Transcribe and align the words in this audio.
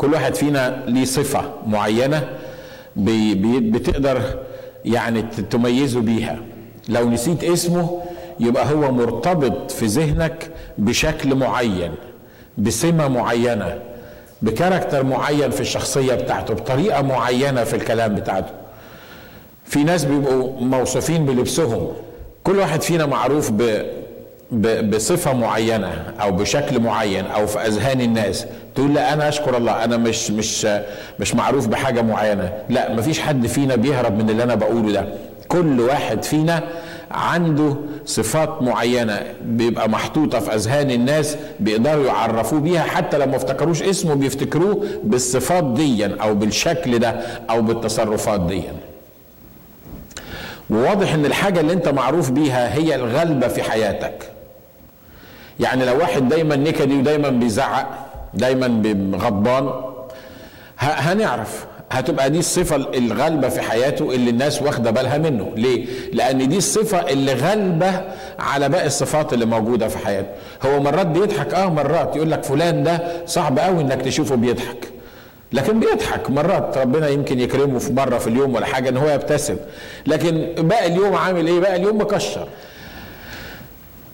كل 0.00 0.12
واحد 0.12 0.34
فينا 0.34 0.82
ليه 0.86 1.04
صفة 1.04 1.52
معينة 1.66 2.28
بتقدر 2.96 4.22
يعني 4.84 5.22
تميزه 5.22 6.00
بيها. 6.00 6.38
لو 6.88 7.10
نسيت 7.10 7.44
اسمه 7.44 8.02
يبقى 8.40 8.72
هو 8.74 8.92
مرتبط 8.92 9.70
في 9.70 9.86
ذهنك 9.86 10.50
بشكل 10.78 11.34
معين 11.34 11.92
بسمة 12.58 13.08
معينة 13.08 13.78
بكاركتر 14.42 15.04
معين 15.04 15.50
في 15.50 15.60
الشخصية 15.60 16.14
بتاعته 16.14 16.54
بطريقة 16.54 17.02
معينة 17.02 17.64
في 17.64 17.76
الكلام 17.76 18.14
بتاعته. 18.14 18.52
في 19.64 19.84
ناس 19.84 20.04
بيبقوا 20.04 20.60
موصوفين 20.60 21.26
بلبسهم. 21.26 21.92
كل 22.44 22.58
واحد 22.58 22.82
فينا 22.82 23.06
معروف 23.06 23.50
ب 23.50 23.82
بصفة 24.82 25.32
معينة 25.32 26.12
أو 26.20 26.32
بشكل 26.32 26.80
معين 26.80 27.26
أو 27.26 27.46
في 27.46 27.58
أذهان 27.58 28.00
الناس 28.00 28.46
تقول 28.74 28.94
لا 28.94 29.12
أنا 29.12 29.28
أشكر 29.28 29.56
الله 29.56 29.84
أنا 29.84 29.96
مش 29.96 30.30
مش 30.30 30.66
مش 31.20 31.34
معروف 31.34 31.66
بحاجة 31.68 32.02
معينة. 32.02 32.52
لا 32.68 32.92
مفيش 32.94 33.20
حد 33.20 33.46
فينا 33.46 33.76
بيهرب 33.76 34.22
من 34.22 34.30
اللي 34.30 34.42
أنا 34.42 34.54
بقوله 34.54 34.92
ده. 34.92 35.04
كل 35.48 35.80
واحد 35.80 36.22
فينا 36.22 36.62
عنده 37.10 37.76
صفات 38.06 38.62
معينة 38.62 39.22
بيبقى 39.44 39.88
محطوطة 39.88 40.38
في 40.38 40.54
أذهان 40.54 40.90
الناس 40.90 41.36
بيقدروا 41.60 42.06
يعرفوه 42.06 42.60
بيها 42.60 42.82
حتى 42.82 43.18
لو 43.18 43.26
ما 43.26 43.36
افتكروش 43.36 43.82
اسمه 43.82 44.14
بيفتكروه 44.14 44.84
بالصفات 45.04 45.64
ديا 45.64 46.16
أو 46.22 46.34
بالشكل 46.34 46.98
ده 46.98 47.08
أو 47.50 47.62
بالتصرفات 47.62 48.40
ديا. 48.40 48.72
وواضح 50.70 51.14
إن 51.14 51.26
الحاجة 51.26 51.60
اللي 51.60 51.72
أنت 51.72 51.88
معروف 51.88 52.30
بيها 52.30 52.74
هي 52.74 52.94
الغلبة 52.94 53.48
في 53.48 53.62
حياتك. 53.62 54.30
يعني 55.60 55.84
لو 55.84 55.98
واحد 55.98 56.28
دايما 56.28 56.56
نكدي 56.56 56.94
ودايما 56.98 57.28
بيزعق 57.28 58.08
دايما 58.34 58.66
غضبان 59.16 59.70
هنعرف. 60.78 61.66
هتبقى 61.92 62.30
دي 62.30 62.38
الصفة 62.38 62.76
الغالبة 62.76 63.48
في 63.48 63.60
حياته 63.60 64.10
اللي 64.14 64.30
الناس 64.30 64.62
واخدة 64.62 64.90
بالها 64.90 65.18
منه. 65.18 65.52
ليه؟ 65.56 65.86
لأن 66.12 66.48
دي 66.48 66.56
الصفة 66.56 66.98
اللي 66.98 67.32
غالبة 67.34 68.00
على 68.38 68.68
باقي 68.68 68.86
الصفات 68.86 69.32
اللي 69.32 69.44
موجودة 69.44 69.88
في 69.88 69.98
حياته. 69.98 70.28
هو 70.62 70.80
مرات 70.80 71.06
بيضحك 71.06 71.54
آه 71.54 71.66
مرات 71.70 72.16
يقول 72.16 72.30
لك 72.30 72.44
فلان 72.44 72.82
ده 72.82 73.02
صعب 73.26 73.58
قوي 73.58 73.80
إنك 73.82 74.02
تشوفه 74.02 74.34
بيضحك. 74.34 74.88
لكن 75.52 75.80
بيضحك 75.80 76.30
مرات 76.30 76.78
ربنا 76.78 77.08
يمكن 77.08 77.40
يكرمه 77.40 77.78
في 77.78 77.92
مرة 77.92 78.18
في 78.18 78.26
اليوم 78.26 78.54
ولا 78.54 78.66
حاجة 78.66 78.88
إن 78.88 78.96
هو 78.96 79.08
يبتسم. 79.08 79.56
لكن 80.06 80.46
باقي 80.58 80.86
اليوم 80.86 81.14
عامل 81.14 81.46
إيه؟ 81.46 81.60
باقي 81.60 81.76
اليوم 81.76 82.00
مكشر. 82.00 82.48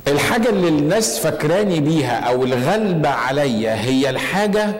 الحاجة 0.08 0.48
اللي 0.48 0.68
الناس 0.68 1.18
فكراني 1.18 1.80
بيها 1.80 2.18
أو 2.20 2.44
الغلبة 2.44 3.08
عليا 3.08 3.74
هي 3.74 4.10
الحاجة 4.10 4.74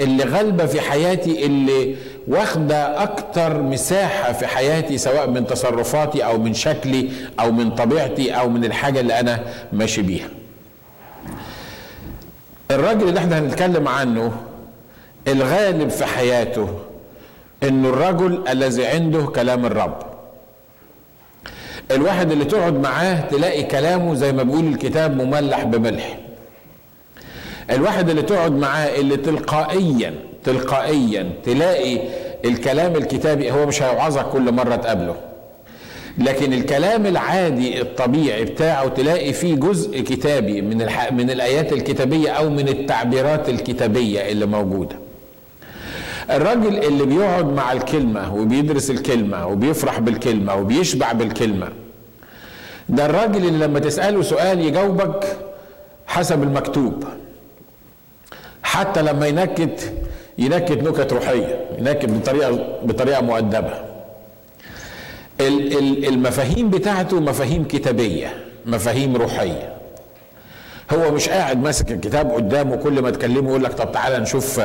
اللي 0.00 0.24
غالبة 0.24 0.66
في 0.66 0.80
حياتي 0.80 1.46
اللي 1.46 1.96
واخدة 2.28 3.02
أكتر 3.02 3.62
مساحة 3.62 4.32
في 4.32 4.46
حياتي 4.46 4.98
سواء 4.98 5.30
من 5.30 5.46
تصرفاتي 5.46 6.24
أو 6.24 6.38
من 6.38 6.54
شكلي 6.54 7.10
أو 7.40 7.52
من 7.52 7.70
طبيعتي 7.70 8.30
أو 8.32 8.48
من 8.48 8.64
الحاجة 8.64 9.00
اللي 9.00 9.20
أنا 9.20 9.40
ماشي 9.72 10.02
بيها. 10.02 10.28
الراجل 12.70 13.08
اللي 13.08 13.20
إحنا 13.20 13.38
هنتكلم 13.38 13.88
عنه 13.88 14.32
الغالب 15.28 15.88
في 15.90 16.04
حياته 16.04 16.68
إنه 17.62 17.88
الرجل 17.88 18.44
الذي 18.48 18.86
عنده 18.86 19.26
كلام 19.26 19.66
الرب. 19.66 20.09
الواحد 21.90 22.32
اللي 22.32 22.44
تقعد 22.44 22.74
معاه 22.80 23.20
تلاقي 23.20 23.62
كلامه 23.62 24.14
زي 24.14 24.32
ما 24.32 24.42
بيقول 24.42 24.66
الكتاب 24.66 25.22
مملح 25.22 25.64
بملح 25.64 26.18
الواحد 27.70 28.10
اللي 28.10 28.22
تقعد 28.22 28.52
معاه 28.52 28.86
اللي 29.00 29.16
تلقائيا 29.16 30.14
تلقائيا 30.44 31.30
تلاقي 31.44 31.98
الكلام 32.44 32.96
الكتابي 32.96 33.52
هو 33.52 33.66
مش 33.66 33.82
هيوعظك 33.82 34.26
كل 34.26 34.52
مرة 34.52 34.76
تقابله 34.76 35.16
لكن 36.18 36.52
الكلام 36.52 37.06
العادي 37.06 37.80
الطبيعي 37.80 38.44
بتاعه 38.44 38.88
تلاقي 38.88 39.32
فيه 39.32 39.54
جزء 39.54 40.00
كتابي 40.00 40.62
من. 40.62 40.88
من 41.12 41.30
الآيات 41.30 41.72
الكتابية 41.72 42.30
أو 42.30 42.50
من 42.50 42.68
التعبيرات 42.68 43.48
الكتابية 43.48 44.20
اللي 44.20 44.46
موجودة 44.46 44.96
الراجل 46.36 46.78
اللي 46.84 47.06
بيقعد 47.06 47.44
مع 47.52 47.72
الكلمة 47.72 48.34
وبيدرس 48.34 48.90
الكلمة 48.90 49.46
وبيفرح 49.46 50.00
بالكلمة 50.00 50.54
وبيشبع 50.54 51.12
بالكلمة 51.12 51.68
ده 52.88 53.06
الراجل 53.06 53.46
اللي 53.46 53.64
لما 53.66 53.78
تسأله 53.78 54.22
سؤال 54.22 54.60
يجاوبك 54.60 55.36
حسب 56.06 56.42
المكتوب. 56.42 57.04
حتى 58.62 59.02
لما 59.02 59.26
ينكت 59.26 59.92
ينكت 60.38 60.72
نكت 60.82 61.12
روحية 61.12 61.64
ينكت 61.78 62.10
بطريقة 62.10 62.78
بطريقة 62.82 63.20
مؤدبة. 63.20 63.72
المفاهيم 65.40 66.70
بتاعته 66.70 67.20
مفاهيم 67.20 67.64
كتابية 67.64 68.34
مفاهيم 68.66 69.16
روحية. 69.16 69.72
هو 70.92 71.10
مش 71.12 71.28
قاعد 71.28 71.62
ماسك 71.62 71.92
الكتاب 71.92 72.30
قدامه 72.30 72.76
كل 72.76 73.02
ما 73.02 73.10
تكلمه 73.10 73.48
يقول 73.50 73.64
لك 73.64 73.72
طب 73.72 73.92
تعالى 73.92 74.18
نشوف 74.18 74.60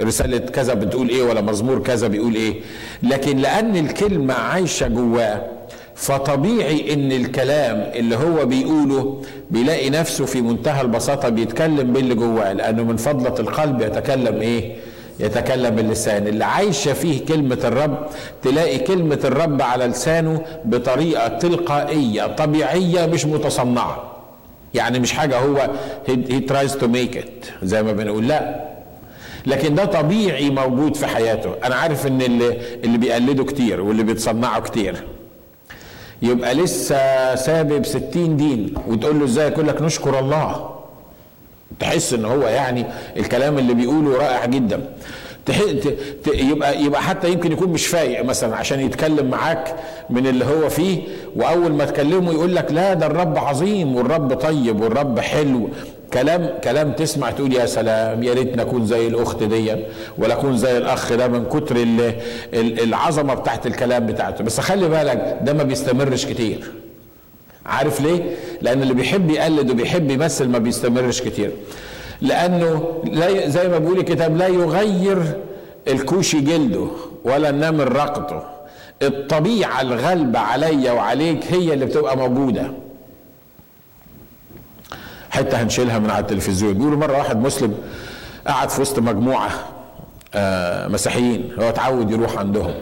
رسالة 0.00 0.38
كذا 0.38 0.74
بتقول 0.74 1.08
إيه 1.08 1.22
ولا 1.22 1.40
مزمور 1.40 1.78
كذا 1.82 2.08
بيقول 2.08 2.34
إيه. 2.34 2.54
لكن 3.02 3.36
لأن 3.36 3.76
الكلمة 3.76 4.34
عايشة 4.34 4.88
جواه 4.88 5.42
فطبيعي 5.94 6.94
إن 6.94 7.12
الكلام 7.12 7.90
اللي 7.94 8.16
هو 8.16 8.46
بيقوله 8.46 9.22
بيلاقي 9.50 9.90
نفسه 9.90 10.24
في 10.24 10.40
منتهى 10.40 10.80
البساطة 10.80 11.28
بيتكلم 11.28 11.92
باللي 11.92 12.14
جواه 12.14 12.52
لأنه 12.52 12.82
من 12.82 12.96
فضلة 12.96 13.34
القلب 13.40 13.80
يتكلم 13.80 14.40
إيه؟ 14.40 14.76
يتكلم 15.20 15.74
باللسان. 15.76 16.26
اللي 16.26 16.44
عايشة 16.44 16.92
فيه 16.92 17.26
كلمة 17.26 17.58
الرب 17.64 18.06
تلاقي 18.42 18.78
كلمة 18.78 19.18
الرب 19.24 19.62
على 19.62 19.86
لسانه 19.86 20.42
بطريقة 20.64 21.28
تلقائية 21.28 22.26
طبيعية 22.26 23.06
مش 23.06 23.26
متصنعة. 23.26 24.17
يعني 24.74 24.98
مش 24.98 25.12
حاجة 25.12 25.38
هو 25.38 25.70
he 26.06 26.40
tries 26.50 26.72
to 26.72 26.84
make 26.84 27.16
it 27.18 27.46
زي 27.62 27.82
ما 27.82 27.92
بنقول 27.92 28.28
لا. 28.28 28.68
لكن 29.46 29.74
ده 29.74 29.84
طبيعي 29.84 30.50
موجود 30.50 30.96
في 30.96 31.06
حياته. 31.06 31.54
أنا 31.64 31.74
عارف 31.74 32.06
إن 32.06 32.22
اللي, 32.22 32.58
اللي 32.84 32.98
بيقلده 32.98 33.44
كتير 33.44 33.80
واللي 33.80 34.02
بيتصنعه 34.02 34.60
كتير. 34.60 35.04
يبقى 36.22 36.54
لسه 36.54 37.34
سابب 37.34 37.86
ستين 37.86 38.36
دين 38.36 38.74
وتقول 38.86 39.18
له 39.18 39.24
إزاي؟ 39.24 39.48
يقول 39.48 39.68
لك 39.68 39.82
نشكر 39.82 40.18
الله. 40.18 40.70
تحس 41.80 42.12
إن 42.12 42.24
هو 42.24 42.42
يعني 42.42 42.84
الكلام 43.16 43.58
اللي 43.58 43.74
بيقوله 43.74 44.16
رائع 44.18 44.46
جدا. 44.46 44.80
يبقى 46.34 46.82
يبقى 46.82 47.02
حتى 47.02 47.30
يمكن 47.32 47.52
يكون 47.52 47.68
مش 47.68 47.86
فايق 47.86 48.24
مثلا 48.24 48.56
عشان 48.56 48.80
يتكلم 48.80 49.30
معاك 49.30 49.74
من 50.10 50.26
اللي 50.26 50.44
هو 50.44 50.68
فيه 50.68 50.98
وأول 51.36 51.72
ما 51.72 51.84
تكلمه 51.84 52.32
يقول 52.32 52.56
لك 52.56 52.72
لا 52.72 52.94
ده 52.94 53.06
الرب 53.06 53.38
عظيم 53.38 53.96
والرب 53.96 54.34
طيب 54.34 54.80
والرب 54.80 55.18
حلو 55.20 55.68
كلام 56.12 56.50
كلام 56.64 56.92
تسمع 56.92 57.30
تقول 57.30 57.52
يا 57.52 57.66
سلام 57.66 58.22
يا 58.22 58.34
ريت 58.34 58.56
نكون 58.56 58.86
زي 58.86 59.06
الأخت 59.06 59.42
دي 59.42 59.72
ولا 60.18 60.34
أكون 60.34 60.56
زي 60.58 60.78
الأخ 60.78 61.12
ده 61.12 61.28
من 61.28 61.44
كتر 61.44 61.76
العظمة 62.54 63.34
بتاعت 63.34 63.66
الكلام 63.66 64.06
بتاعته 64.06 64.44
بس 64.44 64.60
خلي 64.60 64.88
بالك 64.88 65.38
ده 65.42 65.52
ما 65.52 65.62
بيستمرش 65.62 66.26
كتير 66.26 66.70
عارف 67.66 68.00
ليه؟ 68.00 68.22
لأن 68.62 68.82
اللي 68.82 68.94
بيحب 68.94 69.30
يقلد 69.30 69.70
وبيحب 69.70 70.10
يمثل 70.10 70.48
ما 70.48 70.58
بيستمرش 70.58 71.22
كتير. 71.22 71.50
لأنه 72.20 73.02
لا 73.04 73.48
زي 73.48 73.68
ما 73.68 73.78
بيقول 73.78 73.98
الكتاب 73.98 74.36
لا 74.36 74.46
يغير 74.46 75.32
الكوشي 75.88 76.40
جلده 76.40 76.86
ولا 77.24 77.50
النمر 77.50 77.92
رقته. 77.92 78.42
الطبيعة 79.02 79.80
الغالبة 79.80 80.38
عليا 80.38 80.92
وعليك 80.92 81.52
هي 81.52 81.74
اللي 81.74 81.86
بتبقى 81.86 82.16
موجودة. 82.16 82.70
حتة 85.30 85.62
هنشيلها 85.62 85.98
من 85.98 86.10
على 86.10 86.20
التلفزيون 86.20 86.72
بيقولوا 86.74 86.98
مرة 86.98 87.18
واحد 87.18 87.36
مسلم 87.40 87.74
قعد 88.46 88.68
في 88.70 88.80
وسط 88.80 88.98
مجموعة 88.98 89.50
آه 90.34 90.88
مسيحيين 90.88 91.52
هو 91.58 91.68
اتعود 91.68 92.10
يروح 92.10 92.38
عندهم 92.38 92.74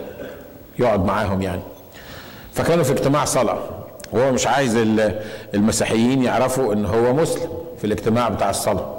يقعد 0.79 1.05
معاهم 1.05 1.41
يعني 1.41 1.61
فكانوا 2.53 2.83
في 2.83 2.91
اجتماع 2.91 3.25
صلاة 3.25 3.59
وهو 4.11 4.31
مش 4.31 4.47
عايز 4.47 4.77
المسيحيين 5.53 6.23
يعرفوا 6.23 6.73
إن 6.73 6.85
هو 6.85 7.13
مسلم 7.13 7.49
في 7.77 7.87
الاجتماع 7.87 8.29
بتاع 8.29 8.49
الصلاة 8.49 8.96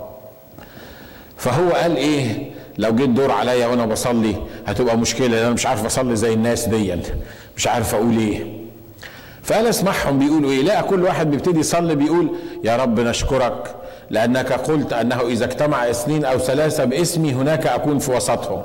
فهو 1.39 1.71
قال 1.71 1.97
إيه؟ 1.97 2.51
لو 2.79 2.95
جيت 2.95 3.09
دور 3.09 3.31
عليا 3.31 3.67
وأنا 3.67 3.87
بصلي 3.87 4.35
هتبقى 4.67 4.99
مشكلة 4.99 5.41
أنا 5.41 5.51
مش 5.51 5.67
عارف 5.67 5.85
أصلي 5.85 6.17
زي 6.17 6.33
الناس 6.33 6.69
دي 6.69 6.97
مش 7.57 7.67
عارف 7.67 7.95
أقول 7.95 8.19
إيه. 8.19 8.47
فقال 9.43 9.67
اسمعهم 9.67 10.19
بيقولوا 10.19 10.51
إيه؟ 10.51 10.63
لا 10.63 10.81
كل 10.81 11.03
واحد 11.03 11.31
بيبتدي 11.31 11.61
يصلي 11.61 11.95
بيقول 11.95 12.29
يا 12.65 12.77
رب 12.77 13.01
نشكرك 13.01 13.75
لأنك 14.11 14.53
قلت 14.53 14.93
أنه 14.93 15.21
إذا 15.21 15.45
اجتمع 15.45 15.91
اثنين 15.91 16.25
أو 16.25 16.39
ثلاثة 16.39 16.85
باسمي 16.85 17.33
هناك 17.33 17.67
أكون 17.67 17.99
في 17.99 18.13
وسطهم. 18.13 18.63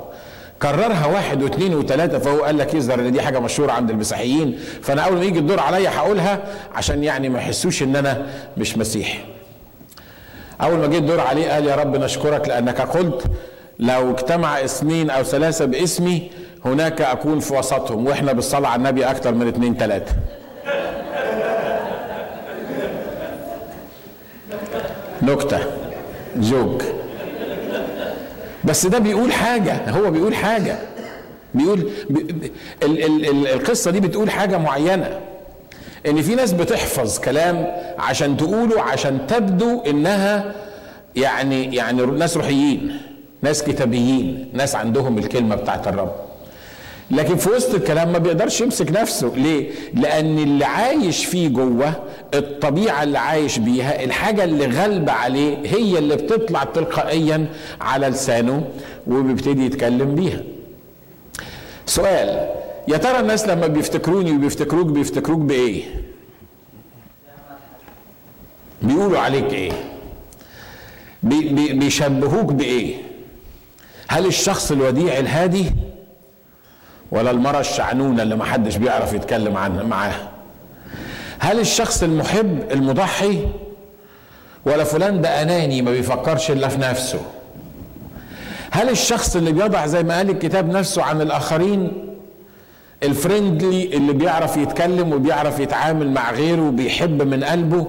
كررها 0.62 1.06
واحد 1.06 1.42
واثنين 1.42 1.74
وثلاثة 1.74 2.18
فهو 2.18 2.42
قال 2.42 2.58
لك 2.58 2.74
يظهر 2.74 3.00
إن 3.00 3.12
دي 3.12 3.22
حاجة 3.22 3.38
مشهورة 3.38 3.72
عند 3.72 3.90
المسيحيين. 3.90 4.58
فأنا 4.82 5.02
أول 5.02 5.16
ما 5.16 5.24
يجي 5.24 5.38
الدور 5.38 5.60
عليا 5.60 5.90
هقولها 5.90 6.40
عشان 6.74 7.04
يعني 7.04 7.28
ما 7.28 7.38
يحسوش 7.38 7.82
إن 7.82 7.96
أنا 7.96 8.26
مش 8.56 8.78
مسيحي. 8.78 9.18
أول 10.62 10.78
ما 10.78 10.86
جه 10.86 10.98
الدور 10.98 11.20
عليه 11.20 11.50
قال 11.50 11.66
يا 11.66 11.74
رب 11.74 11.96
نشكرك 11.96 12.48
لأنك 12.48 12.80
قلت 12.80 13.24
لو 13.78 14.10
اجتمع 14.10 14.64
اثنين 14.64 15.10
أو 15.10 15.22
ثلاثة 15.22 15.64
باسمي 15.64 16.30
هناك 16.64 17.00
أكون 17.00 17.40
في 17.40 17.54
وسطهم 17.54 18.06
وإحنا 18.06 18.32
بالصلاة 18.32 18.68
على 18.68 18.78
النبي 18.78 19.04
أكتر 19.04 19.34
من 19.34 19.48
اثنين 19.48 19.76
ثلاثة. 19.76 20.14
نكتة. 25.22 25.58
جوك. 26.36 26.82
بس 28.64 28.86
ده 28.86 28.98
بيقول 28.98 29.32
حاجة. 29.32 29.90
هو 29.90 30.10
بيقول 30.10 30.34
حاجة. 30.34 30.78
بيقول 31.54 31.90
ال 32.82 33.04
ال 33.04 33.28
ال 33.30 33.46
القصة 33.48 33.90
دي 33.90 34.00
بتقول 34.00 34.30
حاجة 34.30 34.58
معينة. 34.58 35.20
إن 36.06 36.22
في 36.22 36.34
ناس 36.34 36.52
بتحفظ 36.52 37.18
كلام 37.18 37.66
عشان 37.98 38.36
تقوله 38.36 38.82
عشان 38.82 39.26
تبدو 39.26 39.80
إنها 39.80 40.54
يعني 41.16 41.76
يعني 41.76 42.02
ناس 42.06 42.36
روحيين 42.36 42.96
ناس 43.42 43.62
كتابيين 43.62 44.48
ناس 44.52 44.74
عندهم 44.74 45.18
الكلمة 45.18 45.54
بتاعت 45.54 45.88
الرب. 45.88 46.12
لكن 47.10 47.36
في 47.36 47.50
وسط 47.50 47.74
الكلام 47.74 48.12
ما 48.12 48.18
بيقدرش 48.18 48.60
يمسك 48.60 48.90
نفسه. 48.90 49.32
ليه؟ 49.36 49.70
لأن 49.94 50.38
اللي 50.38 50.64
عايش 50.64 51.24
فيه 51.26 51.48
جوه 51.48 51.92
الطبيعة 52.34 53.02
اللي 53.02 53.18
عايش 53.18 53.58
بيها 53.58 54.04
الحاجة 54.04 54.44
اللي 54.44 54.66
غالبة 54.66 55.12
عليه 55.12 55.56
هي 55.66 55.98
اللي 55.98 56.16
بتطلع 56.16 56.64
تلقائيا 56.64 57.46
على 57.80 58.08
لسانه 58.08 58.64
وبيبتدي 59.06 59.66
يتكلم 59.66 60.14
بيها. 60.14 60.40
سؤال 61.86 62.48
يا 62.88 62.96
ترى 62.96 63.20
الناس 63.20 63.46
لما 63.48 63.66
بيفتكروني 63.66 64.32
وبيفتكروك 64.32 64.86
بيفتكروك 64.86 65.38
بإيه؟ 65.40 65.82
بيقولوا 68.82 69.18
عليك 69.18 69.52
إيه؟ 69.52 69.72
بي 71.22 71.48
بي 71.48 71.72
بيشبهوك 71.72 72.52
بإيه؟ 72.52 72.96
هل 74.08 74.26
الشخص 74.26 74.72
الوديع 74.72 75.18
الهادي؟ 75.18 75.72
ولا 77.10 77.30
المرأة 77.30 77.60
الشعنونة 77.60 78.22
اللي 78.22 78.36
محدش 78.36 78.76
بيعرف 78.76 79.12
يتكلم 79.12 79.56
عنها 79.56 79.82
معاها؟ 79.82 80.30
هل 81.38 81.60
الشخص 81.60 82.02
المحب 82.02 82.58
المضحي؟ 82.70 83.46
ولا 84.66 84.84
فلان 84.84 85.20
ده 85.20 85.42
أناني 85.42 85.82
ما 85.82 85.90
بيفكرش 85.90 86.50
إلا 86.50 86.68
في 86.68 86.78
نفسه؟ 86.78 87.20
هل 88.70 88.88
الشخص 88.90 89.36
اللي 89.36 89.52
بيضع 89.52 89.86
زي 89.86 90.02
ما 90.02 90.16
قال 90.16 90.30
الكتاب 90.30 90.68
نفسه 90.68 91.02
عن 91.02 91.20
الآخرين 91.20 92.03
ال 93.02 93.12
friendly 93.12 93.96
اللي 93.96 94.12
بيعرف 94.12 94.56
يتكلم 94.56 95.12
وبيعرف 95.12 95.60
يتعامل 95.60 96.10
مع 96.10 96.30
غيره 96.32 96.62
وبيحب 96.62 97.22
من 97.22 97.44
قلبه 97.44 97.86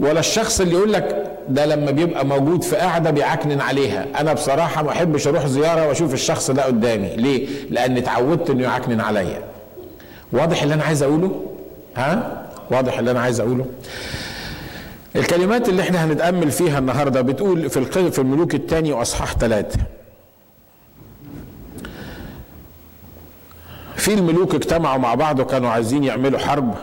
ولا 0.00 0.20
الشخص 0.20 0.60
اللي 0.60 0.74
يقول 0.74 0.92
لك 0.92 1.32
ده 1.48 1.66
لما 1.66 1.90
بيبقى 1.90 2.26
موجود 2.26 2.64
في 2.64 2.76
قاعدة 2.76 3.10
بيعكنن 3.10 3.60
عليها. 3.60 4.06
أنا 4.20 4.32
بصراحة 4.32 4.82
ما 4.82 4.90
أحبش 4.90 5.26
أروح 5.28 5.46
زيارة 5.46 5.88
وأشوف 5.88 6.14
الشخص 6.14 6.50
ده 6.50 6.64
قدامي. 6.64 7.16
ليه؟ 7.16 7.46
لأن 7.70 7.96
اتعودت 7.96 8.50
إنه 8.50 8.62
يعكنن 8.62 9.00
عليا. 9.00 9.42
واضح 10.32 10.62
اللي 10.62 10.74
أنا 10.74 10.84
عايز 10.84 11.02
أقوله؟ 11.02 11.40
ها؟ 11.96 12.42
واضح 12.70 12.98
اللي 12.98 13.10
أنا 13.10 13.20
عايز 13.20 13.40
أقوله؟ 13.40 13.66
الكلمات 15.16 15.68
اللي 15.68 15.82
إحنا 15.82 16.04
هنتأمل 16.04 16.50
فيها 16.50 16.78
النهارده 16.78 17.20
بتقول 17.20 17.70
في 17.70 18.10
في 18.10 18.18
الملوك 18.18 18.54
الثاني 18.54 18.92
وأصحاح 18.92 19.34
ثلاثة 19.36 19.78
في 24.06 24.14
الملوك 24.14 24.54
اجتمعوا 24.54 24.98
مع 24.98 25.14
بعض 25.14 25.40
وكانوا 25.40 25.70
عايزين 25.70 26.04
يعملوا 26.04 26.38
حرب. 26.38 26.74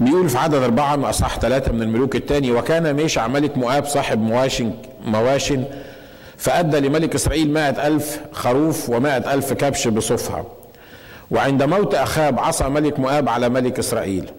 بيقول 0.00 0.28
في 0.28 0.38
عدد 0.38 0.54
أربعة 0.54 0.96
من 0.96 1.04
أصح 1.04 1.38
ثلاثة 1.38 1.72
من 1.72 1.82
الملوك 1.82 2.16
الثاني 2.16 2.52
وكان 2.52 2.94
ميشع 2.94 3.26
ملك 3.26 3.58
مؤاب 3.58 3.86
صاحب 3.86 4.22
مواشن 4.22 4.72
مواشن 5.04 5.64
فأدى 6.36 6.80
لملك 6.80 7.14
إسرائيل 7.14 7.52
مائة 7.52 7.86
ألف 7.86 8.20
خروف 8.32 8.90
ومائة 8.90 9.34
ألف 9.34 9.52
كبش 9.52 9.88
بصفها 9.88 10.44
وعند 11.30 11.62
موت 11.62 11.94
أخاب 11.94 12.38
عصى 12.38 12.68
ملك 12.68 13.00
مؤاب 13.00 13.28
على 13.28 13.48
ملك 13.48 13.78
إسرائيل. 13.78 14.30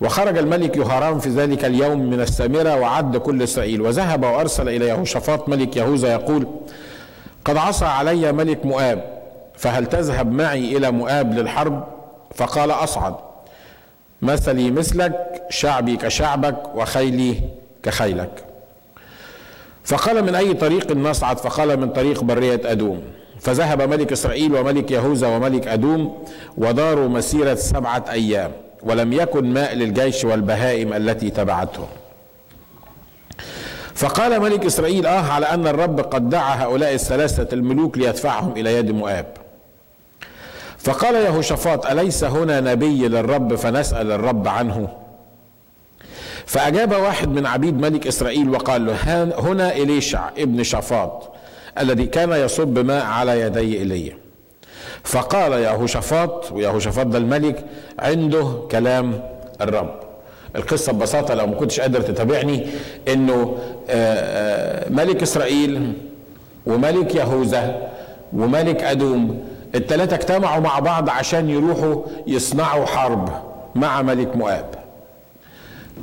وخرج 0.00 0.38
الملك 0.38 0.76
يهارام 0.76 1.18
في 1.18 1.28
ذلك 1.28 1.64
اليوم 1.64 2.10
من 2.10 2.20
السامرة 2.20 2.76
وعد 2.76 3.16
كل 3.16 3.42
إسرائيل. 3.42 3.80
وذهب 3.80 4.22
وأرسل 4.22 4.68
إلى 4.68 4.88
يهوشافاط 4.88 5.48
ملك 5.48 5.76
يهوذا 5.76 6.12
يقول 6.12 6.46
قد 7.44 7.56
عصى 7.56 7.84
علي 7.84 8.32
ملك 8.32 8.66
مؤاب 8.66 9.22
فهل 9.56 9.86
تذهب 9.86 10.32
معي 10.32 10.76
إلى 10.76 10.90
مؤاب 10.90 11.34
للحرب؟ 11.38 11.84
فقال 12.34 12.70
أصعد. 12.70 13.14
مثلي 14.22 14.70
مثلك 14.70 15.42
شعبي 15.50 15.96
كشعبك 15.96 16.56
وخيلي 16.74 17.40
كخيلك. 17.82 18.44
فقال 19.84 20.24
من 20.24 20.34
أي 20.34 20.54
طريق 20.54 20.92
نصعد؟ 20.92 21.38
فقال 21.38 21.80
من 21.80 21.88
طريق 21.90 22.24
برية 22.24 22.60
أدوم. 22.64 23.02
فذهب 23.40 23.82
ملك 23.82 24.12
إسرائيل 24.12 24.54
وملك 24.54 24.90
يهوذا 24.90 25.26
وملك 25.36 25.68
أدوم 25.68 26.24
وداروا 26.56 27.08
مسيرة 27.08 27.54
سبعة 27.54 28.04
أيام 28.10 28.50
ولم 28.82 29.12
يكن 29.12 29.52
ماء 29.52 29.74
للجيش 29.74 30.24
والبهائم 30.24 30.92
التي 30.92 31.30
تبعتهم 31.30 31.86
فقال 33.94 34.40
ملك 34.40 34.64
إسرائيل 34.66 35.06
آه 35.06 35.32
على 35.32 35.46
أن 35.46 35.66
الرب 35.66 36.00
قد 36.00 36.30
دعا 36.30 36.64
هؤلاء 36.64 36.94
الثلاثة 36.94 37.48
الملوك 37.54 37.98
ليدفعهم 37.98 38.52
إلى 38.56 38.74
يد 38.74 38.90
مؤاب. 38.90 39.26
فقال 40.78 41.14
يهوشافاط 41.14 41.86
أليس 41.86 42.24
هنا 42.24 42.60
نبي 42.60 43.08
للرب 43.08 43.54
فنسأل 43.54 44.12
الرب 44.12 44.48
عنه؟ 44.48 44.88
فأجاب 46.46 46.92
واحد 46.92 47.28
من 47.28 47.46
عبيد 47.46 47.80
ملك 47.80 48.06
إسرائيل 48.06 48.50
وقال 48.50 48.86
له 48.86 49.22
هنا 49.40 49.72
إليشع 49.72 50.28
ابن 50.38 50.62
شافاط 50.62 51.32
الذي 51.80 52.06
كان 52.06 52.32
يصب 52.32 52.78
ماء 52.78 53.04
على 53.04 53.40
يدي 53.40 53.78
إيليا 53.78 54.16
فقال 55.04 55.52
يهوشافاط 55.52 56.52
ويهوشافاط 56.52 57.06
ده 57.06 57.18
الملك 57.18 57.64
عنده 57.98 58.58
كلام 58.70 59.22
الرب. 59.60 60.00
القصة 60.56 60.92
ببساطة 60.92 61.34
لو 61.34 61.46
ما 61.46 61.54
كنتش 61.54 61.80
قادر 61.80 62.00
تتابعني 62.00 62.66
إنه 63.08 63.54
ملك 64.90 65.22
إسرائيل 65.22 65.92
وملك 66.66 67.14
يهوذا 67.14 67.88
وملك 68.32 68.82
أدوم 68.84 69.44
الثلاثة 69.74 70.16
اجتمعوا 70.16 70.60
مع 70.60 70.78
بعض 70.78 71.10
عشان 71.10 71.50
يروحوا 71.50 72.02
يصنعوا 72.26 72.86
حرب 72.86 73.28
مع 73.74 74.02
ملك 74.02 74.36
مؤاب. 74.36 74.64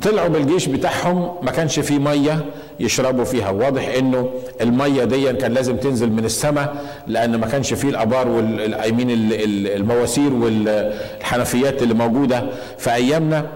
طلعوا 0.02 0.28
بالجيش 0.28 0.66
بتاعهم 0.66 1.32
ما 1.42 1.50
كانش 1.50 1.80
فيه 1.80 1.98
مية 1.98 2.44
يشربوا 2.80 3.24
فيها. 3.24 3.50
واضح 3.50 3.88
إنه 3.98 4.30
المية 4.60 5.04
دي 5.04 5.32
كان 5.32 5.52
لازم 5.52 5.76
تنزل 5.76 6.10
من 6.10 6.24
السماء 6.24 6.74
لأن 7.06 7.36
ما 7.36 7.46
كانش 7.46 7.74
فيه 7.74 7.88
الآبار 7.88 8.28
والايمين 8.28 9.08
المواسير 9.10 10.32
والحنفيات 10.32 11.82
اللي 11.82 11.94
موجودة. 11.94 12.42
في 12.78 12.94
ايامنا 12.94 13.46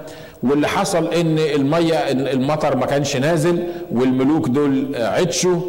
واللي 0.45 0.69
حصل 0.69 1.07
إن 1.15 1.39
المية 1.39 1.95
المطر 2.11 2.77
ما 2.77 2.87
كانش 2.87 3.17
نازل 3.17 3.63
والملوك 3.93 4.49
دول 4.49 4.97
عطشوا. 4.97 5.61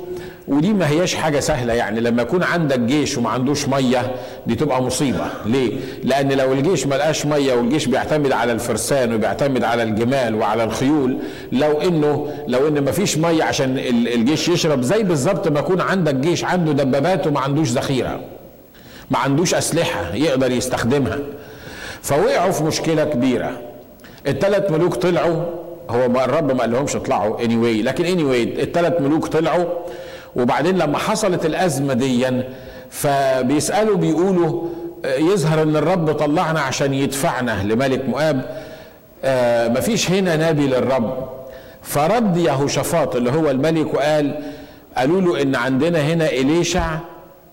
ودي 0.48 0.74
ما 0.74 0.90
هياش 0.90 1.16
حاجة 1.16 1.40
سهلة 1.40 1.74
يعني. 1.74 2.00
لما 2.00 2.22
يكون 2.22 2.44
عندك 2.44 2.80
جيش 2.80 3.18
وما 3.18 3.30
عندوش 3.30 3.68
مية 3.68 4.12
دي 4.48 4.56
تبقى 4.56 4.82
مصيبة. 4.84 5.26
ليه؟ 5.46 5.72
لأن 6.04 6.32
لو 6.32 6.54
الجيش 6.54 6.88
ما 6.88 6.96
لقاش 6.96 7.26
مية 7.26 7.54
والجيش 7.54 7.86
بيعتمد 7.86 8.32
على 8.32 8.52
الفرسان 8.52 9.14
وبيعتمد 9.14 9.64
على 9.64 9.84
الجمال 9.84 10.36
وعلى 10.36 10.64
الخيول 10.64 11.18
لو 11.52 11.82
إنه 11.82 12.28
لو 12.48 12.68
إن 12.68 12.84
ما 12.84 12.92
فيش 12.92 13.18
مية 13.18 13.44
عشان 13.44 13.78
الجيش 14.16 14.48
يشرب 14.50 14.82
زي 14.82 15.04
بالظبط 15.04 15.48
ما 15.48 15.60
يكون 15.60 15.82
عندك 15.82 16.16
جيش 16.16 16.44
عنده 16.46 16.72
دبابات 16.72 17.28
وما 17.28 17.40
عندوش 17.40 17.70
ذخيرة. 17.70 18.20
ما 19.12 19.18
عندوش 19.18 19.54
أسلحة 19.54 20.16
يقدر 20.16 20.52
يستخدمها. 20.52 21.20
فوقعوا 22.02 22.52
في 22.52 22.64
مشكلة 22.64 23.04
كبيرة. 23.04 23.52
الثلاث 24.28 24.72
ملوك 24.72 24.96
طلعوا. 24.96 25.44
هو 25.90 26.06
الرب 26.06 26.52
ما 26.52 26.62
قالهمش 26.62 26.96
اطلعوا 26.96 27.44
اني 27.44 27.56
anyway. 27.56 27.86
لكن 27.86 28.06
اني 28.06 28.24
anyway 28.24 28.60
الثلاث 28.60 29.02
ملوك 29.02 29.28
طلعوا. 29.28 29.66
وبعدين 30.36 30.78
لما 30.78 30.98
حصلت 30.98 31.46
الأزمة 31.46 31.94
دي 31.94 32.32
فبيسألوا 32.90 33.98
بيقولوا 33.98 34.64
يظهر 35.06 35.64
إن 35.64 35.76
الرب 35.76 36.12
طلعنا 36.12 36.60
عشان 36.60 36.94
يدفعنا 36.94 37.64
لملك 37.64 38.10
مؤاب. 38.10 38.46
آه 39.24 39.68
مفيش 39.68 40.12
هنا 40.12 40.50
نبي 40.50 40.68
للرب. 40.68 41.30
فرد 41.82 42.38
يهوشافاط 42.38 43.16
اللي 43.16 43.32
هو 43.32 43.52
الملك 43.52 43.94
وقال 43.94 44.40
قالوا 44.98 45.22
له 45.22 45.42
إن 45.42 45.56
عندنا 45.56 46.02
هنا 46.02 46.30
إليشع 46.30 46.98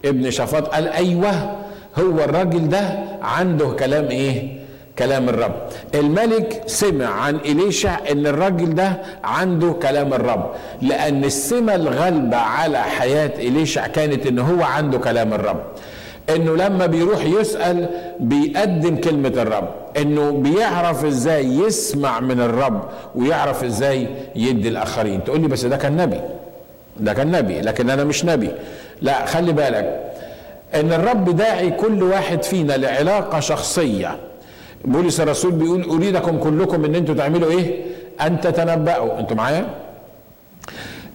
ابن 0.05 0.31
شافاط. 0.31 0.69
قال 0.69 0.89
أيوه 0.89 1.57
هو 1.99 2.19
الراجل 2.25 2.69
ده 2.69 2.99
عنده 3.23 3.67
كلام 3.69 4.05
إيه؟ 4.05 4.62
كلام 4.99 5.29
الرب. 5.29 5.55
الملك 5.95 6.63
سمع 6.67 7.07
عن 7.07 7.37
إليشع 7.37 7.99
إن 8.11 8.27
الراجل 8.27 8.75
ده 8.75 8.93
عنده 9.25 9.73
كلام 9.73 10.15
الرب 10.15 10.51
لأن 10.83 11.25
السمة 11.25 11.75
الغالبة 11.75 12.37
على 12.37 12.79
حياة 12.79 13.31
إليشع 13.39 13.87
كانت 13.87 14.27
إن 14.27 14.39
هو 14.39 14.63
عنده 14.63 14.99
كلام 14.99 15.33
الرب. 15.33 15.61
إنه 16.31 16.57
لما 16.57 16.87
بيروح 16.87 17.25
يسأل 17.25 17.89
بيقدم 18.21 18.97
كلمة 18.97 19.29
الرب 19.29 19.69
إنه 19.97 20.31
بيعرف 20.31 21.05
إزاي 21.05 21.47
يسمع 21.47 22.21
من 22.21 22.41
الرب 22.41 22.83
ويعرف 23.15 23.65
إزاي 23.65 24.09
يدي 24.37 24.69
الآخرين. 24.69 25.25
تقول 25.25 25.41
لي 25.41 25.49
بس 25.49 25.65
ده 25.65 25.77
كان 25.77 25.97
نبي 25.97 26.21
ده 27.01 27.13
كان 27.13 27.31
نبي 27.31 27.61
لكن 27.61 27.91
أنا 27.91 28.05
مش 28.05 28.25
نبي. 28.25 28.51
لا 29.03 29.27
خلي 29.27 29.53
بالك 29.53 30.01
إن 30.75 30.93
الرب 30.93 31.37
داعي 31.37 31.71
كل 31.71 32.03
واحد 32.03 32.43
فينا 32.43 32.73
لعلاقة 32.73 33.41
شخصية. 33.41 34.17
بولس 34.85 35.21
الرسول 35.21 35.53
بيقول 35.53 35.83
أريدكم 35.91 36.39
كلكم 36.39 36.85
إن 36.85 36.95
أنتوا 36.95 37.15
تعملوا 37.15 37.51
إيه؟ 37.51 37.81
أن 38.21 38.41
تتنبأوا. 38.41 39.19
أنتوا 39.21 39.37
معايا؟ 39.37 39.67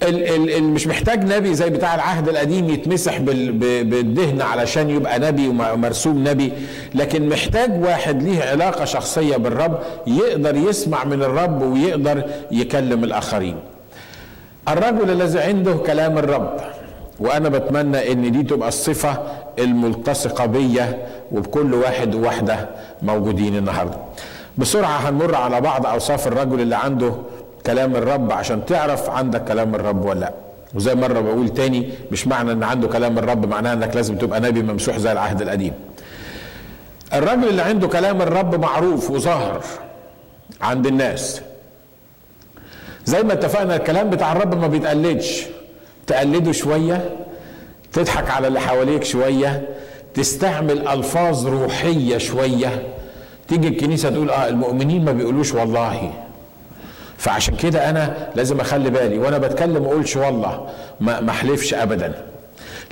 ال 0.03 0.51
ال 0.57 0.63
مش 0.63 0.88
محتاج 0.88 1.24
نبي 1.33 1.53
زي 1.53 1.69
بتاع 1.69 1.95
العهد 1.95 2.29
القديم 2.29 2.69
يتمسح 2.69 3.17
بالدهن 3.17 4.41
علشان 4.41 4.89
يبقى 4.89 5.19
نبي 5.19 5.47
ومرسوم 5.47 6.27
نبي. 6.27 6.53
لكن 6.95 7.29
محتاج 7.29 7.83
واحد 7.83 8.24
ليه 8.24 8.43
علاقة 8.43 8.86
شخصية 8.86 9.38
بالرب 9.38 9.79
يقدر 10.07 10.55
يسمع 10.55 11.03
من 11.03 11.24
الرب 11.24 11.62
ويقدر 11.62 12.24
يكلم 12.51 13.03
الآخرين. 13.03 13.55
الرجل 14.67 15.12
الذي 15.12 15.39
عنده 15.39 15.74
كلام 15.74 16.17
الرب 16.17 16.57
وأنا 17.19 17.50
بتمنى 17.50 18.12
إن 18.12 18.31
دي 18.31 18.43
تبقى 18.43 18.67
الصفة 18.67 19.17
الملتصقة 19.59 20.45
بيا 20.45 21.07
وبكل 21.31 21.74
واحد 21.74 22.15
وواحدة 22.15 22.69
موجودين 23.01 23.55
النهارده. 23.55 23.97
بسرعة 24.57 25.09
هنمر 25.09 25.36
على 25.36 25.62
بعض 25.62 25.86
أوصاف 25.86 26.27
الرجل 26.27 26.62
اللي 26.62 26.75
عنده 26.75 27.13
كلام 27.65 27.95
الرب 27.95 28.31
عشان 28.31 28.65
تعرف 28.65 29.09
عندك 29.09 29.43
كلام 29.45 29.75
الرب 29.75 30.05
ولا 30.05 30.19
لأ. 30.19 30.33
وزي 30.75 30.95
مرة 30.95 31.19
بقول 31.19 31.50
تاني 31.50 31.89
مش 32.12 32.27
معنى 32.27 32.51
إن 32.51 32.63
عنده 32.63 32.88
كلام 32.88 33.17
الرب 33.17 33.45
معناه 33.45 33.74
إنك 33.74 33.95
لازم 33.95 34.17
تبقى 34.17 34.39
نبي 34.39 34.62
ممسوح 34.62 34.97
زي 34.97 35.12
العهد 35.12 35.41
القديم. 35.41 35.74
الراجل 37.13 37.47
اللي 37.47 37.62
عنده 37.62 37.88
كلام 37.88 38.21
الرب 38.21 38.62
معروف 38.62 39.12
وظاهر 39.12 39.63
عند 40.62 40.88
الناس. 40.88 41.41
زي 43.05 43.24
ما 43.24 43.33
اتفقنا 43.33 43.75
الكلام 43.75 44.09
بتاع 44.09 44.31
الرب 44.31 44.62
ما 44.62 44.67
بيتقلدش. 44.67 45.45
تقلده 46.07 46.51
شوية 46.51 47.09
تضحك 47.93 48.29
على 48.29 48.47
اللي 48.47 48.59
حواليك 48.59 49.03
شوية 49.03 49.67
تستعمل 50.13 50.87
ألفاظ 50.87 51.47
روحية 51.47 52.17
شوية. 52.17 52.83
تيجي 53.47 53.67
الكنيسة 53.67 54.09
تقول 54.09 54.29
آه 54.29 54.47
المؤمنين 54.47 55.05
ما 55.05 55.11
بيقولوش 55.11 55.53
والله. 55.53 56.13
فعشان 57.17 57.55
كده 57.55 57.89
أنا 57.89 58.27
لازم 58.35 58.59
أخلي 58.59 58.89
بالي 58.89 59.17
وأنا 59.19 59.37
بتكلم 59.37 59.81
ما 59.83 59.87
أقولش 59.87 60.15
والله 60.17 60.67
ما 61.01 61.29
أحلفش 61.29 61.73
ابدا. 61.73 62.13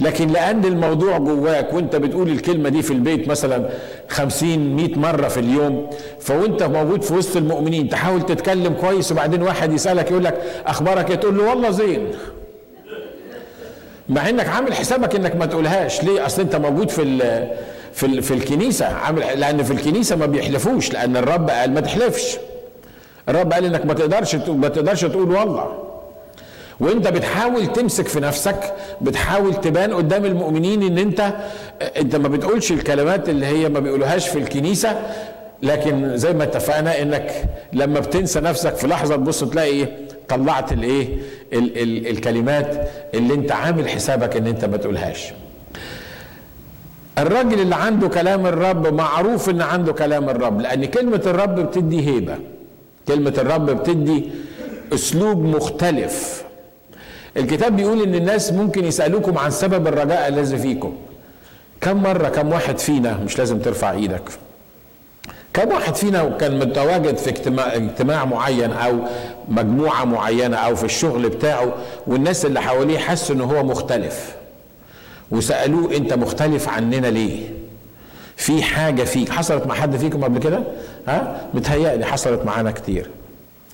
لكن 0.02 0.28
لأن 0.28 0.66
الموضوع 0.66 1.18
جواك 1.18 1.74
وأنت 1.74 1.96
بتقول 1.96 2.30
الكلمة 2.30 2.70
دي 2.70 2.82
في 2.82 2.94
البيت 2.94 3.28
مثلا 3.28 3.70
خمسين 4.10 4.76
مئة 4.76 5.00
مرة 5.00 5.28
في 5.28 5.40
اليوم 5.40 5.90
فوأنت 6.20 6.64
موجود 6.64 7.02
في 7.02 7.14
وسط 7.14 7.38
المؤمنين 7.38 7.90
تحاول 7.90 8.22
تتكلم 8.26 8.74
كويس 8.74 9.12
وبعدين 9.12 9.42
واحد 9.42 9.74
يسألك 9.74 10.12
يقول 10.12 10.24
لك 10.24 10.42
أخبارك 10.66 11.10
إيه؟ 11.10 11.16
تقول 11.16 11.38
له 11.38 11.44
والله 11.50 11.70
زين. 11.70 12.08
مع 14.10 14.30
إنك 14.30 14.48
عامل 14.50 14.74
حسابك 14.74 15.16
إنك 15.16 15.36
ما 15.36 15.46
تقولهاش. 15.46 16.04
ليه؟ 16.04 16.26
أصل 16.26 16.42
أنت 16.42 16.56
موجود 16.56 16.90
في 16.90 17.04
في 17.94 18.22
في 18.22 18.34
الكنيسة. 18.34 18.86
عامل 18.86 19.22
لأن 19.40 19.64
في 19.64 19.74
الكنيسة 19.74 20.16
ما 20.16 20.26
بيحلفوش 20.26 20.92
لأن 20.94 21.18
الرب 21.18 21.50
قال 21.50 21.74
ما 21.74 21.80
تحلفش. 21.82 22.38
الرب 23.30 23.54
قال 23.54 23.66
إنك 23.66 23.86
ما 23.86 23.94
تقدرش 23.94 24.36
ما 24.36 24.68
تقدرش 24.68 25.02
تقول 25.02 25.32
والله. 25.32 25.82
وأنت 26.80 27.08
بتحاول 27.08 27.68
تمسك 27.68 28.08
في 28.08 28.20
نفسك 28.20 28.74
بتحاول 29.02 29.54
تبان 29.56 29.94
قدام 29.94 30.26
المؤمنين 30.26 30.84
إن 30.84 30.98
أنت 30.98 31.34
أنت 31.98 32.16
ما 32.16 32.28
بتقولش 32.28 32.72
الكلمات 32.72 33.30
اللي 33.30 33.46
هي 33.46 33.70
ما 33.70 33.80
بيقولوهاش 33.80 34.28
في 34.28 34.40
الكنيسة. 34.40 35.00
لكن 35.64 36.18
زي 36.18 36.34
ما 36.34 36.44
اتفقنا 36.44 37.02
إنك 37.02 37.32
لما 37.74 38.00
بتنسى 38.00 38.40
نفسك 38.40 38.76
في 38.76 38.88
لحظة 38.88 39.16
تبص 39.16 39.44
تلاقي 39.44 39.70
إيه؟ 39.70 40.05
طلعت 40.30 40.72
الايه؟ 40.72 41.08
ال 41.54 41.78
ال 41.78 42.08
الكلمات 42.08 42.90
اللي 43.14 43.34
انت 43.34 43.52
عامل 43.52 43.90
حسابك 43.90 44.36
ان 44.38 44.48
انت 44.48 44.66
ما 44.66 44.78
تقولهاش. 44.78 45.34
الراجل 47.18 47.60
اللي 47.62 47.76
عنده 47.76 48.08
كلام 48.08 48.46
الرب 48.48 48.94
معروف 48.94 49.50
ان 49.50 49.62
عنده 49.62 49.94
كلام 49.94 50.30
الرب 50.30 50.62
لأن 50.62 50.86
كلمة 50.86 51.22
الرب 51.26 51.60
بتدي 51.60 52.08
هيبة. 52.08 52.36
كلمة 53.08 53.34
الرب 53.38 53.66
بتدي 53.70 54.30
أسلوب 54.94 55.44
مختلف. 55.44 56.44
الكتاب 57.38 57.76
بيقول 57.76 58.02
إن 58.04 58.16
الناس 58.16 58.54
ممكن 58.54 58.86
يسألوكم 58.86 59.38
عن 59.38 59.52
سبب 59.52 59.88
الرجاء 59.88 60.28
الذي 60.28 60.58
فيكم. 60.58 60.94
كم 61.82 62.04
مرة 62.04 62.30
كم 62.30 62.48
واحد 62.52 62.80
فينا 62.80 63.18
مش 63.26 63.38
لازم 63.38 63.60
ترفع 63.60 63.92
إيدك 63.92 64.22
كم 65.56 65.68
واحد 65.70 65.96
فينا 65.96 66.30
كان 66.40 66.60
متواجد 66.60 67.18
في 67.18 67.30
اجتماع, 67.30 67.76
اجتماع 67.76 68.26
معين 68.26 68.72
أو 68.72 69.00
مجموعة 69.48 70.04
معينة 70.06 70.58
أو 70.58 70.76
في 70.76 70.84
الشغل 70.84 71.30
بتاعه 71.30 71.74
والناس 72.08 72.46
اللي 72.46 72.62
حواليه 72.62 72.98
حسوا 72.98 73.36
ان 73.36 73.42
هو 73.42 73.64
مختلف 73.64 74.36
وسألوه 75.32 75.96
أنت 75.96 76.14
مختلف 76.14 76.70
عننا 76.70 77.08
ليه؟ 77.08 77.40
في 78.38 78.64
حاجة 78.64 79.04
فيك 79.04 79.30
حصلت 79.30 79.68
مع 79.68 79.76
حد 79.76 79.96
فيكم 79.98 80.24
قبل 80.24 80.40
كده؟ 80.40 80.64
ها؟ 81.08 81.42
متهيألي 81.54 82.06
حصلت 82.06 82.46
معانا 82.46 82.72
كتير. 82.72 83.10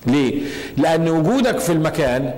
ليه؟ 0.06 0.40
لأن 0.76 1.08
وجودك 1.08 1.58
في 1.58 1.72
المكان 1.72 2.34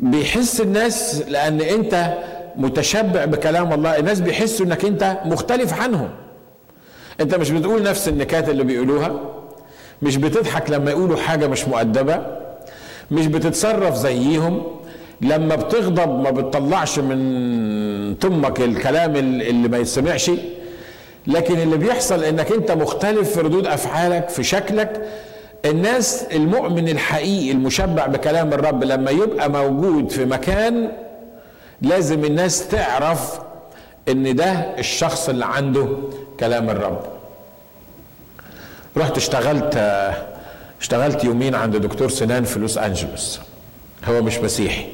بيحس 0.00 0.60
الناس 0.60 1.22
لأن 1.28 1.60
أنت 1.60 2.14
متشبع 2.56 3.24
بكلام 3.24 3.72
الله 3.72 3.98
الناس 3.98 4.20
بيحسوا 4.20 4.66
إنك 4.66 4.84
أنت 4.84 5.16
مختلف 5.24 5.80
عنهم. 5.80 6.08
انت 7.20 7.34
مش 7.34 7.50
بتقول 7.50 7.82
نفس 7.82 8.08
النكات 8.08 8.48
اللي 8.48 8.64
بيقولوها؟ 8.64 9.20
مش 10.02 10.16
بتضحك 10.16 10.70
لما 10.70 10.90
يقولوا 10.90 11.16
حاجة 11.16 11.46
مش 11.46 11.68
مؤدبة؟ 11.68 12.26
مش 13.10 13.26
بتتصرف 13.26 13.94
زيهم؟ 13.94 14.62
لما 15.20 15.54
بتغضب 15.56 16.20
ما 16.20 16.30
بتطلعش 16.30 16.98
من 16.98 18.18
تمك 18.18 18.60
الكلام 18.60 19.16
اللي 19.16 19.68
ما 19.68 19.78
يتسمعش؟ 19.78 20.30
لكن 21.26 21.58
اللي 21.58 21.76
بيحصل 21.76 22.24
انك 22.24 22.52
انت 22.52 22.70
مختلف 22.70 23.32
في 23.34 23.40
ردود 23.40 23.66
افعالك 23.66 24.28
في 24.28 24.42
شكلك 24.42 25.02
الناس 25.64 26.24
المؤمن 26.32 26.88
الحقيقي 26.88 27.52
المشبع 27.52 28.06
بكلام 28.06 28.52
الرب 28.52 28.84
لما 28.84 29.10
يبقى 29.10 29.50
موجود 29.50 30.10
في 30.10 30.24
مكان 30.24 30.88
لازم 31.82 32.24
الناس 32.24 32.68
تعرف 32.68 33.38
إن 34.08 34.36
ده 34.36 34.50
الشخص 34.78 35.28
اللي 35.28 35.44
عنده 35.46 35.88
كلام 36.40 36.70
الرب. 36.70 37.00
رحت 38.96 39.16
اشتغلت 39.16 39.76
اشتغلت 40.80 41.24
يومين 41.24 41.54
عند 41.54 41.76
دكتور 41.76 42.08
سنان 42.08 42.44
في 42.44 42.58
لوس 42.58 42.78
أنجلوس. 42.78 43.40
هو 44.08 44.22
مش 44.22 44.38
مسيحي. 44.38 44.86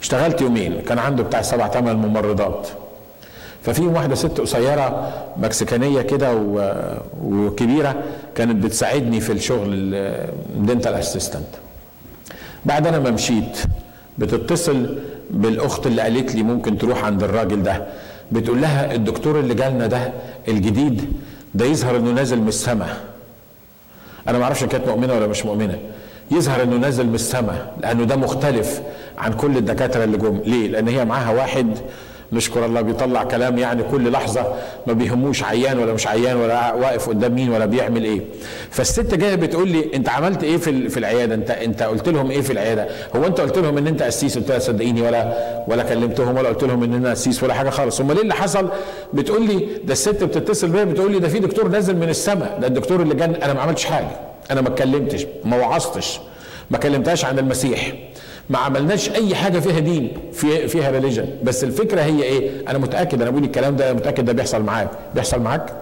اشتغلت 0.00 0.40
يومين 0.40 0.80
كان 0.80 0.98
عنده 0.98 1.22
بتاع 1.22 1.42
سبع 1.42 1.68
ثمان 1.68 1.96
ممرضات. 1.96 2.68
ففي 3.64 3.82
واحدة 3.82 4.14
ست 4.14 4.40
قصيرة 4.40 5.12
مكسيكانية 5.36 6.02
كده 6.02 6.34
وكبيرة 7.22 8.02
كانت 8.34 8.64
بتساعدني 8.64 9.20
في 9.20 9.32
الشغل 9.32 9.66
ال 10.54 10.60
dental 10.60 10.94
assistant 10.94 11.46
بعد 12.64 12.86
أنا 12.86 12.98
ما 12.98 13.10
مشيت 13.10 13.58
بتتصل 14.20 14.96
بالأخت 15.30 15.86
اللي 15.86 16.02
قالت 16.02 16.34
لي 16.34 16.42
ممكن 16.42 16.78
تروح 16.78 17.04
عند 17.04 17.22
الراجل 17.22 17.62
ده. 17.62 17.86
بتقول 18.32 18.60
لها 18.60 18.94
الدكتور 18.94 19.40
اللي 19.40 19.54
جالنا 19.54 19.86
ده 19.86 20.12
الجديد 20.48 21.12
ده 21.54 21.64
يظهر 21.64 21.96
إنه 21.96 22.10
نازل 22.10 22.38
من 22.40 22.48
السماء 22.48 22.96
أنا 24.28 24.38
ما 24.38 24.44
أعرفش 24.44 24.64
كانت 24.64 24.88
مؤمنة 24.88 25.14
ولا 25.14 25.26
مش 25.26 25.44
مؤمنة. 25.46 25.78
يظهر 26.30 26.62
إنه 26.62 26.76
نازل 26.76 27.06
من 27.06 27.14
السماء 27.14 27.74
لأنه 27.82 28.04
ده 28.04 28.16
مختلف 28.16 28.80
عن 29.18 29.32
كل 29.32 29.56
الدكاترة 29.56 30.04
اللي 30.04 30.16
جم. 30.18 30.40
ليه؟ 30.44 30.68
لأن 30.68 30.88
هي 30.88 31.04
معاها 31.04 31.30
واحد 31.30 31.66
نشكر 32.32 32.66
الله 32.66 32.80
بيطلع 32.80 33.24
كلام 33.24 33.58
يعني 33.58 33.82
كل 33.82 34.10
لحظة 34.12 34.54
ما 34.86 34.92
بيهموش 34.92 35.42
عيان 35.44 35.78
ولا 35.78 35.92
مش 35.92 36.06
عيان 36.06 36.36
ولا 36.36 36.74
واقف 36.74 37.08
قدام 37.08 37.34
مين 37.34 37.50
ولا 37.50 37.66
بيعمل 37.66 38.04
إيه. 38.04 38.20
فالست 38.70 39.14
جاية 39.14 39.34
بتقول 39.34 39.68
لي 39.68 39.84
أنت 39.94 40.08
عملت 40.08 40.44
إيه 40.44 40.56
في 40.56 40.88
في 40.88 40.96
العيادة؟ 40.96 41.34
أنت 41.34 41.50
أنت 41.50 41.82
قلت 41.82 42.08
لهم 42.08 42.30
إيه 42.30 42.40
في 42.40 42.52
العيادة؟ 42.52 42.88
هو 43.16 43.26
أنت 43.26 43.40
قلت 43.40 43.58
لهم 43.58 43.78
إن 43.78 43.86
أنت 43.86 44.02
قسيس؟ 44.02 44.38
قلت 44.38 44.50
لها 44.50 44.58
صدقيني 44.58 45.02
ولا 45.02 45.34
ولا 45.68 45.82
كلمتهم 45.82 46.36
ولا 46.36 46.48
قلت 46.48 46.64
لهم 46.64 46.82
إن 46.82 46.94
أنا 46.94 47.10
قسيس 47.10 47.42
ولا 47.42 47.54
حاجة 47.54 47.70
خالص. 47.70 48.00
أمال 48.00 48.16
إيه 48.16 48.22
اللي 48.22 48.34
حصل؟ 48.34 48.68
بتقول 49.14 49.46
لي 49.46 49.66
ده 49.84 49.92
الست 49.92 50.24
بتتصل 50.24 50.68
بيا 50.68 50.84
بتقول 50.84 51.12
لي 51.12 51.18
ده 51.18 51.28
في 51.28 51.38
دكتور 51.38 51.68
نازل 51.68 51.96
من 51.96 52.08
السماء 52.08 52.58
ده 52.60 52.66
الدكتور 52.66 53.02
اللي 53.02 53.14
جن 53.14 53.34
أنا 53.34 53.52
ما 53.52 53.60
عملتش 53.62 53.84
حاجة 53.84 54.08
أنا 54.50 54.60
ما 54.60 54.68
اتكلمتش 54.68 55.26
ما 55.44 55.56
وعظتش 55.56 56.20
ما 56.70 56.78
كلمتهاش 56.78 57.24
عن 57.24 57.38
المسيح. 57.38 57.92
ما 58.50 58.58
عملناش 58.58 59.10
أي 59.10 59.34
حاجة 59.34 59.58
فيها 59.58 59.78
دين 59.78 60.12
في 60.32 60.68
فيها 60.68 60.90
ريليجن 60.90 61.26
بس 61.42 61.64
الفكرة 61.64 62.00
هي 62.00 62.22
إيه؟ 62.22 62.50
أنا 62.68 62.78
متأكد 62.78 63.22
أنا 63.22 63.30
بقول 63.30 63.44
الكلام 63.44 63.76
ده 63.76 63.92
متأكد 63.92 64.24
ده 64.24 64.32
بيحصل 64.32 64.62
معاك. 64.62 64.88
بيحصل 65.14 65.40
معاك؟ 65.40 65.72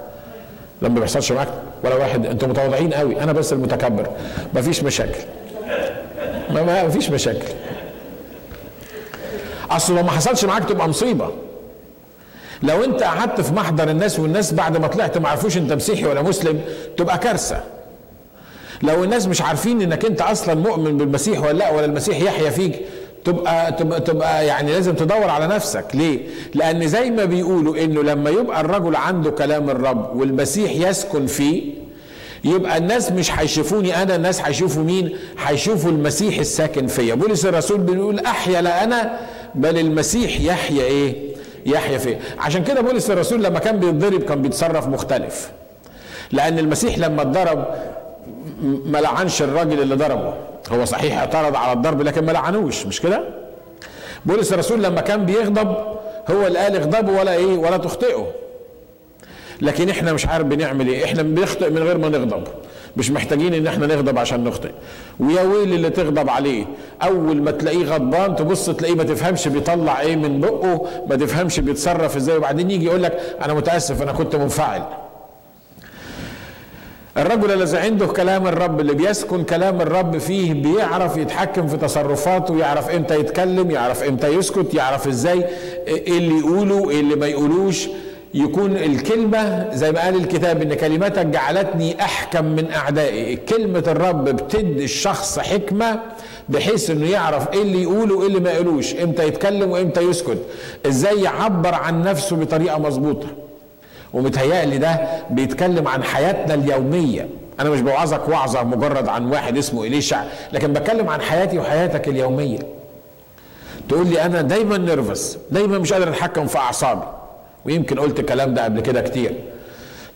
لما 0.83 0.95
ما 0.95 1.01
بيحصلش 1.01 1.33
معاك 1.33 1.49
ولا 1.85 1.95
واحد. 1.95 2.27
أنتوا 2.27 2.49
متواضعين 2.49 2.93
قوي. 2.95 3.21
أنا 3.23 3.33
بس 3.33 3.53
المتكبر. 3.53 4.09
ما 4.55 4.63
فيش 4.63 4.83
مشاكل. 4.83 5.21
ما, 6.51 6.63
ما 6.63 6.89
فيش 6.89 7.11
مشاكل. 7.11 7.49
أصل 9.71 9.97
لو 9.97 10.03
ما 10.03 10.11
حصلش 10.11 10.45
معاك 10.45 10.65
تبقى 10.65 10.89
مصيبة. 10.89 11.31
لو 12.63 12.85
أنت 12.85 13.03
قعدت 13.03 13.41
في 13.41 13.53
محضر 13.55 13.91
الناس 13.91 14.19
والناس 14.21 14.53
بعد 14.53 14.77
ما 14.77 14.87
طلعت 14.87 15.19
ما 15.19 15.29
عرفوش 15.29 15.57
أنت 15.57 15.73
مسيحي 15.73 16.07
ولا 16.07 16.23
مسلم 16.23 16.61
تبقى 16.97 17.19
كارثة. 17.19 17.61
لو 18.83 19.05
الناس 19.05 19.27
مش 19.29 19.43
عارفين 19.43 19.83
إنك 19.83 20.05
أنت 20.05 20.21
أصلا 20.21 20.55
مؤمن 20.55 20.97
بالمسيح 20.99 21.43
ولا 21.43 21.53
لأ 21.53 21.71
ولا 21.71 21.85
المسيح 21.85 22.21
يحيا 22.21 22.51
فيك 22.51 22.81
تبقى 23.25 23.73
تبقى 23.73 24.01
تبقى 24.01 24.47
يعني 24.47 24.73
لازم 24.73 24.95
تدور 24.95 25.31
على 25.31 25.47
نفسك. 25.47 25.85
ليه؟ 25.95 26.21
لأن 26.55 26.89
زي 26.89 27.11
ما 27.11 27.25
بيقولوا 27.25 27.77
إنه 27.85 28.03
لما 28.03 28.31
يبقى 28.31 28.61
الرجل 28.61 28.97
عنده 28.97 29.31
كلام 29.31 29.71
الرب 29.71 30.17
والمسيح 30.17 30.89
يسكن 30.89 31.27
فيه 31.27 31.63
يبقى 32.45 32.77
الناس 32.79 33.13
مش 33.13 33.39
هيشوفوني 33.39 34.03
أنا 34.03 34.17
الناس 34.17 34.41
هيشوفوا 34.41 34.83
مين؟ 34.83 35.17
هيشوفوا 35.47 35.91
المسيح 35.91 36.39
الساكن 36.39 36.87
فيا. 36.87 37.15
بولس 37.15 37.47
الرسول 37.47 37.79
بيقول 37.79 38.19
أحيا 38.19 38.63
لا 38.63 38.85
أنا 38.85 39.19
بل 39.55 39.79
المسيح 39.79 40.41
يحيا 40.41 40.85
إيه؟ 40.85 41.15
يحيا 41.67 41.99
فيا. 41.99 42.19
عشان 42.39 42.65
كده 42.65 42.81
بولس 42.81 43.11
الرسول 43.11 43.45
لما 43.45 43.59
كان 43.59 43.81
بيتضرب 43.81 44.23
كان 44.23 44.43
بيتصرف 44.43 44.87
مختلف. 44.89 45.51
لأن 46.33 46.59
المسيح 46.59 46.99
لما 46.99 47.23
اتضرب 47.23 47.65
ما 48.62 48.99
لعنش 48.99 49.43
الراجل 49.43 49.81
اللي 49.81 49.95
ضربه. 49.95 50.35
هو 50.73 50.85
صحيح 50.85 51.19
اعترض 51.19 51.57
على 51.57 51.73
الضرب 51.73 52.03
لكن 52.03 52.25
ما 52.27 52.33
لعنوش 52.33 52.87
مش 52.87 53.00
كده؟ 53.00 53.25
بولس 54.27 54.53
الرسول 54.53 54.83
لما 54.83 55.00
كان 55.00 55.25
بيغضب 55.27 55.77
هو 56.31 56.47
اللي 56.47 56.59
قال 56.59 56.77
اغضبوا 56.77 57.21
ولا 57.21 57.35
إيه 57.35 57.57
ولا 57.59 57.77
تخطئوا 57.77 58.27
لكن 59.62 59.88
إحنا 59.91 60.12
مش 60.12 60.27
عارف 60.27 60.47
بنعمل 60.47 60.88
إيه 60.88 61.05
إحنا 61.05 61.23
بنخطئ 61.23 61.71
من 61.71 61.79
غير 61.83 61.99
ما 61.99 62.09
نغضب. 62.09 62.43
مش 62.97 63.11
محتاجين 63.11 63.55
ان 63.55 63.67
إحنا 63.67 63.87
نغضب 63.87 64.19
عشان 64.19 64.45
نخطئ. 64.45 64.71
ويا 65.21 65.43
ويل 65.43 65.73
اللي 65.73 65.91
تغضب 65.91 66.31
عليه 66.31 66.65
اول 67.03 67.43
ما 67.43 67.50
تلاقيه 67.50 67.85
غضبان 67.85 68.37
تبص 68.37 68.71
تلاقيه 68.71 68.95
ما 68.95 69.05
تفهمش 69.05 69.49
بيطلع 69.49 70.00
إيه 70.00 70.17
من 70.17 70.41
بقه 70.41 70.87
ما 71.09 71.17
تفهمش 71.17 71.61
بيتصرف 71.61 72.17
إزاي. 72.17 72.37
وبعدين 72.37 72.71
يجي 72.71 72.85
يقول 72.87 73.03
لك 73.03 73.37
أنا 73.45 73.55
متأسف 73.55 74.03
أنا 74.03 74.12
كنت 74.12 74.37
منفعل. 74.37 74.83
الرجل 77.19 77.53
الذي 77.53 77.77
عنده 77.79 78.07
كلام 78.07 78.47
الرب 78.47 78.81
اللي 78.81 78.95
بيسكن 78.95 79.45
كلام 79.45 79.81
الرب 79.81 80.19
فيه 80.19 80.55
بيعرف 80.55 81.17
يتحكم 81.17 81.67
في 81.69 81.77
تصرفاته 81.77 82.59
يعرف 82.59 82.91
إمتى 82.91 83.21
يتكلم 83.21 83.71
يعرف 83.71 84.03
إمتى 84.03 84.29
يسكت 84.29 84.75
يعرف 84.75 85.09
إزاي 85.09 85.45
إيه 85.89 86.19
اللي 86.19 86.39
يقوله 86.39 86.91
إيه 86.91 87.01
اللي 87.01 87.17
ما 87.17 87.27
يقولوش. 87.27 87.89
يكون 88.35 88.77
الكلمة 88.77 89.71
زي 89.75 89.93
ما 89.93 90.01
قال 90.01 90.15
الكتاب 90.17 90.63
إن 90.63 90.75
كلمتك 90.75 91.27
جعلتني 91.27 92.01
أحكم 92.03 92.45
من 92.45 92.71
أعدائي. 92.73 93.37
كلمة 93.37 93.85
الرب 93.87 94.25
بتدي 94.25 94.85
الشخص 94.85 95.39
حكمة 95.39 96.01
بحيث 96.49 96.91
إنه 96.91 97.11
يعرف 97.11 97.53
إيه 97.53 97.63
اللي 97.63 97.83
يقوله 97.83 98.15
وايه 98.15 98.27
اللي 98.29 98.41
ما 98.41 98.51
يقولوش 98.53 98.95
إمتى 98.95 99.27
يتكلم 99.27 99.71
وإمتى 99.71 100.01
يسكت. 100.01 100.39
إزاي 100.87 101.23
يعبر 101.23 101.75
عن 101.75 102.03
نفسه 102.03 102.37
بطريقة 102.37 102.79
مظبوطة. 102.79 103.27
ومتهيألي 104.12 104.79
ده 104.79 105.00
بيتكلم 105.31 105.88
عن 105.88 106.03
حياتنا 106.03 106.55
اليومية. 106.55 107.29
أنا 107.61 107.71
مش 107.71 107.81
بوعظك 107.81 108.29
وعظة 108.29 108.62
مجرد 108.62 109.09
عن 109.09 109.31
واحد 109.31 109.59
اسمه 109.59 109.85
إليشع 109.85 110.25
لكن 110.53 110.73
بتكلم 110.73 111.09
عن 111.09 111.21
حياتي 111.21 111.59
وحياتك 111.59 112.09
اليومية. 112.09 112.59
تقول 113.88 114.07
لي 114.07 114.23
أنا 114.23 114.41
دايما 114.43 114.79
نرفز 114.79 115.38
دايما 115.50 115.79
مش 115.79 115.93
قادر 115.93 116.09
أتحكم 116.09 116.47
في 116.47 116.59
أعصابي. 116.59 117.07
ويمكن 117.65 117.99
قلت 117.99 118.21
الكلام 118.21 118.55
ده 118.55 118.65
قبل 118.65 118.81
كده 118.81 119.00
كتير. 119.00 119.33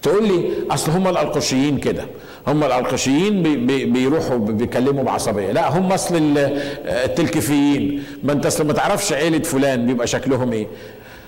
تقول 0.03 0.29
لي 0.29 0.51
أصل 0.71 0.93
هم 0.93 1.09
الألقشيين 1.09 1.79
كده. 1.79 2.05
هم 2.47 2.65
الألقشيين 2.65 3.43
بي 3.43 3.57
بي 3.57 3.85
بيروحوا 3.85 4.39
بيكلموا 4.39 5.05
بعصبية. 5.05 5.53
لا 5.53 5.79
هم 5.79 5.93
أصل 5.93 6.39
التلكفيين 6.87 8.05
ما 8.23 8.33
أنت 8.33 8.47
أصل 8.47 8.67
ما 8.67 8.73
تعرفش 8.73 9.13
عيلة 9.13 9.39
فلان 9.39 9.87
بيبقى 9.87 10.07
شكلهم 10.07 10.53
إيه. 10.53 10.67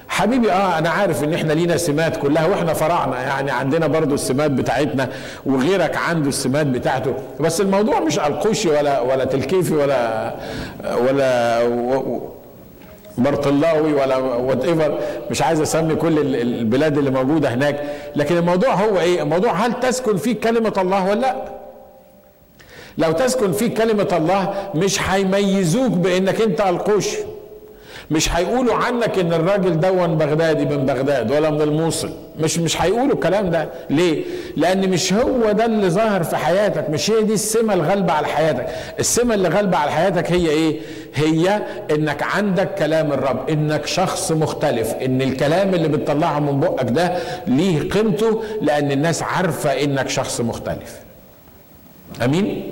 حبيبي 0.08 0.52
آه 0.52 0.78
أنا 0.78 0.90
عارف 0.90 1.24
إن 1.24 1.34
إحنا 1.34 1.52
لينا 1.52 1.76
سمات 1.76 2.16
كلها 2.16 2.46
وإحنا 2.46 2.72
فرعنا 2.74 3.22
يعني 3.22 3.50
عندنا 3.50 3.86
برضو 3.86 4.14
السمات 4.14 4.50
بتاعتنا 4.50 5.08
وغيرك 5.46 5.96
عنده 5.96 6.28
السمات 6.28 6.66
بتاعته. 6.66 7.14
بس 7.40 7.60
الموضوع 7.60 8.00
مش 8.00 8.18
القوشي 8.18 8.68
ولا 8.68 9.00
ولا 9.00 9.24
تلكيفي 9.24 9.74
ولا 9.74 10.34
ولا 11.08 11.60
برطلاوي 13.18 13.92
ولا 13.92 14.16
whatever 14.16 14.98
مش 15.30 15.42
عايز 15.42 15.60
أسمي 15.60 15.94
كل 15.94 16.18
البلاد 16.36 16.98
اللي 16.98 17.10
موجودة 17.10 17.54
هناك. 17.54 17.80
لكن 18.16 18.36
الموضوع 18.36 18.74
هو 18.74 19.00
إيه؟ 19.00 19.22
الموضوع 19.22 19.52
هل 19.52 19.80
تسكن 19.80 20.16
فيك 20.16 20.40
كلمة 20.40 20.72
الله 20.78 21.04
ولا 21.10 21.20
لأ؟ 21.20 21.34
لو 22.98 23.12
تسكن 23.12 23.52
فيك 23.52 23.78
كلمة 23.78 24.08
الله 24.16 24.54
مش 24.74 25.02
هيميزوك 25.10 25.90
بإنك 25.92 26.40
أنت 26.40 26.60
القوشي. 26.60 27.18
مش 28.10 28.36
هيقولوا 28.36 28.74
عنك 28.74 29.18
إن 29.18 29.32
الراجل 29.32 29.80
دون 29.80 30.16
بغدادي 30.18 30.64
من 30.76 30.86
بغداد 30.86 31.30
ولا 31.30 31.50
من 31.50 31.62
الموصل. 31.62 32.10
مش 32.40 32.58
مش 32.58 32.82
هيقولوا 32.82 33.14
الكلام 33.14 33.50
ده. 33.50 33.68
ليه؟ 33.90 34.24
لأن 34.56 34.90
مش 34.90 35.12
هو 35.12 35.52
ده 35.52 35.64
اللي 35.64 35.90
ظاهر 35.90 36.22
في 36.22 36.36
حياتك. 36.36 36.90
مش 36.90 37.10
هي 37.10 37.22
دي 37.22 37.32
السمة 37.34 37.74
الغالبة 37.74 38.12
على 38.12 38.26
حياتك. 38.26 38.66
السمة 38.98 39.34
اللي 39.34 39.48
غالبة 39.48 39.76
على 39.78 39.90
حياتك 39.90 40.32
هي 40.32 40.48
إيه؟ 40.50 40.80
هي 41.14 41.62
إنك 41.90 42.22
عندك 42.22 42.74
كلام 42.74 43.12
الرب 43.12 43.50
إنك 43.50 43.86
شخص 43.86 44.32
مختلف 44.32 44.94
إن 45.04 45.22
الكلام 45.22 45.74
اللي 45.74 45.88
بتطلعه 45.88 46.38
من 46.38 46.60
بقك 46.60 46.90
ده 46.90 47.16
ليه 47.46 47.88
قيمته 47.90 48.42
لأن 48.62 48.92
الناس 48.92 49.22
عارفة 49.22 49.70
إنك 49.84 50.08
شخص 50.08 50.40
مختلف. 50.40 50.96
أمين؟ 52.24 52.70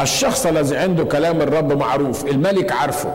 الشخص 0.00 0.46
الذي 0.46 0.76
عنده 0.76 1.04
كلام 1.04 1.40
الرب 1.42 1.72
معروف 1.72 2.26
الملك 2.26 2.72
عارفه. 2.72 3.14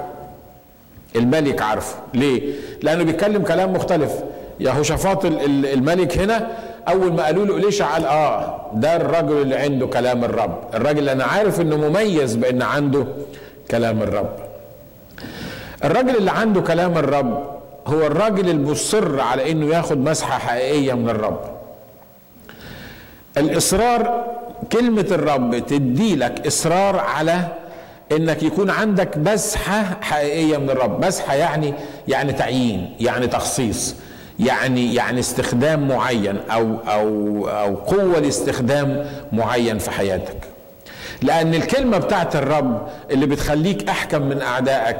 الملك 1.15 1.61
عارفه. 1.61 1.95
ليه؟ 2.13 2.53
لأنه 2.81 3.03
بيتكلم 3.03 3.43
كلام 3.43 3.73
مختلف. 3.73 4.11
يهوشافاط 4.59 5.25
الملك 5.25 6.17
هنا 6.17 6.47
أول 6.87 7.13
ما 7.13 7.25
قالوا 7.25 7.45
له 7.45 7.57
اليشع 7.57 7.93
قال 7.93 8.05
آه 8.05 8.61
ده 8.73 8.95
الرجل 8.95 9.41
اللي 9.41 9.55
عنده 9.55 9.87
كلام 9.87 10.23
الرب. 10.23 10.59
الراجل 10.73 10.99
اللي 10.99 11.11
أنا 11.11 11.23
عارف 11.23 11.61
إنه 11.61 11.77
مميز 11.77 12.35
بإن 12.35 12.61
عنده 12.61 13.05
كلام 13.71 14.01
الرب. 14.01 14.35
الراجل 15.83 16.15
اللي 16.15 16.31
عنده 16.31 16.61
كلام 16.61 16.97
الرب 16.97 17.59
هو 17.87 18.07
الراجل 18.07 18.49
المصر 18.49 19.19
على 19.21 19.51
إنه 19.51 19.65
ياخد 19.75 19.97
مسحة 19.97 20.39
حقيقية 20.39 20.93
من 20.93 21.09
الرب. 21.09 21.39
الإصرار 23.37 24.25
كلمة 24.71 25.05
الرب 25.11 25.57
تدي 25.67 26.15
لك 26.15 26.47
إصرار 26.47 26.99
على 26.99 27.39
إنك 28.11 28.43
يكون 28.43 28.69
عندك 28.69 29.17
مسحه 29.17 29.97
حقيقية 30.01 30.57
من 30.57 30.69
الرب. 30.69 31.05
مسحه 31.05 31.33
يعني 31.35 31.73
يعني 32.07 32.33
تعيين 32.33 32.95
يعني 32.99 33.27
تخصيص 33.27 33.95
يعني 34.39 34.95
يعني 34.95 35.19
استخدام 35.19 35.87
معين 35.87 36.37
أو 36.51 36.75
أو 36.87 37.47
أو 37.47 37.75
قوة 37.75 38.19
لاستخدام 38.19 39.05
معين 39.31 39.77
في 39.79 39.91
حياتك. 39.91 40.37
لأن 41.21 41.53
الكلمة 41.53 41.97
بتاعت 41.97 42.35
الرب 42.35 42.87
اللي 43.11 43.25
بتخليك 43.25 43.89
أحكم 43.89 44.21
من 44.21 44.41
أعدائك 44.41 44.99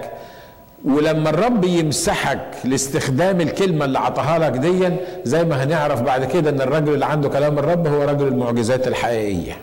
ولما 0.85 1.29
الرب 1.29 1.65
يمسحك 1.65 2.41
لاستخدام 2.63 3.41
الكلمة 3.41 3.85
اللي 3.85 3.99
عطاها 3.99 4.39
لك 4.39 4.51
ديا 4.51 4.97
زي 5.23 5.43
ما 5.43 5.63
هنعرف 5.63 6.01
بعد 6.01 6.25
كده 6.25 6.49
إن 6.49 6.61
الرجل 6.61 6.93
اللي 6.93 7.05
عنده 7.05 7.29
كلام 7.29 7.59
الرب 7.59 7.87
هو 7.87 8.03
رجل 8.03 8.27
المعجزات 8.27 8.87
الحقيقية. 8.87 9.57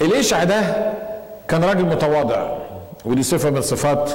الاشع 0.00 0.44
ده 0.44 0.60
كان 1.48 1.64
راجل 1.64 1.84
متواضع 1.84 2.58
ودي 3.04 3.22
صفة 3.22 3.50
من 3.50 3.60
صفات 3.60 4.12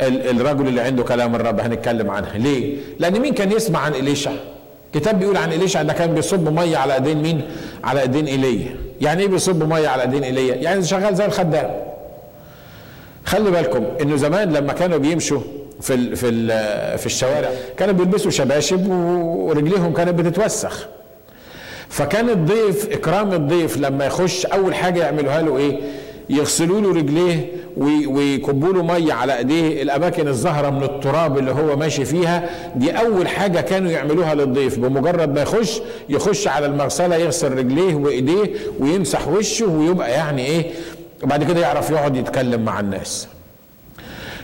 الرجل 0.00 0.68
اللي 0.68 0.80
عنده 0.80 1.02
كلام 1.02 1.34
الرب. 1.34 1.60
هنتكلم 1.60 2.10
عنها. 2.10 2.38
ليه؟ 2.38 2.76
لأن 2.98 3.20
مين 3.20 3.34
كان 3.34 3.52
يسمع 3.52 3.78
عن 3.78 3.94
إليشع 3.94 4.30
كتاب 4.94 5.18
بيقول 5.18 5.36
عن 5.36 5.52
إليشع 5.52 5.82
ده 5.82 5.92
كان 5.92 6.14
بيصب 6.14 6.48
مية 6.48 6.76
على 6.76 6.94
إيدين 6.94 7.22
مين؟ 7.22 7.42
على 7.84 8.00
إيدين 8.02 8.26
إيليا. 8.26 8.76
يعني 9.00 9.22
إيه 9.22 9.28
بيصب 9.28 9.62
مية 9.72 9.88
على 9.88 10.02
إيدين 10.02 10.24
إيليا؟ 10.24 10.54
يعني 10.54 10.82
شغال 10.84 11.14
زي 11.16 11.24
الخدام. 11.24 11.70
خلي 13.24 13.50
بالكم 13.50 13.84
إنه 14.00 14.16
زمان 14.16 14.52
لما 14.52 14.72
كانوا 14.72 14.98
بيمشوا 14.98 15.40
في 15.80 15.94
ال 15.94 16.16
في 16.16 16.28
ال 16.28 16.98
في 16.98 17.06
الشوارع 17.06 17.48
كانوا 17.76 17.94
بيلبسوا 17.94 18.30
شباشب 18.30 18.90
ورجليهم 18.90 19.92
كانت 19.92 20.10
بتتوسخ. 20.20 20.86
فكان 21.88 22.28
الضيف 22.30 22.88
إكرام 22.92 23.32
الضيف 23.32 23.76
لما 23.78 24.06
يخش 24.06 24.46
أول 24.46 24.74
حاجة 24.74 25.00
يعملوها 25.04 25.42
له 25.42 25.56
إيه؟ 25.58 25.78
يغسلوا 26.30 26.80
له 26.80 26.92
رجليه 26.92 27.46
ويكبوا 28.06 28.72
له 28.72 28.82
مية 28.82 29.12
على 29.12 29.38
إيديه. 29.38 29.82
الأماكن 29.82 30.28
الزهرة 30.28 30.70
من 30.70 30.82
التراب 30.82 31.38
اللي 31.38 31.50
هو 31.52 31.76
ماشي 31.76 32.04
فيها 32.04 32.50
دي 32.76 32.90
أول 32.90 33.28
حاجة 33.28 33.60
كانوا 33.60 33.90
يعملوها 33.90 34.34
للضيف. 34.34 34.78
بمجرد 34.78 35.34
ما 35.34 35.42
يخش 35.42 35.80
يخش 36.08 36.48
على 36.48 36.66
المغسلة 36.66 37.16
يغسل 37.16 37.52
رجليه 37.58 37.94
وإيديه 37.94 38.50
ويمسح 38.80 39.28
وشه 39.28 39.66
ويبقى 39.66 40.10
يعني 40.10 40.46
إيه 40.46 40.70
وبعد 41.22 41.44
كده 41.44 41.60
يعرف 41.60 41.90
يقعد 41.90 42.16
يتكلم 42.16 42.64
مع 42.64 42.80
الناس. 42.80 43.28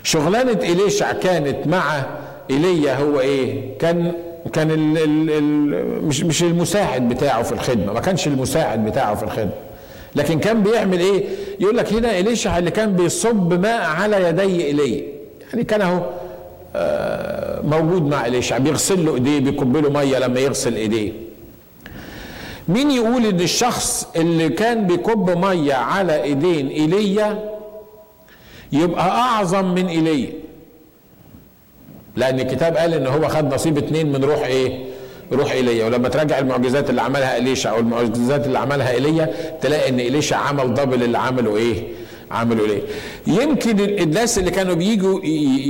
شغلانة 0.03 0.53
إليشع 0.53 1.13
كانت 1.13 1.67
مع 1.67 2.03
إيليا 2.51 2.95
هو 2.97 3.21
إيه 3.21 3.79
كان 3.79 4.13
كان 4.53 4.71
ال 4.71 4.99
ال 4.99 5.31
ال 5.31 6.05
مش 6.05 6.23
مش 6.23 6.43
المساعد 6.43 7.09
بتاعه 7.09 7.43
في 7.43 7.53
الخدمة 7.53 7.93
ما 7.93 8.01
كانش 8.01 8.27
المساعد 8.27 8.85
بتاعه 8.85 9.15
في 9.15 9.23
الخدمة. 9.23 9.66
لكن 10.17 10.39
كان 10.39 10.63
بيعمل 10.63 11.01
إيه؟ 11.01 11.25
يقول 11.61 11.77
لك 11.77 11.93
هنا 11.93 12.19
إليشع 12.19 12.59
اللي 12.59 12.71
كان 12.71 12.93
بيصب 12.93 13.53
ماء 13.61 13.83
على 13.85 14.29
يدي 14.29 14.71
إلي 14.71 15.05
يعني 15.51 15.65
كان 15.65 15.81
أهو 15.81 16.01
آه، 16.77 17.61
موجود 17.63 18.03
مع 18.03 18.27
إليشع 18.27 18.59
بيغسل 18.59 19.07
له 19.07 19.15
إيديه 19.15 19.39
بيكب 19.39 19.77
له 19.77 19.91
مية 19.91 20.19
لما 20.19 20.41
يغسل 20.41 20.75
إيديه. 20.77 21.13
مين 22.69 22.91
يقول 22.91 23.27
إن 23.27 23.41
الشخص 23.41 24.07
اللي 24.17 24.49
كان 24.49 24.87
بيكب 24.87 25.31
مية 25.39 25.75
على 25.75 26.23
إيدين 26.23 26.69
إيليا 26.69 27.51
يبقى 28.73 29.09
أعظم 29.11 29.75
من 29.75 29.87
إيليا؟ 29.87 30.33
لأن 32.17 32.41
الكتاب 32.41 32.77
قال 32.77 32.95
إن 32.95 33.07
هو 33.07 33.29
خد 33.29 33.55
نصيب 33.55 33.79
اتنين 33.79 34.13
من 34.13 34.25
روح 34.25 34.45
إيه؟ 34.47 34.85
روح 35.33 35.53
ايليا 35.53 35.87
ولما 35.87 36.09
تراجع 36.09 36.39
المعجزات 36.39 36.91
اللي 36.91 37.03
عملها 37.03 37.37
اليشع 37.39 37.71
أو 37.71 37.79
المعجزات 37.79 38.47
اللي 38.47 38.59
عملها 38.59 38.91
ايليا 38.91 39.31
تلاقي 39.61 39.89
إن 39.89 40.01
اليشع 40.01 40.37
عمل 40.37 40.75
double 40.75 41.03
اللي 41.03 41.19
عمله 41.19 41.57
إيه؟ 41.57 41.83
عملوا 42.31 42.67
ليه 42.67 42.83
يمكن 43.27 43.81
الناس 43.81 44.39
اللي 44.39 44.51
كانوا 44.51 44.75
بيجوا 44.75 45.21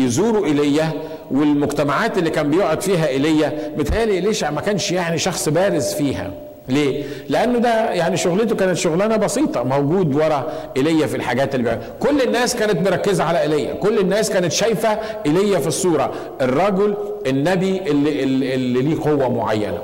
يزوروا 0.05 0.47
ايليا 0.47 0.93
والمجتمعات 1.31 2.19
اللي 2.19 2.31
كان 2.31 2.51
بيقعد 2.51 2.81
فيها 2.81 3.09
ايليا 3.09 3.73
متهيألي 3.79 4.19
إليشع 4.19 4.51
ما 4.51 4.61
كانش 4.61 4.93
يعني 4.93 5.19
شخص 5.19 5.49
بارز 5.49 5.95
فيها. 5.95 6.31
ليه؟ 6.69 7.05
لأنه 7.29 7.59
ده 7.59 7.91
يعني 7.93 8.17
شغلته 8.17 8.57
كانت 8.57 8.77
شغلانة 8.77 9.17
بسيطة 9.17 9.63
موجود 9.63 10.15
ورا 10.15 10.47
إيليا 10.77 11.07
في 11.07 11.17
الحاجات 11.17 11.55
اللي 11.55 11.65
بيعمل. 11.65 11.83
كل 12.01 12.23
الناس 12.23 12.57
كانت 12.57 12.89
مركزة 12.91 13.25
على 13.25 13.41
إيليا 13.43 13.75
كل 13.75 13.99
الناس 13.99 14.31
كانت 14.31 14.53
شايفة 14.53 14.99
إيليا 15.27 15.59
في 15.59 15.67
الصورة 15.67 16.13
الرجل 16.41 16.95
النبي 17.27 17.79
اللي, 17.79 18.23
اللي, 18.23 18.55
اللي 18.55 18.83
ليه 18.83 19.01
قوة 19.05 19.29
معينة 19.29 19.79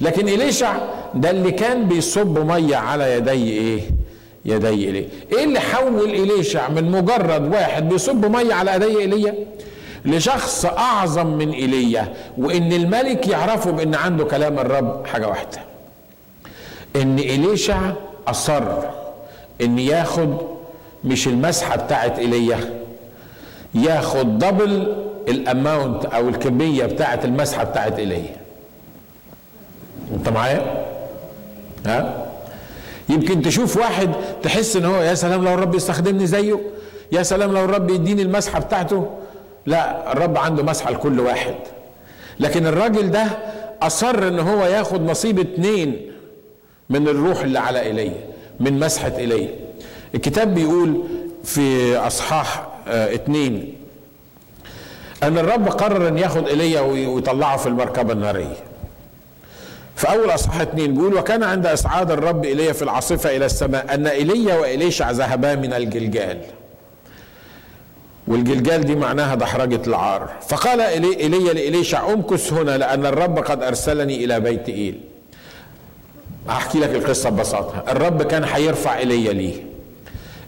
لكن 0.00 0.28
إليشع 0.28 0.72
ده 1.14 1.30
اللي 1.30 1.50
كان 1.50 1.88
بيصب 1.88 2.38
مية 2.38 2.76
على 2.76 3.12
يدي 3.16 3.30
إيه؟ 3.52 3.80
يدي 4.44 4.68
إليه 4.90 5.08
إيه 5.32 5.44
اللي 5.44 5.60
حول 5.60 6.04
إليشع 6.04 6.68
من 6.68 6.90
مجرد 6.90 7.52
واحد 7.54 7.88
بيصب 7.88 8.26
مية 8.36 8.54
على 8.54 8.74
يدي 8.74 8.98
إيليا 8.98 9.34
لشخص 10.04 10.66
أعظم 10.66 11.26
من 11.26 11.50
إيليا 11.50 12.12
وإن 12.38 12.72
الملك 12.72 13.28
يعرفه 13.28 13.70
بإن 13.70 13.94
عنده 13.94 14.24
كلام 14.24 14.58
الرب 14.58 15.06
حاجة 15.06 15.28
واحدة 15.28 15.58
إن 16.96 17.18
إليشع 17.18 17.78
أصر 18.28 18.62
إن 19.60 19.78
ياخد 19.78 20.36
مش 21.04 21.28
المسحة 21.28 21.76
بتاعت 21.76 22.18
إيليا 22.18 22.58
ياخد 23.74 24.38
double 24.38 24.96
ال 25.28 25.39
amount 25.39 26.04
أو 26.04 26.28
الكمية 26.28 26.86
بتاعت 26.86 27.24
المسحة 27.24 27.64
بتاعت 27.64 27.98
ايليا 27.98 28.36
أنت 30.14 30.28
معايا؟ 30.28 30.84
ها؟ 31.86 32.26
يمكن 33.08 33.42
تشوف 33.42 33.76
واحد 33.76 34.10
تحس 34.42 34.76
إن 34.76 34.84
هو 34.84 35.02
يا 35.02 35.14
سلام 35.14 35.44
لو 35.44 35.54
الرب 35.54 35.74
يستخدمني 35.74 36.26
زيه 36.26 36.60
يا 37.12 37.22
سلام 37.22 37.52
لو 37.52 37.64
الرب 37.64 37.90
يديني 37.90 38.22
المسحة 38.22 38.60
بتاعته. 38.60 39.06
لا 39.66 40.12
الرب 40.12 40.38
عنده 40.38 40.62
مسحة 40.62 40.90
لكل 40.90 41.20
واحد. 41.20 41.54
لكن 42.40 42.66
الراجل 42.66 43.10
ده 43.10 43.24
أصر 43.82 44.28
إن 44.28 44.38
هو 44.38 44.64
ياخد 44.64 45.02
نصيب 45.10 45.38
اتنين 45.38 46.12
من 46.90 47.08
الروح 47.08 47.40
اللي 47.40 47.58
على 47.58 47.80
ايليا 47.80 48.14
من 48.60 48.78
مسحة 48.78 49.12
ايليا 49.18 49.48
الكتاب 50.14 50.54
بيقول 50.54 51.02
في 51.44 51.96
أصحاح 51.96 52.66
آه 52.88 53.14
اتنين 53.14 53.74
أن 55.22 55.38
الرب 55.38 55.68
قرر 55.68 56.08
أن 56.08 56.18
ياخد 56.18 56.48
ايليا 56.48 56.80
ويطلعه 56.80 57.56
في 57.56 57.66
المركبة 57.66 58.12
النارية. 58.12 58.56
في 59.96 60.10
أول 60.10 60.30
أصحاح 60.30 60.60
اتنين 60.60 60.94
بيقول 60.94 61.14
وكان 61.14 61.42
عند 61.42 61.66
إصعاد 61.66 62.10
الرب 62.10 62.44
ايليا 62.44 62.72
في 62.72 62.82
العاصفة 62.82 63.36
إلى 63.36 63.46
السماء 63.46 63.94
أن 63.94 64.06
ايليا 64.06 64.54
واليشع 64.58 65.10
ذهبا 65.10 65.54
من 65.54 65.72
الجلجال. 65.72 66.40
والجلجال 68.28 68.80
دي 68.84 68.94
معناها 68.94 69.34
دحرجة 69.34 69.80
العار. 69.86 70.30
فقال 70.48 70.80
إيليا 70.80 71.52
لإليشع 71.52 72.12
أمكث 72.12 72.52
هنا 72.52 72.78
لأن 72.78 73.06
الرب 73.06 73.38
قد 73.38 73.62
أرسلني 73.62 74.24
إلى 74.24 74.40
بيت 74.40 74.68
إيل. 74.68 75.00
أحكي 76.50 76.78
لك 76.78 76.90
القصة 76.90 77.30
ببساطة. 77.30 77.84
الرب 77.88 78.22
كان 78.22 78.44
هيرفع 78.44 78.98
إيليا 78.98 79.32
ليه. 79.32 79.54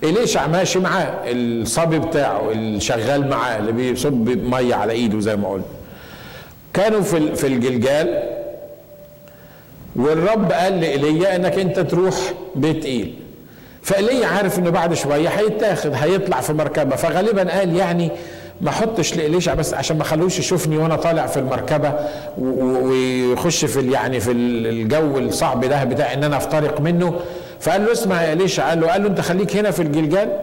إليشع 0.04 0.46
ماشي 0.46 0.78
معاه. 0.78 1.14
الصبي 1.24 1.98
بتاعه 1.98 2.50
اللي 2.50 2.80
شغال 2.80 3.28
معاه 3.28 3.58
اللي 3.58 3.72
بيصب 3.72 4.28
مية 4.28 4.74
على 4.74 4.92
إيده 4.92 5.20
زي 5.20 5.36
ما 5.36 5.48
قلت. 5.48 5.64
كانوا 6.74 7.00
في 7.00 7.36
في 7.36 7.46
الجلجال. 7.46 8.22
والرب 9.96 10.52
قال 10.52 10.80
لإيليا 10.80 11.36
إنك 11.36 11.58
أنت 11.58 11.80
تروح 11.80 12.14
بيت 12.54 12.84
إيل. 12.84 13.14
فإيليا 13.82 14.26
عارف 14.26 14.58
إنه 14.58 14.70
بعد 14.70 14.94
شوية 14.94 15.28
هيتاخد 15.28 15.92
هيطلع 15.94 16.40
في 16.40 16.52
مركبة. 16.52 16.96
فغالبا 16.96 17.58
قال 17.58 17.76
يعني 17.76 18.10
ما 18.60 18.70
احطش 18.70 19.14
لإليشع 19.14 19.54
بس 19.54 19.74
عشان 19.74 19.98
ما 19.98 20.04
خلوش 20.04 20.38
يشوفني 20.38 20.76
وأنا 20.78 20.96
طالع 20.96 21.26
في 21.26 21.36
المركبة 21.38 21.92
ويخش 22.38 23.64
في 23.64 23.90
يعني 23.90 24.20
في 24.20 24.32
الجو 24.32 25.18
الصعب 25.18 25.64
ده 25.64 25.84
بتاع 25.84 26.12
إن 26.12 26.24
أنا 26.24 26.36
أفترق 26.36 26.80
منه. 26.80 27.20
فقال 27.60 27.84
له 27.84 27.92
اسمع 27.92 28.22
يا 28.22 28.34
ليش؟ 28.34 28.60
قال 28.60 28.80
له 28.80 28.86
قال 28.88 29.02
له 29.02 29.08
أنت 29.08 29.20
خليك 29.20 29.56
هنا 29.56 29.70
في 29.70 29.82
الجلجال 29.82 30.40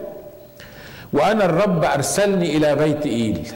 وأنا 1.14 1.46
الرب 1.46 1.84
أرسلني 1.84 2.58
إلى 2.58 2.76
بيت 2.76 3.06
إيل. 3.06 3.48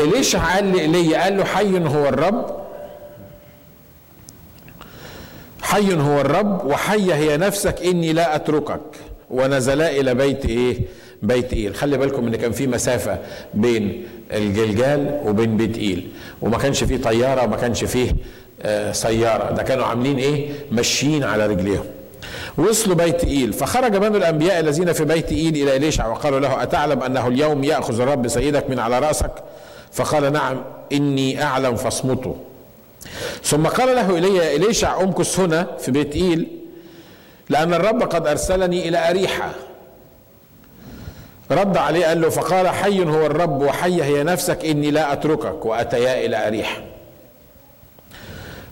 إليشع 0.00 0.54
قال 0.54 0.64
لي 0.64 0.84
إلي 0.84 1.14
قال 1.16 1.36
له 1.36 1.44
حي 1.44 1.78
هو 1.78 2.08
الرب. 2.08 2.56
حي 5.62 5.94
هو 5.94 6.20
الرب 6.20 6.64
وحي 6.66 7.14
هي 7.14 7.36
نفسك 7.36 7.82
إني 7.82 8.12
لا 8.12 8.36
أتركك. 8.36 8.80
ونزلا 9.30 9.90
إلى 9.90 10.14
بيت 10.14 10.46
إيه؟ 10.46 10.80
بيت 11.22 11.52
إيل 11.52 11.74
خلي 11.74 11.98
بالكم 11.98 12.26
إن 12.26 12.36
كان 12.36 12.52
في 12.52 12.66
مسافة 12.66 13.18
بين 13.54 14.06
الجلجال 14.32 15.20
وبين 15.24 15.56
بيت 15.56 15.78
إيل 15.78 16.08
وما 16.42 16.58
كانش 16.58 16.84
فيه 16.84 16.96
طيارة 17.02 17.44
وما 17.44 17.56
كانش 17.56 17.84
فيه 17.84 18.16
آه، 18.62 18.92
سيارة. 18.92 19.50
ده 19.52 19.62
كانوا 19.62 19.84
عاملين 19.84 20.18
إيه؟ 20.18 20.48
ماشيين 20.70 21.24
على 21.24 21.46
رجليهم. 21.46 21.84
وصلوا 22.58 22.96
بيت 22.96 23.24
إيل 23.24 23.52
فخرج 23.52 23.96
بنو 23.96 24.16
الأنبياء 24.16 24.60
الذين 24.60 24.92
في 24.92 25.04
بيت 25.04 25.32
إيل 25.32 25.54
إلى 25.56 25.76
إليشع 25.76 26.06
وقالوا 26.06 26.40
له 26.40 26.62
أتعلم 26.62 27.02
أنه 27.02 27.28
اليوم 27.28 27.64
يأخذ 27.64 28.00
الرب 28.00 28.28
سيدك 28.28 28.70
من 28.70 28.78
على 28.78 28.98
رأسك؟ 28.98 29.30
فقال 29.92 30.32
نعم 30.32 30.64
إني 30.92 31.42
أعلم 31.42 31.76
فاصمتوا. 31.76 32.34
ثم 33.42 33.66
قال 33.66 33.96
له 33.96 34.18
إلي 34.18 34.56
إليشع 34.56 35.00
أمكث 35.02 35.40
هنا 35.40 35.66
في 35.78 35.90
بيت 35.90 36.14
إيل 36.16 36.46
لأن 37.50 37.74
الرب 37.74 38.02
قد 38.02 38.26
أرسلني 38.26 38.88
إلى 38.88 39.10
أريحة. 39.10 39.50
رد 41.50 41.76
عليه 41.76 42.06
قال 42.06 42.20
له 42.20 42.28
فقال 42.28 42.68
حي 42.68 43.04
هو 43.04 43.26
الرب 43.26 43.62
وحي 43.62 44.02
هي 44.02 44.22
نفسك 44.22 44.64
إني 44.64 44.90
لا 44.90 45.12
أتركك 45.12 45.66
وأتيا 45.66 46.26
إلى 46.26 46.46
أريحة 46.46 46.82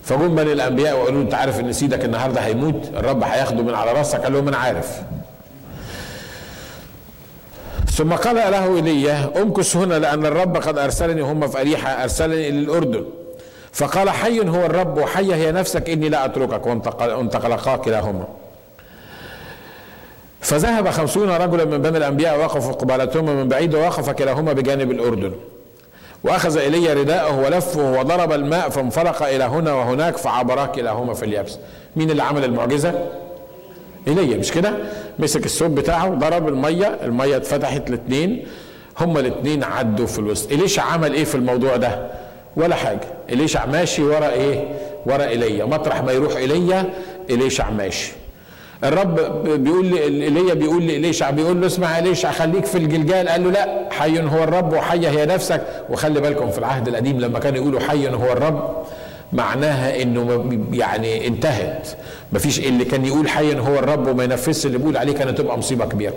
فجم 0.03 0.35
بني 0.35 0.53
الأنبياء 0.53 0.97
وقالوا 0.97 1.23
أنت 1.23 1.35
عارف 1.35 1.61
إن 1.61 1.73
سيدك 1.73 2.05
النهارده 2.05 2.41
هيموت؟ 2.41 2.91
الرب 2.97 3.23
هياخده 3.23 3.63
من 3.63 3.75
على 3.75 3.93
راسك 3.93 4.21
قال 4.21 4.33
لهم 4.33 4.49
أنا 4.49 4.57
عارف. 4.57 5.03
ثم 7.91 8.13
قال 8.13 8.37
له 8.37 8.77
ايليا 8.77 9.31
أمكث 9.43 9.77
هنا 9.77 9.95
لأن 9.95 10.27
الرب 10.27 10.57
قد 10.57 10.79
أرسلني 10.79 11.21
هم 11.21 11.49
في 11.49 11.61
أريحة 11.61 12.03
أرسلني 12.03 12.49
إلى 12.49 12.59
الأردن. 12.59 13.05
فقال 13.73 14.11
حي 14.11 14.41
هو 14.41 14.67
الرب 14.67 14.99
وحي 14.99 15.35
هي 15.35 15.53
نفسك 15.53 15.91
إني 15.91 16.09
لا 16.09 16.25
أتركك 16.25 16.67
وانطلقا 16.67 17.77
كلاهما. 17.77 18.29
فذهب 20.45 20.89
خمسون 20.91 21.31
رجلا 21.31 21.65
من 21.65 21.83
بني 21.83 21.99
الأنبياء 21.99 22.39
وقفوا 22.39 22.73
قبالتهما 22.73 23.35
من 23.35 23.49
بعيد 23.49 23.75
ووقف 23.75 24.11
كلاهما 24.11 24.53
بجانب 24.53 24.91
الأردن. 24.91 25.33
وأخذ 26.25 26.59
ايليا 26.59 26.95
رداءه 26.95 27.41
ولفه 27.41 28.01
وضرب 28.01 28.33
الماء 28.33 28.69
فانفرق 28.69 29.23
إلى 29.23 29.45
هنا 29.45 29.73
وهناك 29.73 30.17
فعبرا 30.17 30.67
كلاهما 30.67 31.15
في 31.15 31.25
اليابس. 31.25 31.59
مين 31.97 32.11
اللي 32.11 32.23
عمل 32.23 32.45
المعجزة؟ 32.45 32.95
ايليا 34.09 34.37
مش 34.37 34.53
كده؟ 34.53 34.73
مسك 35.19 35.47
الثوب 35.47 35.75
بتاعه 35.75 36.09
ضرب 36.09 36.49
المية 36.49 36.99
المية 37.03 37.37
اتفتحت 37.37 37.89
الاثنين 37.89 38.47
هما 39.01 39.21
الاثنين 39.21 39.65
عدوا 39.65 40.07
في 40.07 40.19
الوسط. 40.19 40.53
اليشع 40.53 40.83
عمل 40.83 41.15
إيه 41.15 41.25
في 41.25 41.35
الموضوع 41.35 41.77
ده؟ 41.77 42.11
ولا 42.57 42.75
حاجة. 42.75 43.09
اليشع 43.31 43.67
ماشي 43.67 44.03
ورا 44.03 44.29
إيه؟ 44.29 44.69
ورا 45.07 45.25
ايليا 45.25 45.65
مطرح 45.65 46.03
ما 46.03 46.13
يروح 46.13 46.37
ايليا 46.37 46.85
اليشع 47.31 47.71
ماشي 47.71 48.13
الرب 48.85 49.15
بيقول 49.65 49.87
لي 49.87 50.05
ايليا 50.05 50.55
بيقول 50.55 50.83
لي 50.83 50.99
ليشع 50.99 51.31
بيقول 51.31 51.61
له 51.61 51.67
اسمع 51.67 51.97
يا 51.99 52.03
ليشع 52.03 52.31
خليك 52.31 52.65
في 52.65 52.79
الجلجال. 52.79 53.29
قال 53.29 53.45
له 53.45 53.51
لا 53.51 53.89
حي 53.91 54.21
هو 54.21 54.45
الرب 54.45 54.73
وحي 54.73 55.09
هي 55.09 55.27
نفسك. 55.27 55.63
وخلي 55.91 56.21
بالكم 56.21 56.51
في 56.51 56.59
العهد 56.59 56.89
القديم 56.89 57.21
لما 57.21 57.39
كانوا 57.39 57.59
يقولوا 57.59 57.81
حي 57.81 58.09
هو 58.09 58.33
الرب 58.33 58.85
معناها 59.33 60.03
إنه 60.03 60.51
يعني 60.73 61.27
انتهت. 61.27 61.89
مفيش 62.33 62.59
اللي 62.59 62.85
كان 62.85 63.05
يقول 63.05 63.29
حي 63.29 63.59
هو 63.59 63.79
الرب 63.79 64.09
وما 64.09 64.25
ينفذش 64.25 64.67
اللي 64.67 64.79
بيقول 64.79 64.97
عليه 64.97 65.13
كانت 65.13 65.39
تبقى 65.39 65.59
مصيبة 65.59 65.85
كبيرة. 65.85 66.15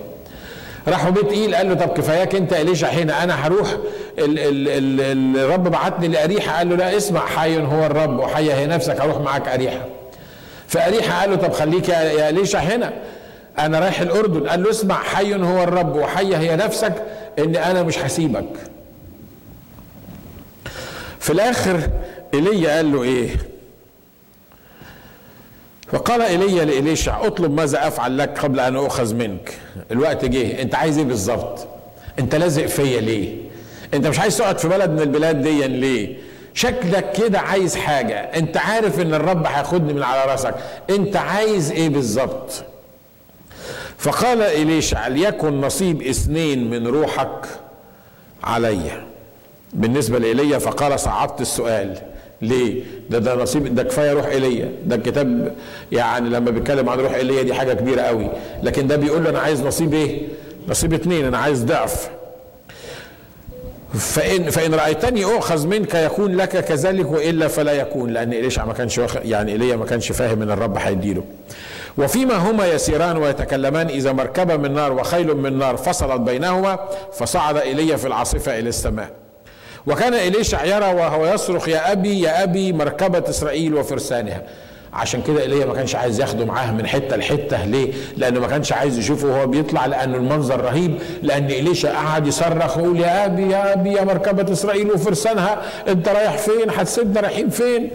راحوا 0.87 1.11
بيت 1.11 1.31
إيل 1.31 1.55
قال 1.55 1.69
له 1.69 1.75
طب 1.75 1.89
كفاياك 1.89 2.35
أنت 2.35 2.53
اليشع 2.53 2.87
هنا 2.87 3.23
أنا 3.23 3.47
هروح؟ 3.47 3.67
ال 4.19 4.39
ال 4.39 4.67
ال 4.69 5.37
الرب 5.37 5.63
بعتني 5.71 6.07
لأريحة. 6.07 6.57
قال 6.57 6.69
له 6.69 6.75
لا 6.75 6.97
اسمع 6.97 7.19
حي 7.25 7.57
هو 7.59 7.85
الرب 7.85 8.19
وحي 8.19 8.53
هي 8.53 8.67
نفسك 8.67 9.01
هروح 9.01 9.17
معاك 9.17 9.47
أريحة. 9.47 9.85
فأريحة 10.67 11.19
قال 11.21 11.29
له 11.29 11.35
طب 11.35 11.51
خليك 11.53 11.89
يا 11.89 12.31
ليشع 12.31 12.59
هنا. 12.59 12.93
أنا 13.59 13.79
رايح 13.79 14.01
الأردن. 14.01 14.47
قال 14.49 14.63
له 14.63 14.69
اسمع 14.69 15.03
حي 15.03 15.35
هو 15.35 15.63
الرب 15.63 15.95
وحي 15.95 16.35
هي 16.35 16.55
نفسك 16.55 16.93
إن 17.39 17.55
أنا 17.55 17.83
مش 17.83 17.99
هسيبك. 17.99 18.49
في 21.19 21.29
الآخر 21.33 21.89
إيليا 22.33 22.75
قال 22.75 22.91
له 22.91 23.03
إيه؟ 23.03 23.29
فقال 25.91 26.21
إيليا 26.21 26.65
لإليشع 26.65 27.25
اطلب 27.27 27.53
ماذا 27.53 27.87
أفعل 27.87 28.17
لك 28.17 28.39
قبل 28.39 28.59
أن 28.59 28.75
اؤخذ 28.75 29.15
منك؟ 29.15 29.53
الوقت 29.91 30.25
جه 30.25 30.61
أنت 30.61 30.75
عايز 30.75 30.97
إيه 30.97 31.05
بالظبط؟ 31.05 31.67
أنت 32.19 32.35
لازق 32.35 32.65
فيا 32.65 33.01
ليه؟ 33.01 33.35
أنت 33.93 34.07
مش 34.07 34.19
عايز 34.19 34.37
تقعد 34.37 34.57
في 34.59 34.67
بلد 34.67 34.89
من 34.89 35.01
البلاد 35.01 35.41
دي 35.41 35.67
ليه؟ 35.67 36.17
شكلك 36.57 37.11
كده 37.11 37.39
عايز 37.39 37.75
حاجة. 37.75 38.15
انت 38.19 38.57
عارف 38.57 38.99
ان 38.99 39.13
الرب 39.13 39.45
هياخدني 39.45 39.93
من 39.93 40.03
على 40.03 40.31
راسك. 40.31 40.55
انت 40.89 41.15
عايز 41.15 41.71
إيه 41.71 41.89
بالظبط؟ 41.89 42.51
فقال 43.97 44.41
إليشع 44.41 45.07
ليكن 45.07 45.61
نصيب 45.61 46.01
اثنين 46.01 46.69
من 46.69 46.87
روحك 46.87 47.45
علي. 48.43 49.03
بالنسبة 49.73 50.19
لإيليا 50.19 50.57
فقال 50.57 50.99
صعبت 50.99 51.41
السؤال. 51.41 51.97
ليه؟ 52.41 52.83
ده 53.09 53.19
ده 53.19 53.35
نصيب 53.35 53.75
ده 53.75 53.83
كفاية 53.83 54.13
روح 54.13 54.25
إيليا. 54.25 54.71
ده 54.85 54.95
الكتاب 54.95 55.55
يعني 55.91 56.29
لما 56.29 56.51
بيتكلم 56.51 56.89
عن 56.89 56.99
روح 56.99 57.13
إيليا 57.13 57.43
دي 57.43 57.53
حاجة 57.53 57.73
كبيرة 57.73 58.01
قوي. 58.01 58.29
لكن 58.63 58.87
ده 58.87 58.95
بيقول 58.95 59.23
له 59.23 59.29
أنا 59.29 59.39
عايز 59.39 59.61
نصيب 59.63 59.93
إيه؟ 59.93 60.21
نصيب 60.67 60.93
اتنين 60.93 61.25
أنا 61.25 61.37
عايز 61.37 61.63
ضعف. 61.63 62.09
فإن 63.93 64.49
فإن 64.49 64.73
رأيتني 64.73 65.25
أؤخذ 65.25 65.67
منك 65.67 65.95
يكون 65.95 66.35
لك 66.35 66.65
كذلك 66.65 67.11
وإلا 67.11 67.47
فلا 67.47 67.71
يكون 67.71 68.09
لأن 68.09 68.33
إليشع 68.33 68.65
ما 68.65 68.73
كانش 68.73 69.01
يعني 69.23 69.51
إيليا 69.51 69.75
ما 69.75 69.85
كانش 69.85 70.11
فاهم 70.11 70.41
إن 70.41 70.51
الرب 70.51 70.77
هيديله. 70.77 71.23
وفيما 71.97 72.35
هما 72.35 72.67
يسيران 72.67 73.17
ويتكلمان 73.17 73.87
إذا 73.87 74.11
مركبة 74.11 74.57
من 74.57 74.73
نار 74.73 74.93
وخيل 74.93 75.37
من 75.37 75.57
نار 75.59 75.77
فصلت 75.77 76.21
بينهما 76.21 76.79
فصعد 77.13 77.57
إيليا 77.57 77.97
في 77.97 78.07
العاصفة 78.07 78.59
إلى 78.59 78.69
السماء. 78.69 79.09
وكان 79.87 80.13
إليشع 80.13 80.65
يرى 80.65 80.93
وهو 80.93 81.33
يصرخ 81.33 81.67
يا 81.69 81.91
أبي 81.91 82.21
يا 82.21 82.43
أبي 82.43 82.73
مركبة 82.73 83.29
إسرائيل 83.29 83.75
وفرسانها. 83.75 84.41
عشان 84.97 85.21
كده 85.21 85.41
إيليا 85.41 85.65
ما 85.65 85.73
كانش 85.73 85.95
عايز 85.95 86.19
ياخده 86.19 86.45
معاه 86.45 86.71
من 86.71 86.87
حتة 86.87 87.15
لحتة 87.15 87.65
ليه؟ 87.65 87.93
لأنه 88.17 88.39
ما 88.39 88.47
كانش 88.47 88.71
عايز 88.73 88.97
يشوفه 88.97 89.27
وهو 89.27 89.47
بيطلع 89.47 89.85
لأنه 89.85 90.17
المنظر 90.17 90.61
رهيب 90.61 90.99
لأن 91.23 91.45
ايليشا 91.47 91.91
قعد 91.93 92.27
يصرخ 92.27 92.77
ويقول 92.77 92.99
يا 92.99 93.25
أبي 93.25 93.51
يا 93.51 93.73
أبي 93.73 93.91
يا 93.93 94.03
مركبة 94.03 94.53
إسرائيل 94.53 94.91
وفرسانها 94.91 95.61
أنت 95.87 96.07
رايح 96.09 96.37
فين؟ 96.37 96.69
هتسيبنا 96.69 97.21
رايحين 97.21 97.49
فين؟ 97.49 97.91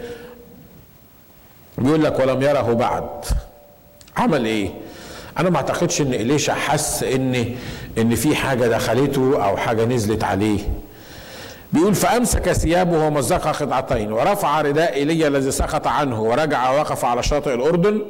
بيقول 1.77 2.03
لك 2.03 2.19
ولم 2.19 2.41
يره 2.41 2.73
بعد 2.73 3.09
عمل 4.17 4.45
إيه؟ 4.45 4.69
أنا 5.39 5.49
ما 5.49 5.57
أعتقدش 5.57 6.01
إن 6.01 6.13
ايليشا 6.13 6.53
حس 6.53 7.03
إن 7.03 7.55
إن 7.97 8.15
في 8.15 8.35
حاجة 8.35 8.67
دخلته 8.67 9.45
أو 9.45 9.57
حاجة 9.57 9.85
نزلت 9.85 10.23
عليه 10.23 10.59
بيقول 11.73 11.95
فأمسك 11.95 12.51
ثيابه 12.51 13.07
ومزقها 13.07 13.51
قطعتين 13.51 14.11
ورفع 14.11 14.61
رداء 14.61 14.93
ايليا 14.93 15.27
الذي 15.27 15.51
سقط 15.51 15.87
عنه 15.87 16.21
ورجع 16.21 16.71
ووقف 16.71 17.05
على 17.05 17.23
شاطئ 17.23 17.53
الأردن 17.53 18.01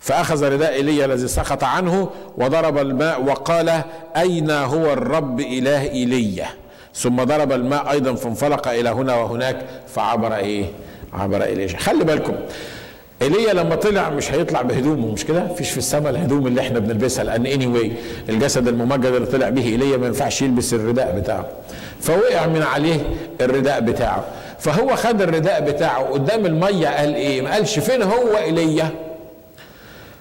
فأخذ 0.00 0.44
رداء 0.52 0.72
ايليا 0.72 1.04
الذي 1.04 1.28
سقط 1.28 1.64
عنه 1.64 2.08
وضرب 2.38 2.78
الماء 2.78 3.22
وقال 3.22 3.82
أين 4.16 4.50
هو 4.50 4.92
الرب 4.92 5.40
إله 5.40 5.82
ايليا 5.90 6.46
ثم 6.94 7.16
ضرب 7.24 7.52
الماء 7.52 7.90
أيضا 7.90 8.14
فانفلق 8.14 8.68
إلى 8.68 8.88
هنا 8.88 9.14
وهناك 9.16 9.56
فعبر 9.94 10.34
إيه؟ 10.36 10.64
عبر 11.12 11.42
ايليا 11.42 11.78
خلي 11.78 12.04
بالكم 12.04 12.34
ايليا 13.22 13.52
لما 13.52 13.74
طلع 13.74 14.10
مش 14.10 14.32
هيطلع 14.32 14.62
بهدومه 14.62 15.12
مش 15.12 15.24
كده؟ 15.24 15.44
مفيش 15.44 15.70
في 15.70 15.78
السماء 15.78 16.10
الهدوم 16.10 16.46
اللي 16.46 16.60
إحنا 16.60 16.78
بنلبسها 16.78 17.24
لأن 17.24 17.46
اني 17.46 17.64
anyway 17.66 17.90
الجسد 18.28 18.68
الممجد 18.68 19.06
اللي 19.06 19.26
طلع 19.26 19.48
به 19.48 19.62
ايليا 19.64 19.96
ما 19.96 20.06
ينفعش 20.06 20.42
يلبس 20.42 20.74
الرداء 20.74 21.18
بتاعه. 21.20 21.46
فوقع 22.06 22.46
من 22.46 22.62
عليه 22.62 23.00
الرداء 23.40 23.80
بتاعه. 23.80 24.24
فهو 24.58 24.96
خد 24.96 25.22
الرداء 25.22 25.60
بتاعه 25.60 26.02
قدام 26.04 26.46
المية 26.46 26.88
قال 26.88 27.14
إيه؟ 27.14 27.42
ما 27.42 27.52
قالش 27.52 27.78
فين 27.78 28.02
هو 28.02 28.36
ايليا 28.38 28.90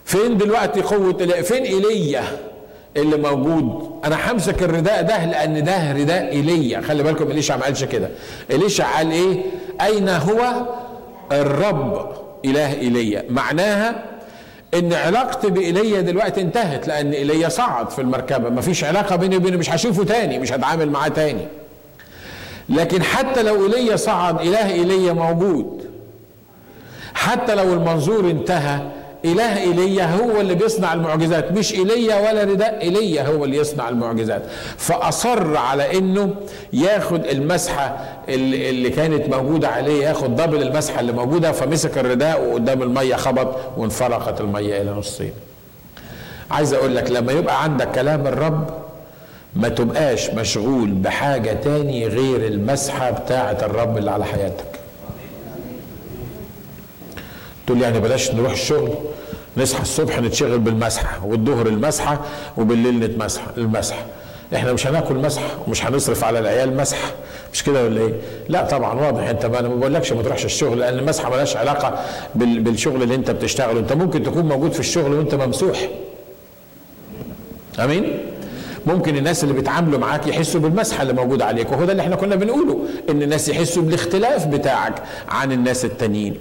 فين 0.06 0.38
دلوقتي 0.38 0.82
قوة 0.82 1.18
ايليا 1.22 1.42
فين 1.42 1.64
ايليا 1.64 2.24
اللي 2.98 3.18
موجود؟ 3.18 3.92
أنا 4.06 4.32
همسك 4.32 4.64
الرداء 4.64 5.02
ده 5.02 5.26
لأن 5.26 5.64
ده 5.64 5.92
رداء 5.92 6.32
ايليا 6.32 6.82
خلي 6.82 7.04
بالكم 7.04 7.32
إليشع 7.32 7.58
ما 7.58 7.64
قالش 7.64 7.84
كده. 7.84 8.10
إليشع 8.52 8.98
قال 8.98 9.12
إيه؟ 9.12 9.38
أين 9.82 10.10
هو 10.10 10.52
الرب 11.32 12.10
إله 12.46 12.74
ايليا 12.74 13.24
معناها 13.30 13.96
إن 14.74 14.94
علاقتي 14.94 15.50
بايليا 15.50 16.02
دلوقتي 16.02 16.42
انتهت 16.42 16.88
لأن 16.88 17.12
ايليا 17.12 17.50
صعد 17.50 17.90
في 17.90 18.00
المركبة. 18.02 18.50
مفيش 18.50 18.84
علاقة 18.84 19.16
بيني 19.16 19.38
وبينه 19.38 19.58
مش 19.58 19.70
هشوفه 19.70 20.04
تاني 20.04 20.40
مش 20.40 20.52
هتعامل 20.52 20.90
معاه 20.90 21.08
تاني. 21.08 21.48
لكن 22.70 23.04
حتى 23.04 23.44
لو 23.44 23.66
ايليا 23.66 23.96
صعد 23.96 24.42
إله 24.42 24.72
ايليا 24.74 25.14
موجود 25.14 25.86
حتى 27.14 27.56
لو 27.56 27.74
المنظور 27.74 28.20
انتهى 28.32 28.80
إله 29.26 29.58
ايليا 29.58 30.06
هو 30.06 30.42
اللي 30.42 30.56
بيصنع 30.56 30.94
المعجزات 30.94 31.52
مش 31.52 31.74
ايليا 31.74 32.16
ولا 32.30 32.44
رداء 32.44 32.82
ايليا 32.82 33.28
هو 33.28 33.46
اللي 33.46 33.58
يصنع 33.58 33.90
المعجزات. 33.90 34.44
فأصر 34.78 35.58
على 35.58 35.98
إنه 35.98 36.36
ياخد 36.74 37.26
المسحة 37.26 37.98
اللي, 38.30 38.70
اللي 38.70 38.90
كانت 38.90 39.30
موجودة 39.36 39.68
عليه 39.68 40.06
ياخد 40.08 40.36
دبل 40.36 40.62
المسحة 40.62 41.00
اللي 41.00 41.12
موجودة 41.12 41.52
فمسك 41.52 41.98
الرداء 41.98 42.42
وقدام 42.50 42.82
المية 42.82 43.16
خبط 43.16 43.56
وانفرقت 43.78 44.42
المية 44.42 44.82
إلى 44.82 44.92
نصين 44.92 45.34
عايز 46.52 46.74
أقول 46.74 46.96
لك 46.96 47.12
لما 47.12 47.32
يبقى 47.32 47.64
عندك 47.64 47.92
كلام 47.92 48.28
الرب 48.28 48.70
ما 49.56 49.70
تبقاش 49.70 50.30
مشغول 50.30 50.92
بحاجة 50.92 51.54
تاني 51.54 52.08
غير 52.08 52.48
المسحة 52.48 53.12
بتاعة 53.12 53.58
الرب 53.62 53.98
اللي 53.98 54.12
على 54.12 54.26
حياتك. 54.26 54.66
تقول 57.68 57.82
يعني 57.82 58.00
بلاش 58.00 58.32
نروح 58.32 58.52
الشغل 58.52 58.90
نصحى 59.58 59.82
الصبح 59.82 60.20
نتشغل 60.20 60.60
بالمسحة 60.60 61.26
والظهر 61.26 61.68
المسحة 61.68 62.20
وبالليل 62.58 63.00
نتمسح 63.00 63.42
المسحة. 63.58 64.06
إحنا 64.56 64.74
مش 64.74 64.88
هناكل 64.88 65.16
مسحة 65.16 65.48
ومش 65.68 65.86
هنصرف 65.86 66.24
على 66.24 66.40
العيال 66.40 66.78
مسحة. 66.78 67.12
مش 67.54 67.64
كده 67.64 67.84
ولا 67.84 68.02
إيه؟ 68.02 68.14
لا 68.50 68.66
طبعا 68.66 68.94
واضح. 69.02 69.24
أنت 69.30 69.46
ما 69.46 69.60
أنا 69.60 69.68
ما 69.68 69.76
بقولكش 69.76 70.14
ما 70.14 70.22
تروحش 70.24 70.46
الشغل 70.46 70.80
لأن 70.80 71.00
المسحة 71.00 71.30
مالهاش 71.30 71.58
علاقة 71.58 72.06
بالشغل 72.36 73.04
اللي 73.04 73.16
أنت 73.16 73.32
بتشتغله. 73.32 73.80
أنت 73.80 73.94
ممكن 73.94 74.24
تكون 74.24 74.46
موجود 74.46 74.72
في 74.72 74.80
الشغل 74.80 75.14
وأنت 75.14 75.36
ممسوح. 75.36 75.90
آمين؟ 77.80 78.18
ممكن 78.86 79.18
الناس 79.18 79.44
اللي 79.44 79.54
بيتعاملوا 79.54 80.00
معاك 80.00 80.28
يحسوا 80.28 80.62
بالمسحة 80.62 81.02
اللي 81.02 81.14
موجودة 81.14 81.46
عليك 81.46 81.72
وهو 81.72 81.86
ده 81.86 81.92
اللي 81.92 82.04
إحنا 82.04 82.16
كنا 82.16 82.36
بنقوله 82.36 82.80
إن 83.10 83.22
الناس 83.22 83.50
يحسوا 83.50 83.84
بالاختلاف 83.84 84.48
بتاعك 84.48 84.96
عن 85.30 85.52
الناس 85.52 85.86
التانيين. 85.86 86.36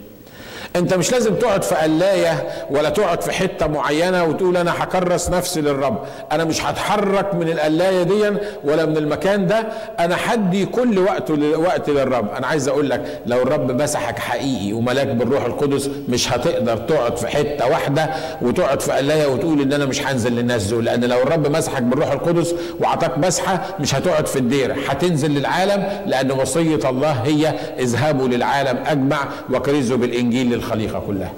انت 0.77 0.95
مش 0.95 1.13
لازم 1.13 1.35
تقعد 1.35 1.63
في 1.63 1.75
قلاية 1.75 2.49
ولا 2.71 2.89
تقعد 2.91 3.21
في 3.23 3.33
حتة 3.33 3.67
معينة 3.67 4.25
وتقول 4.25 4.57
أنا 4.57 4.73
هكرس 4.85 5.31
نفسي 5.31 5.61
للرب. 5.61 5.99
أنا 6.33 6.45
مش 6.45 6.65
هتحرك 6.65 7.35
من 7.35 7.49
القلاية 7.49 8.03
دي 8.03 8.31
ولا 8.65 8.87
من 8.87 8.97
المكان 8.97 9.47
ده. 9.47 9.67
أنا 10.01 10.17
حدي 10.17 10.67
كل 10.67 10.99
وقت 10.99 11.31
وقت 11.57 11.91
للرب. 11.91 12.29
أنا 12.35 12.47
عايز 12.47 12.69
أقول 12.69 12.91
لك 12.91 13.21
لو 13.27 13.43
الرب 13.43 13.83
مسحك 13.83 14.19
حقيقي 14.19 14.73
وملاك 14.73 15.07
بالروح 15.07 15.45
القدس 15.45 15.91
مش 16.09 16.33
هتقدر 16.33 16.77
تقعد 16.77 17.17
في 17.17 17.27
حتة 17.29 17.67
واحدة 17.67 18.11
وتقعد 18.43 18.81
في 18.81 18.93
قلاية 18.93 19.27
وتقول 19.27 19.61
إن 19.61 19.73
أنا 19.73 19.85
مش 19.87 20.07
هنزل 20.07 20.33
للناس 20.33 20.65
دول. 20.67 20.85
لأن 20.85 21.05
لو 21.05 21.23
الرب 21.23 21.49
مسحك 21.57 21.83
بالروح 21.83 22.13
القدس 22.13 22.55
وعطاك 22.81 23.19
مسحة 23.19 23.63
مش 23.81 23.95
هتقعد 23.95 24.27
في 24.27 24.39
الدير. 24.39 24.75
هتنزل 24.89 25.31
للعالم 25.31 25.85
لأن 26.07 26.33
وصية 26.33 26.91
الله 26.91 27.11
هي 27.13 27.55
اذهبوا 27.79 28.29
للعالم 28.29 28.79
أجمع 28.87 29.19
وكرزوا 29.51 29.97
بالإنجيل 29.97 30.64
للخليقه 30.65 31.01
كلها. 31.07 31.33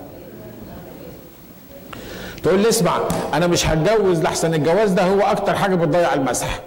تقول 2.43 2.61
لي 2.61 2.69
اسمع 2.69 3.01
أنا 3.35 3.47
مش 3.47 3.67
هتجوز 3.67 4.23
لحسن 4.23 4.55
الجواز 4.55 4.91
ده 4.91 5.03
هو 5.03 5.21
أكتر 5.21 5.55
حاجة 5.55 5.75
بتضيع 5.75 6.15
المسح. 6.15 6.61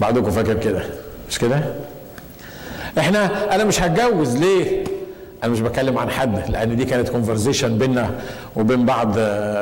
بعضكم 0.00 0.30
فاكر 0.30 0.54
كده 0.54 0.82
مش 1.28 1.38
كده؟ 1.38 1.74
إحنا 2.98 3.54
أنا 3.54 3.64
مش 3.64 3.82
هتجوز 3.82 4.36
ليه؟ 4.36 4.84
أنا 5.44 5.52
مش 5.52 5.60
بتكلم 5.60 5.98
عن 5.98 6.10
حد 6.10 6.50
لأن 6.50 6.76
دي 6.76 6.84
كانت 6.84 7.08
كونفرزيشن 7.08 7.78
بينا 7.78 8.10
وبين 8.56 8.86
بعض 8.86 9.12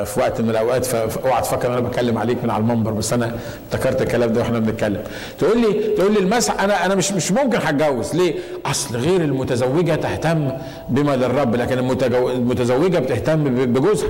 في 0.03 0.13
وقت 0.17 0.41
من 0.41 0.49
الأوقات. 0.49 0.85
فاوعى 0.85 1.41
تفكر 1.41 1.67
أنا 1.73 1.79
بتكلم 1.79 2.17
عليك 2.17 2.43
من 2.43 2.49
على 2.49 2.61
المنبر 2.61 2.91
بس 2.91 3.13
أنا 3.13 3.31
افتكرت 3.71 4.01
الكلام 4.01 4.33
ده 4.33 4.41
وإحنا 4.41 4.59
بنتكلم. 4.59 5.03
تقول 5.39 5.57
لي 5.61 5.73
تقول 5.97 6.13
لي 6.13 6.19
المسح 6.19 6.63
أنا 6.63 6.85
أنا 6.85 6.95
مش 6.95 7.11
مش 7.11 7.31
ممكن 7.31 7.57
هتجوز. 7.63 8.15
ليه؟ 8.15 8.33
أصل 8.65 8.97
غير 8.97 9.21
المتزوجة 9.21 9.95
تهتم 9.95 10.51
بما 10.89 11.15
للرب 11.15 11.55
لكن 11.55 11.77
المتزوجة 12.13 12.99
بتهتم 12.99 13.43
بجوزها. 13.73 14.09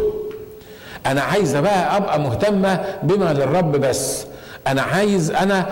أنا 1.05 1.21
عايزة 1.21 1.61
بقى 1.61 1.97
أبقى 1.97 2.19
مهتمة 2.19 2.85
بما 3.03 3.33
للرب 3.33 3.71
بس. 3.71 4.25
أنا 4.67 4.81
عايز 4.81 5.31
أنا 5.31 5.65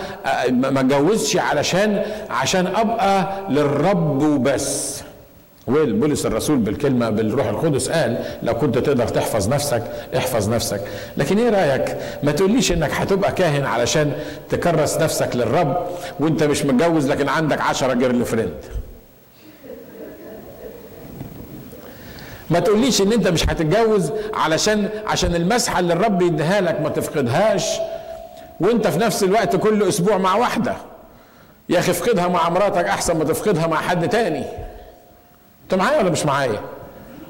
ما 0.49 0.79
اتجوزش 0.79 1.37
علشان 1.37 2.01
عشان 2.29 2.67
أبقى 2.67 3.27
للرب 3.49 4.21
وبس 4.21 5.01
بولس 5.67 6.25
الرسول 6.25 6.57
بالكلمة 6.57 7.09
بالروح 7.09 7.47
القدس 7.47 7.89
قال 7.89 8.17
لو 8.43 8.53
كنت 8.53 8.77
تقدر 8.77 9.07
تحفظ 9.07 9.49
نفسك 9.49 9.83
احفظ 10.17 10.49
نفسك. 10.49 10.81
لكن 11.17 11.37
إيه 11.37 11.49
رأيك؟ 11.49 11.97
ما 12.23 12.31
تقوليش 12.31 12.71
إنك 12.71 12.91
هتبقى 12.93 13.31
كاهن 13.31 13.65
علشان 13.65 14.11
تكرس 14.49 14.97
نفسك 14.97 15.35
للرب 15.35 15.87
وأنت 16.19 16.43
مش 16.43 16.65
متجوز 16.65 17.11
لكن 17.11 17.29
عندك 17.29 17.61
عشرة 17.61 17.93
جيرل 17.93 18.25
فريند. 18.25 18.53
ما 22.49 22.59
تقوليش 22.59 23.01
إن 23.01 23.13
أنت 23.13 23.27
مش 23.27 23.43
هتتجوز 23.49 24.11
علشان 24.33 24.89
عشان 25.07 25.35
المسحة 25.35 25.79
اللي 25.79 25.93
الرب 25.93 26.21
يديها 26.21 26.61
لك 26.61 26.81
ما 26.81 26.89
تفقدهاش 26.89 27.65
وأنت 28.59 28.87
في 28.87 28.99
نفس 28.99 29.23
الوقت 29.23 29.55
كل 29.55 29.87
أسبوع 29.87 30.17
مع 30.17 30.35
واحدة. 30.35 30.75
يا 31.69 31.79
أخي 31.79 31.91
افقدها 31.91 32.27
مع 32.27 32.49
مراتك 32.49 32.85
أحسن 32.85 33.17
ما 33.17 33.23
تفقدها 33.23 33.67
مع 33.67 33.77
حد 33.81 34.09
تاني. 34.09 34.43
انت 35.71 35.75
معايا 35.75 35.97
ولا 35.99 36.09
مش 36.09 36.25
معايا؟ 36.25 36.59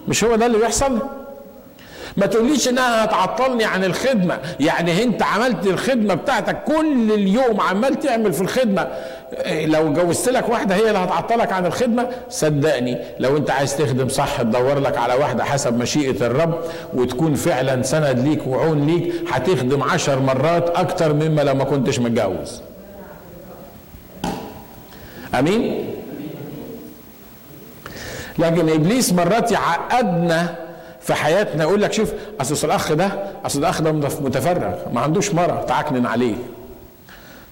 مش 0.08 0.24
هو 0.24 0.36
ده 0.36 0.46
اللي 0.46 0.58
بيحصل؟ 0.58 1.00
ما 2.18 2.26
تقوليش 2.26 2.68
إنها 2.68 3.04
هتعطلني 3.04 3.66
عن 3.66 3.84
الخدمة. 3.84 4.40
يعني 4.60 5.04
أنت 5.04 5.24
عملت 5.24 5.68
الخدمة 5.68 6.14
بتاعتك 6.14 6.64
كل 6.64 7.12
اليوم 7.12 7.62
عمال 7.62 8.00
تعمل 8.00 8.34
في 8.34 8.42
الخدمة. 8.42 8.88
إيه، 9.34 9.66
لو 9.66 9.94
جوزت 9.94 10.30
لك 10.30 10.50
واحدة 10.50 10.76
هي 10.76 10.88
اللي 10.88 11.00
هتعطلك 11.00 11.54
عن 11.54 11.66
الخدمة؟ 11.66 12.10
صدقني 12.30 12.98
لو 13.20 13.38
أنت 13.38 13.52
عايز 13.52 13.78
تخدم 13.78 14.10
صح 14.10 14.42
تدور 14.42 14.80
لك 14.80 14.98
على 14.98 15.14
واحدة 15.14 15.44
حسب 15.44 15.78
مشيئة 15.78 16.26
الرب 16.26 16.60
وتكون 16.94 17.34
فعلا 17.36 17.82
سند 17.84 18.20
ليك 18.20 18.48
وعون 18.48 18.86
ليك 18.88 19.14
هتخدم 19.32 19.84
عشر 19.84 20.20
مرات 20.20 20.70
أكتر 20.70 21.14
مما 21.14 21.42
لو 21.42 21.56
ما 21.56 21.64
كنتش 21.64 22.00
متجوز. 22.00 22.62
أمين؟ 25.40 25.94
لكن 28.40 28.70
إبليس 28.70 29.14
مرات 29.14 29.52
يعقدنا 29.52 30.56
في 31.02 31.14
حياتنا 31.14 31.64
يقول 31.64 31.82
لك 31.82 31.94
شوف 31.94 32.12
أصل 32.42 32.68
الأخ 32.68 32.94
ده 32.94 33.10
أصل 33.46 33.60
الأخ 33.60 33.82
ده 33.82 33.92
متفرغ 33.92 34.76
ما 34.94 35.02
عندوش 35.02 35.34
مرة 35.34 35.64
تعكنن 35.68 36.06
عليه. 36.06 36.36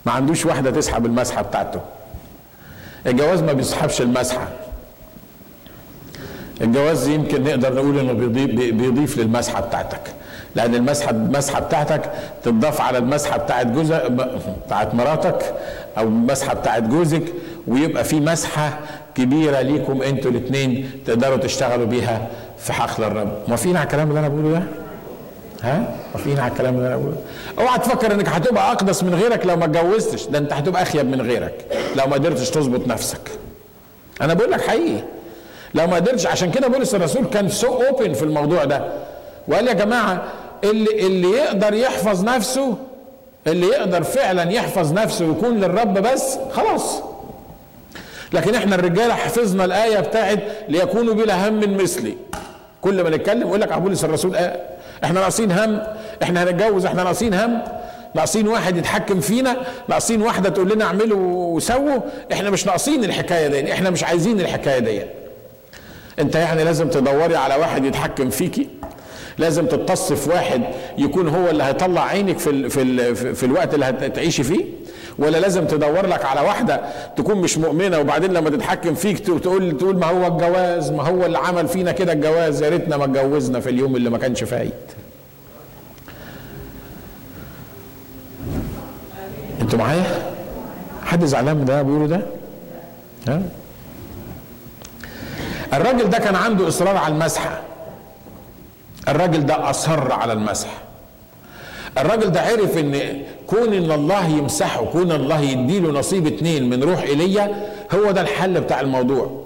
ما 0.06 0.12
عندوش 0.12 0.46
واحدة 0.46 0.72
تسحب 0.72 1.06
المسحة 1.06 1.42
بتاعته. 1.42 1.80
الجواز 3.08 3.42
ما 3.42 3.54
بيسحبش 3.54 4.02
المسحة. 4.02 4.48
الجواز 6.62 7.08
يمكن 7.08 7.44
نقدر 7.44 7.74
نقول 7.74 8.00
إنه 8.00 8.14
بيضيف, 8.14 8.74
بيضيف 8.74 9.18
للمسحة 9.18 9.62
بتاعتك. 9.62 10.02
لأن 10.56 10.76
المسحة 10.76 11.12
المسحه 11.12 11.60
بتاعتك 11.60 12.12
تضاف 12.44 12.82
على 12.82 12.98
المسحة 12.98 13.38
بتاعت 13.38 13.68
جوزك 13.68 14.12
بتاعت 14.66 14.96
مراتك 14.96 15.54
أو 15.98 16.04
المسحه 16.04 16.54
بتاعت 16.54 16.84
جوزك 16.84 17.24
ويبقى 17.68 18.04
في 18.04 18.20
مسحة 18.20 18.80
كبيرة 19.16 19.62
ليكم 19.62 20.02
أنتوا 20.02 20.32
الاثنين 20.32 20.92
تقدروا 21.06 21.38
تشتغلوا 21.38 21.86
بيها 21.86 22.28
في 22.58 22.74
حقل 22.74 23.04
الرب. 23.04 23.32
موافقين 23.48 23.78
على 23.78 23.84
الكلام 23.84 24.10
اللي 24.10 24.20
أنا 24.20 24.28
بقوله 24.28 24.52
ده؟ 24.52 24.64
ها؟ 25.64 25.96
موافقين 26.16 26.40
على 26.40 26.52
الكلام 26.52 26.76
اللي 26.76 26.88
أنا 26.88 26.98
بقوله. 26.98 27.18
اوعى 27.60 27.80
تفكر 27.80 28.12
إنك 28.14 28.30
هتبقى 28.30 28.72
أقدس 28.72 29.04
من 29.04 29.16
غيرك 29.16 29.46
لو 29.46 29.56
ما 29.56 29.66
اتجوزتش. 29.66 30.26
ده 30.28 30.38
أنت 30.38 30.54
هتبقى 30.54 30.82
أخيب 30.82 31.06
من 31.10 31.22
غيرك 31.22 31.66
لو 31.96 32.08
ما 32.08 32.14
قدرتش 32.14 32.50
تظبط 32.50 32.88
نفسك. 32.88 33.32
أنا 34.22 34.34
بقول 34.34 34.52
لك 34.52 34.62
حقيقي. 34.62 35.04
لو 35.76 35.88
ما 35.88 35.96
قدرتش 35.96 36.28
عشان 36.28 36.52
كده 36.52 36.68
بولس 36.68 36.96
الرسول 36.96 37.26
كان 37.26 37.50
so 37.50 37.82
open 37.84 38.14
في 38.14 38.24
الموضوع 38.24 38.64
ده. 38.64 38.84
وقال 39.48 39.68
يا 39.68 39.74
جماعة 39.74 40.24
اللي 40.64 41.08
اللي 41.08 41.30
يقدر 41.32 41.74
يحفظ 41.74 42.24
نفسه 42.24 42.76
اللي 43.48 43.68
يقدر 43.68 44.04
فعلا 44.04 44.52
يحفظ 44.52 44.94
نفسه 44.94 45.26
ويكون 45.26 45.60
للرب 45.60 45.94
بس 45.94 46.38
خلاص. 46.54 47.02
لكن 48.36 48.56
إحنا 48.56 48.76
الرجاله 48.76 49.14
حفظنا 49.14 49.66
الآية 49.66 50.00
بتاعت 50.00 50.40
ليكونوا 50.70 51.14
بلا 51.14 51.50
هم 51.50 51.78
مثلي. 51.78 52.18
كل 52.82 53.04
ما 53.04 53.10
نتكلم 53.10 53.42
يقول 53.42 53.62
لك 53.62 53.74
بولس 53.74 54.04
الرسول 54.06 54.36
آه 54.36 54.60
إحنا 55.04 55.20
ناقصين 55.20 55.52
هم 55.52 55.82
إحنا 56.24 56.44
هنتجوز 56.44 56.86
إحنا 56.86 57.04
ناقصين 57.04 57.34
هم 57.34 57.62
ناقصين 58.16 58.48
واحد 58.48 58.78
يتحكم 58.78 59.20
فينا 59.20 59.58
ناقصين 59.88 60.22
واحدة 60.22 60.50
تقول 60.50 60.70
لنا 60.72 60.86
اعملوا 60.86 61.56
وسووا 61.56 62.00
إحنا 62.34 62.50
مش 62.50 62.66
ناقصين 62.66 63.04
الحكاية 63.04 63.48
دي 63.48 63.74
إحنا 63.74 63.90
مش 63.90 64.04
عايزين 64.04 64.40
الحكاية 64.40 64.80
دي. 64.80 65.02
انت 66.20 66.36
يعني 66.36 66.64
لازم 66.64 66.90
تدوري 66.90 67.36
على 67.36 67.56
واحد 67.56 67.86
يتحكم 67.86 68.30
فيكي 68.30 68.70
لازم 69.38 69.66
تتص 69.66 70.14
في 70.14 70.30
واحد 70.30 70.62
يكون 70.98 71.28
هو 71.28 71.50
اللي 71.50 71.64
هيطلع 71.64 72.02
عينك 72.06 72.40
في 72.40 72.50
ال 72.50 72.70
في 72.70 72.82
ال 72.82 73.16
في 73.36 73.46
الوقت 73.46 73.74
اللي 73.74 73.86
هتعيشي 73.86 74.44
فيه. 74.44 74.66
ولا 75.20 75.38
لازم 75.38 75.66
تدور 75.68 76.06
لك 76.08 76.26
على 76.26 76.42
واحدة 76.42 76.82
تكون 77.18 77.38
مش 77.38 77.58
مؤمنة 77.58 78.00
وبعدين 78.00 78.34
لما 78.34 78.50
تتحكم 78.50 78.96
فيك 78.96 79.20
تقول 79.20 79.78
تقول 79.78 79.98
ما 79.98 80.06
هو 80.08 80.28
الجواز 80.28 80.92
ما 80.92 81.04
هو 81.08 81.26
اللي 81.26 81.38
عمل 81.38 81.68
فينا 81.68 81.92
كده 81.92 82.14
الجواز 82.14 82.62
يا 82.62 82.70
ريتنا 82.70 82.98
ما 82.98 83.04
اتجوزنا 83.06 83.60
في 83.60 83.70
اليوم 83.70 83.96
اللي 83.96 84.10
ما 84.10 84.18
كانش 84.18 84.44
فايت 84.44 84.74
أنتوا 89.62 89.80
معايا؟ 89.80 90.32
حد 91.06 91.26
زعلان 91.26 91.58
من 91.58 91.66
ده 91.66 91.82
بيقولوا 91.82 92.08
ده؟ 92.08 92.22
ها؟ 93.28 93.42
الراجل 95.74 96.10
ده 96.10 96.18
كان 96.18 96.36
عنده 96.36 96.68
إصرار 96.68 96.98
على 96.98 97.14
المسحه 97.14 97.62
الراجل 99.08 99.46
ده 99.46 99.70
أصر 99.70 100.12
على 100.12 100.34
المسح. 100.34 100.70
الراجل 101.98 102.32
ده 102.32 102.42
عرف 102.42 102.78
إن 102.78 103.22
كون 103.48 103.74
إن 103.74 103.92
الله 103.92 104.28
يمسحه 104.28 104.86
كون 104.86 105.12
الله 105.12 105.40
يديله 105.40 105.92
نصيب 105.92 106.28
اتنين 106.28 106.70
من 106.70 106.84
روح 106.84 107.02
إيليا 107.02 107.70
هو 107.96 108.12
ده 108.12 108.22
الحل 108.22 108.62
بتاع 108.62 108.80
الموضوع. 108.82 109.46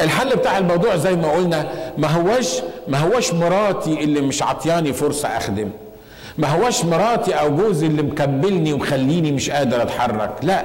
الحل 0.00 0.36
بتاع 0.36 0.58
الموضوع 0.58 0.96
زي 0.96 1.16
ما 1.16 1.32
قلنا 1.32 1.68
ما 1.98 2.08
هوش 2.08 2.48
ما 2.88 2.98
هوش 2.98 3.32
مراتي 3.32 4.04
اللي 4.04 4.20
مش 4.20 4.42
عطياني 4.42 4.92
فرصة 4.92 5.28
أخدم. 5.28 5.68
ما 6.38 6.48
هوش 6.48 6.84
مراتي 6.84 7.32
أو 7.34 7.56
جوزي 7.56 7.86
اللي 7.86 8.02
مكبلني 8.02 8.72
ومخليني 8.72 9.32
مش 9.32 9.50
قادر 9.50 9.82
أتحرك. 9.82 10.30
لا. 10.42 10.64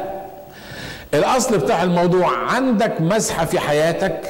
الأصل 1.14 1.58
بتاع 1.58 1.84
الموضوع 1.84 2.38
عندك 2.38 3.02
مسحة 3.02 3.46
في 3.46 3.60
حياتك 3.60 4.22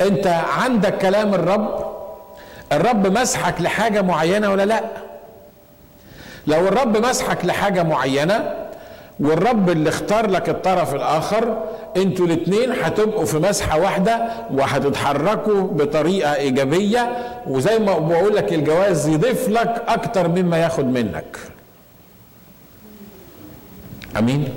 أنت 0.00 0.26
عندك 0.26 0.98
كلام 0.98 1.34
الرب 1.34 1.84
الرب 2.72 3.06
مسحك 3.18 3.60
لحاجة 3.60 4.02
معينة 4.02 4.50
ولا 4.50 4.64
لا؟ 4.66 4.84
لو 6.50 6.68
الرب 6.68 6.96
مسحك 6.96 7.44
لحاجة 7.44 7.82
معينة 7.82 8.54
والرب 9.20 9.70
اللي 9.70 9.88
اختار 9.88 10.30
لك 10.30 10.48
الطرف 10.48 10.94
الآخر 10.94 11.62
أنتوا 11.96 12.26
الاثنين 12.26 12.72
هتبقوا 12.72 13.24
في 13.24 13.38
مسحة 13.38 13.78
واحدة 13.78 14.28
وهتتحركوا 14.52 15.62
بطريقة 15.62 16.34
إيجابية 16.34 17.10
وزي 17.46 17.78
ما 17.78 17.98
بقول 17.98 18.36
لك 18.36 18.52
الجواز 18.52 19.08
يضيف 19.08 19.48
لك 19.48 19.82
أكتر 19.88 20.28
مما 20.28 20.58
ياخد 20.58 20.84
منك. 20.84 21.38
أمين؟ 24.18 24.48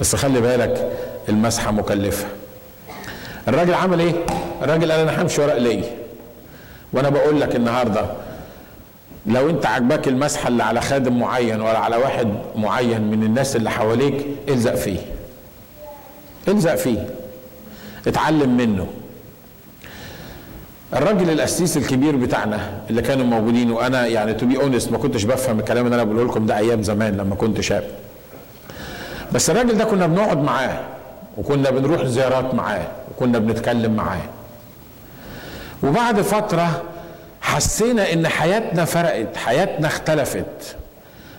بس 0.00 0.16
خلي 0.16 0.40
بالك 0.40 0.92
المسحة 1.28 1.70
مكلفة. 1.70 2.26
الراجل 3.48 3.74
عمل 3.74 4.00
إيه؟ 4.00 4.12
الراجل 4.62 4.92
قال 4.92 5.00
أنا 5.08 5.22
همشي 5.22 5.40
ورق 5.42 5.58
ليه 5.58 5.82
وأنا 6.92 7.08
بقول 7.08 7.40
لك 7.40 7.56
النهارده 7.56 8.06
لو 9.26 9.50
انت 9.50 9.66
عجبك 9.66 10.08
المسحه 10.08 10.48
اللي 10.48 10.62
على 10.62 10.80
خادم 10.80 11.18
معين 11.18 11.60
ولا 11.60 11.78
على 11.78 11.96
واحد 11.96 12.28
معين 12.56 13.02
من 13.10 13.22
الناس 13.22 13.56
اللي 13.56 13.70
حواليك 13.70 14.26
الزق 14.48 14.74
فيه. 14.74 14.98
الزق 16.48 16.74
فيه. 16.74 17.06
اتعلم 18.06 18.56
منه. 18.56 18.86
الراجل 20.92 21.30
القسيس 21.30 21.76
الكبير 21.76 22.16
بتاعنا 22.16 22.80
اللي 22.90 23.02
كانوا 23.02 23.24
موجودين 23.26 23.70
وأنا 23.70 24.06
يعني 24.06 24.34
to 24.34 24.46
be 24.46 24.56
honest 24.56 24.92
ما 24.92 24.98
كنتش 24.98 25.24
بفهم 25.24 25.58
الكلام 25.58 25.84
اللي 25.84 25.94
أنا 25.94 26.04
بقوله 26.04 26.24
لكم 26.24 26.46
ده 26.46 26.58
أيام 26.58 26.82
زمان 26.82 27.16
لما 27.16 27.34
كنت 27.34 27.60
شاب. 27.60 27.84
بس 29.32 29.50
الراجل 29.50 29.78
ده 29.78 29.84
كنا 29.84 30.06
بنقعد 30.06 30.42
معاه 30.42 30.78
وكنا 31.38 31.70
بنروح 31.70 32.04
زيارات 32.04 32.54
معاه 32.54 32.86
وكنا 33.10 33.38
بنتكلم 33.38 33.92
معاه. 33.96 34.20
وبعد 35.82 36.20
فترة 36.20 36.82
حسينا 37.46 38.12
إن 38.12 38.28
حياتنا 38.28 38.84
فرقت 38.84 39.36
حياتنا 39.36 39.86
اختلفت 39.86 40.76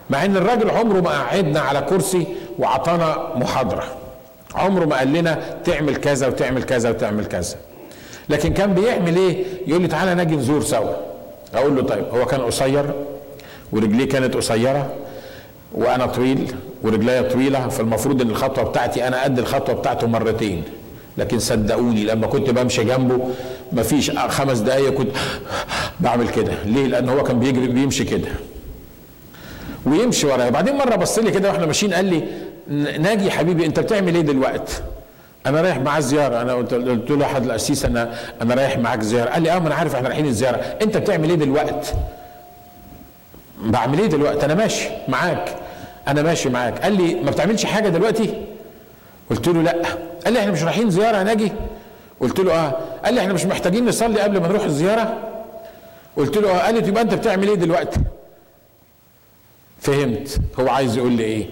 مع 0.09 0.25
إن 0.25 0.37
الراجل 0.37 0.69
عمره 0.69 1.01
ما 1.01 1.09
قعدنا 1.09 1.59
على 1.59 1.81
كرسي 1.81 2.27
وعطانا 2.59 3.33
محاضرة. 3.35 3.83
عمره 4.55 4.85
ما 4.85 4.97
قال 4.97 5.13
لنا 5.13 5.39
تعمل 5.65 5.95
كذا 5.95 6.27
وتعمل 6.27 6.63
كذا 6.63 6.89
وتعمل 6.89 7.25
كذا. 7.25 7.55
لكن 8.29 8.53
كان 8.53 8.73
بيعمل 8.73 9.15
إيه؟ 9.15 9.45
يقول 9.67 9.81
لي 9.81 9.87
تعالى 9.87 10.23
نجي 10.23 10.35
نزور 10.35 10.61
سوا. 10.61 10.93
أقول 11.55 11.75
له 11.75 11.81
طيب 11.81 12.05
هو 12.13 12.25
كان 12.25 12.41
قصير 12.41 12.85
ورجليه 13.71 14.09
كانت 14.09 14.35
قصيرة 14.35 14.89
وأنا 15.73 16.05
طويل 16.05 16.55
ورجليا 16.83 17.21
طويلة 17.21 17.67
فالمفروض 17.67 18.21
إن 18.21 18.29
الخطوة 18.29 18.63
بتاعتي 18.63 19.07
أنا 19.07 19.23
قد 19.23 19.39
الخطوة 19.39 19.75
بتاعته 19.75 20.07
مرتين. 20.07 20.63
لكن 21.17 21.39
صدقوني 21.39 22.03
لما 22.03 22.27
كنت 22.27 22.49
بمشي 22.49 22.83
جنبه 22.83 23.29
مفيش 23.71 24.11
خمس 24.11 24.57
دقايق 24.57 24.93
كنت 24.93 25.11
بعمل 25.99 26.29
كده. 26.29 26.53
ليه؟ 26.65 26.87
لأن 26.87 27.09
هو 27.09 27.23
كان 27.23 27.39
بيجري 27.39 27.67
بيمشي 27.67 28.03
كده. 28.03 28.27
ويمشي 29.85 30.27
ورايا 30.27 30.49
بعدين 30.49 30.75
مرة 30.75 30.95
بص 30.95 31.19
لي 31.19 31.31
كده 31.31 31.49
وإحنا 31.49 31.65
ماشيين 31.65 31.93
قال 31.93 32.05
لي 32.05 32.23
ناجي 32.97 33.31
حبيبي 33.31 33.65
انت 33.65 33.79
بتعمل 33.79 34.15
إيه 34.15 34.21
دلوقتي 34.21 34.73
أنا 35.45 35.61
رايح 35.61 35.77
معاه 35.77 35.99
زيارة. 35.99 36.41
أنا 36.41 36.53
قلت 36.53 37.11
له 37.11 37.25
أحد 37.25 37.45
القسيس 37.45 37.85
أنا 37.85 38.13
أنا 38.41 38.55
رايح 38.55 38.77
معاك 38.77 39.01
زيارة. 39.01 39.29
قال 39.29 39.43
لي 39.43 39.51
آه 39.51 39.59
ما 39.59 39.67
أنا 39.67 39.75
عارف 39.75 39.95
إحنا 39.95 40.07
رايحين 40.07 40.25
الزيارة. 40.25 40.57
انت 40.81 40.97
بتعمل 40.97 41.29
إيه 41.29 41.35
دلوقتي 41.35 41.93
بعمل 43.61 43.99
إيه 43.99 44.07
دلوقتي 44.07 44.45
أنا 44.45 44.53
ماشي 44.53 44.89
معاك. 45.07 45.55
أنا 46.07 46.21
ماشي 46.21 46.49
معاك. 46.49 46.79
قال 46.79 46.93
لي 46.93 47.15
ما 47.15 47.31
بتعملش 47.31 47.65
حاجة 47.65 47.89
دلوقتي؟ 47.89 48.45
قلت 49.29 49.47
له 49.47 49.61
لأ. 49.61 49.81
قال 50.25 50.33
لي 50.33 50.39
إحنا 50.39 50.51
مش 50.51 50.63
رايحين 50.63 50.89
زيارة 50.89 51.23
ناجي. 51.23 51.51
قلت 52.21 52.39
له 52.39 52.53
آه. 52.53 52.77
قال 53.05 53.13
لي 53.13 53.21
إحنا 53.21 53.33
مش 53.33 53.45
محتاجين 53.45 53.85
نصلي 53.85 54.19
قبل 54.21 54.41
ما 54.41 54.47
نروح 54.47 54.63
الزيارة. 54.63 55.17
قلت 56.17 56.37
له 56.37 56.51
آه. 56.51 56.59
قال 56.65 56.75
لي 56.75 56.87
يبقى 56.87 57.01
أنت 57.03 57.13
بتعمل 57.13 57.47
إيه 57.47 57.55
دلوقتي؟ 57.55 57.99
فهمت. 59.79 60.37
هو 60.59 60.69
عايز 60.69 60.97
يقول 60.97 61.11
لي 61.11 61.23
إيه؟ 61.23 61.45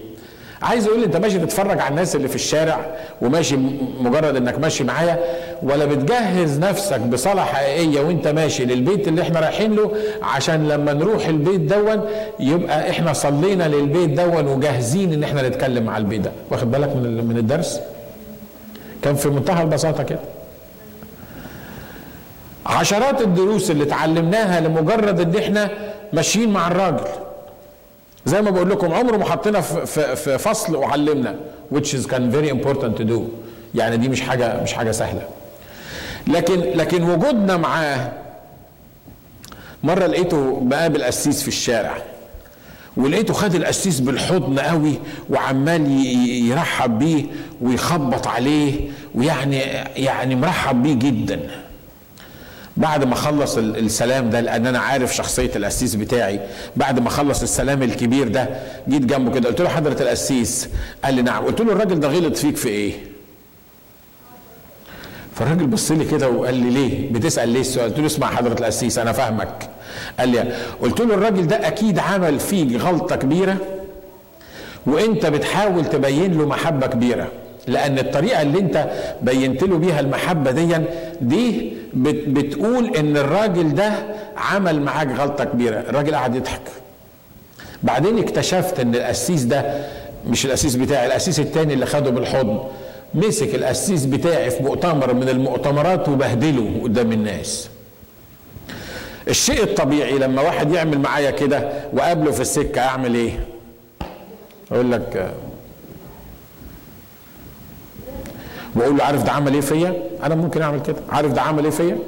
عايز 0.62 0.86
يقول 0.86 1.00
لي 1.00 1.06
أنت 1.06 1.16
ماشي 1.16 1.38
تتفرج 1.38 1.80
على 1.80 1.88
الناس 1.90 2.16
اللي 2.16 2.28
في 2.28 2.34
الشارع 2.34 2.86
وماشي 3.22 3.56
مجرد 4.00 4.36
إنك 4.36 4.58
ماشي 4.58 4.84
معايا 4.84 5.18
ولا 5.62 5.84
بتجهز 5.84 6.58
نفسك 6.58 7.00
بصلاه 7.00 7.44
حقيقية 7.44 8.00
وأنت 8.00 8.28
ماشي 8.28 8.64
للبيت 8.64 9.08
اللي 9.08 9.22
إحنا 9.22 9.40
رايحين 9.40 9.74
له 9.76 9.92
عشان 10.22 10.68
لما 10.68 10.92
نروح 10.92 11.26
البيت 11.26 11.60
دون 11.60 12.00
يبقى 12.40 12.90
إحنا 12.90 13.12
صلينا 13.12 13.68
للبيت 13.68 14.10
دون 14.10 14.46
وجاهزين 14.46 15.12
إن 15.12 15.24
إحنا 15.24 15.48
نتكلم 15.48 15.84
مع 15.84 15.96
البيت 15.96 16.20
ده. 16.20 16.32
واخد 16.50 16.70
بالك 16.70 16.88
من 16.96 17.24
من 17.24 17.36
الدرس؟ 17.38 17.80
كان 19.02 19.14
في 19.14 19.28
منتهى 19.28 19.62
البساطة 19.62 20.02
كده. 20.02 20.18
عشرات 22.76 23.20
الدروس 23.22 23.70
اللي 23.70 23.84
اتعلمناها 23.84 24.60
لمجرد 24.60 25.20
ان 25.20 25.42
إحنا 25.42 25.70
ماشيين 26.12 26.52
مع 26.52 26.68
الراجل. 26.68 27.04
زي 28.26 28.42
ما 28.42 28.50
بقول 28.50 28.70
لكم 28.70 28.92
عمره 28.94 29.16
ما 29.16 29.24
حطينا 29.24 29.60
في, 29.60 30.38
فصل 30.38 30.76
وعلمنا 30.76 31.36
which 31.74 31.92
is 31.96 32.06
كان 32.08 32.32
very 32.32 32.50
important 32.50 32.98
to 33.00 33.04
do. 33.12 33.20
يعني 33.74 33.96
دي 33.96 34.08
مش 34.08 34.20
حاجة 34.20 34.62
مش 34.62 34.72
حاجة 34.72 34.90
سهلة. 34.90 35.22
لكن 36.26 36.60
لكن 36.60 37.02
وجودنا 37.10 37.56
معاه 37.56 38.12
مرة 39.84 40.06
لقيته 40.06 40.60
بقابل 40.62 41.02
قسيس 41.04 41.42
في 41.42 41.48
الشارع 41.48 41.96
ولقيته 42.96 43.34
خد 43.34 43.54
القسيس 43.54 44.00
بالحضن 44.00 44.58
قوي 44.58 44.94
وعمال 45.30 45.90
يرحب 46.50 46.98
بيه 46.98 47.24
ويخبط 47.62 48.26
عليه 48.26 48.80
ويعني 49.14 49.58
يعني 49.96 50.34
مرحب 50.34 50.82
بيه 50.82 50.94
جدا. 50.94 51.40
بعد 52.76 53.04
ما 53.04 53.14
خلص 53.14 53.56
السلام 53.58 54.30
ده 54.30 54.40
لأن 54.40 54.66
أنا 54.66 54.78
عارف 54.78 55.14
شخصية 55.14 55.50
القسيس 55.56 55.94
بتاعي 55.94 56.40
بعد 56.76 57.00
ما 57.00 57.10
خلص 57.10 57.42
السلام 57.42 57.82
الكبير 57.82 58.28
ده 58.28 58.48
جيت 58.88 59.02
جنبه 59.04 59.32
كده 59.32 59.48
قلت 59.48 59.60
له 59.60 59.68
حضرة 59.68 60.02
القسيس 60.02 60.68
قال 61.04 61.14
لي 61.14 61.22
نعم. 61.22 61.44
قلت 61.44 61.60
له 61.60 61.72
الراجل 61.72 62.00
ده 62.00 62.08
غلط 62.08 62.36
فيك 62.36 62.56
في 62.56 62.68
إيه؟ 62.68 62.92
فالراجل 65.34 65.66
بص 65.66 65.90
لي 65.90 66.04
كده 66.04 66.28
وقال 66.28 66.54
لي 66.54 66.70
ليه؟ 66.70 67.12
بتسأل 67.12 67.48
ليه 67.48 67.60
السؤال؟ 67.60 67.90
قلت 67.90 67.98
له 67.98 68.06
اسمع 68.06 68.26
حضرة 68.26 68.52
القسيس 68.60 68.98
أنا 68.98 69.12
فاهمك. 69.12 69.68
قال 70.18 70.28
لي 70.28 70.52
قلت 70.82 71.00
له 71.00 71.14
الراجل 71.14 71.46
ده 71.46 71.66
أكيد 71.68 71.98
عمل 71.98 72.40
فيك 72.40 72.80
غلطة 72.80 73.16
كبيرة 73.16 73.56
وأنت 74.86 75.26
بتحاول 75.26 75.84
تبين 75.84 76.38
له 76.38 76.46
محبة 76.46 76.86
كبيرة. 76.86 77.28
لأن 77.66 77.98
الطريقة 77.98 78.42
اللي 78.42 78.58
انت 78.58 78.86
بينت 79.22 79.62
له 79.62 79.78
بيها 79.78 80.00
المحبة 80.00 80.50
دي 80.50 80.76
دي 81.20 81.72
بتقول 82.26 82.96
إن 82.96 83.16
الراجل 83.16 83.74
ده 83.74 83.92
عمل 84.36 84.82
معاك 84.82 85.08
غلطة 85.20 85.44
كبيرة 85.44 85.76
الراجل 85.80 86.14
قعد 86.14 86.34
يضحك. 86.34 86.60
بعدين 87.82 88.18
اكتشفت 88.18 88.80
إن 88.80 88.94
القسيس 88.94 89.42
ده 89.42 89.84
مش 90.26 90.46
القسيس 90.46 90.76
بتاعي 90.76 91.06
القسيس 91.06 91.40
التاني 91.40 91.74
اللي 91.74 91.86
خده 91.86 92.10
بالحضن. 92.10 92.58
مسك 93.14 93.54
القسيس 93.54 94.04
بتاعي 94.04 94.50
في 94.50 94.62
مؤتمر 94.62 95.14
من 95.14 95.28
المؤتمرات 95.28 96.08
وبهدله 96.08 96.80
قدام 96.82 97.12
الناس. 97.12 97.68
الشيء 99.28 99.62
الطبيعي 99.62 100.18
لما 100.18 100.42
واحد 100.42 100.72
يعمل 100.72 100.98
معايا 100.98 101.30
كده 101.30 101.70
وقابله 101.92 102.30
في 102.30 102.40
السكة 102.40 102.80
أعمل 102.80 103.14
إيه؟ 103.14 103.30
أقول 104.72 104.92
لك 104.92 105.30
وأقول 108.76 108.96
له 108.96 109.04
عارف 109.04 109.22
ده 109.22 109.32
عمل 109.32 109.54
إيه 109.54 109.60
فيا؟ 109.60 109.94
أنا 110.22 110.34
ممكن 110.34 110.62
أعمل 110.62 110.82
كده. 110.82 110.96
عارف 111.10 111.32
ده 111.32 111.42
عمل 111.42 111.64
إيه 111.64 111.70
فيا؟ 111.70 111.98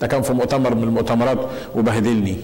ده 0.00 0.06
كان 0.06 0.22
في 0.22 0.32
مؤتمر 0.32 0.74
من 0.74 0.82
المؤتمرات 0.82 1.38
وبهدلني 1.74 2.36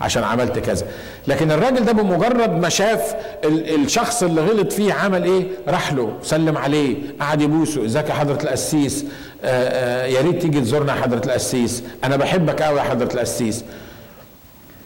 عشان 0.00 0.24
عملت 0.24 0.58
كذا. 0.58 0.86
لكن 1.26 1.50
الراجل 1.50 1.84
ده 1.84 1.92
بمجرد 1.92 2.50
ما 2.50 2.68
شاف 2.68 3.14
الشخص 3.44 4.22
اللي 4.22 4.40
غلط 4.40 4.72
فيه 4.72 4.92
عمل 4.92 5.24
إيه؟ 5.24 5.46
راح 5.68 5.92
له 5.92 6.12
سلم 6.22 6.58
عليه 6.58 6.96
قعد 7.20 7.40
يبوسه. 7.42 7.84
ازيك 7.84 8.08
يا 8.08 8.14
حضرة 8.14 8.42
القسيس؟ 8.42 9.04
يا 9.44 10.20
ريت 10.20 10.42
تيجي 10.42 10.60
تزورنا 10.60 10.96
يا 10.96 11.02
حضرة 11.02 11.22
القسيس. 11.26 11.82
أنا 12.04 12.16
بحبك 12.16 12.62
قوي 12.62 12.78
يا 12.78 12.82
حضرة 12.84 13.14
القسيس. 13.14 13.64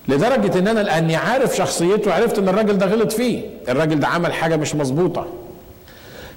لدرجة 0.08 0.58
إن 0.58 0.68
أنا 0.68 0.80
لأني 0.80 1.16
عارف 1.16 1.56
شخصيته 1.56 2.14
عرفت 2.14 2.38
إن 2.38 2.48
الراجل 2.48 2.78
ده 2.78 2.86
غلط 2.86 3.12
فيه. 3.12 3.40
الراجل 3.68 4.00
ده 4.00 4.06
عمل 4.08 4.32
حاجة 4.32 4.56
مش 4.56 4.74
مظبوطة. 4.74 5.26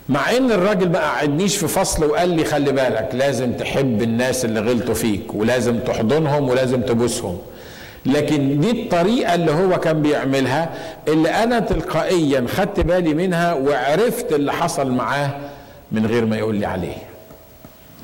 مع 0.10 0.38
إن 0.38 0.52
الراجل 0.52 0.90
ما 0.92 1.00
قعدنيش 1.00 1.58
في 1.58 1.68
فصل 1.68 2.06
وقال 2.06 2.30
لي 2.30 2.44
خلي 2.46 2.72
بالك 2.72 3.10
لازم 3.14 3.54
تحب 3.54 4.02
الناس 4.02 4.46
اللي 4.46 4.60
غلطوا 4.60 4.94
فيك 4.94 5.34
ولازم 5.34 5.80
تحضنهم 5.80 6.50
ولازم 6.50 6.82
تبوسهم. 6.82 7.38
لكن 8.06 8.60
دي 8.60 8.72
الطريقة 8.84 9.36
اللي 9.36 9.52
هو 9.52 9.80
كان 9.80 10.02
بيعملها 10.02 10.70
اللي 11.08 11.30
أنا 11.30 11.60
تلقائيا 11.60 12.46
خدت 12.56 12.80
بالي 12.80 13.14
منها 13.14 13.54
وعرفت 13.54 14.34
اللي 14.34 14.54
حصل 14.54 14.92
معاه 14.92 15.30
من 15.92 16.06
غير 16.06 16.26
ما 16.26 16.38
يقول 16.38 16.56
لي 16.56 16.66
عليه. 16.66 16.98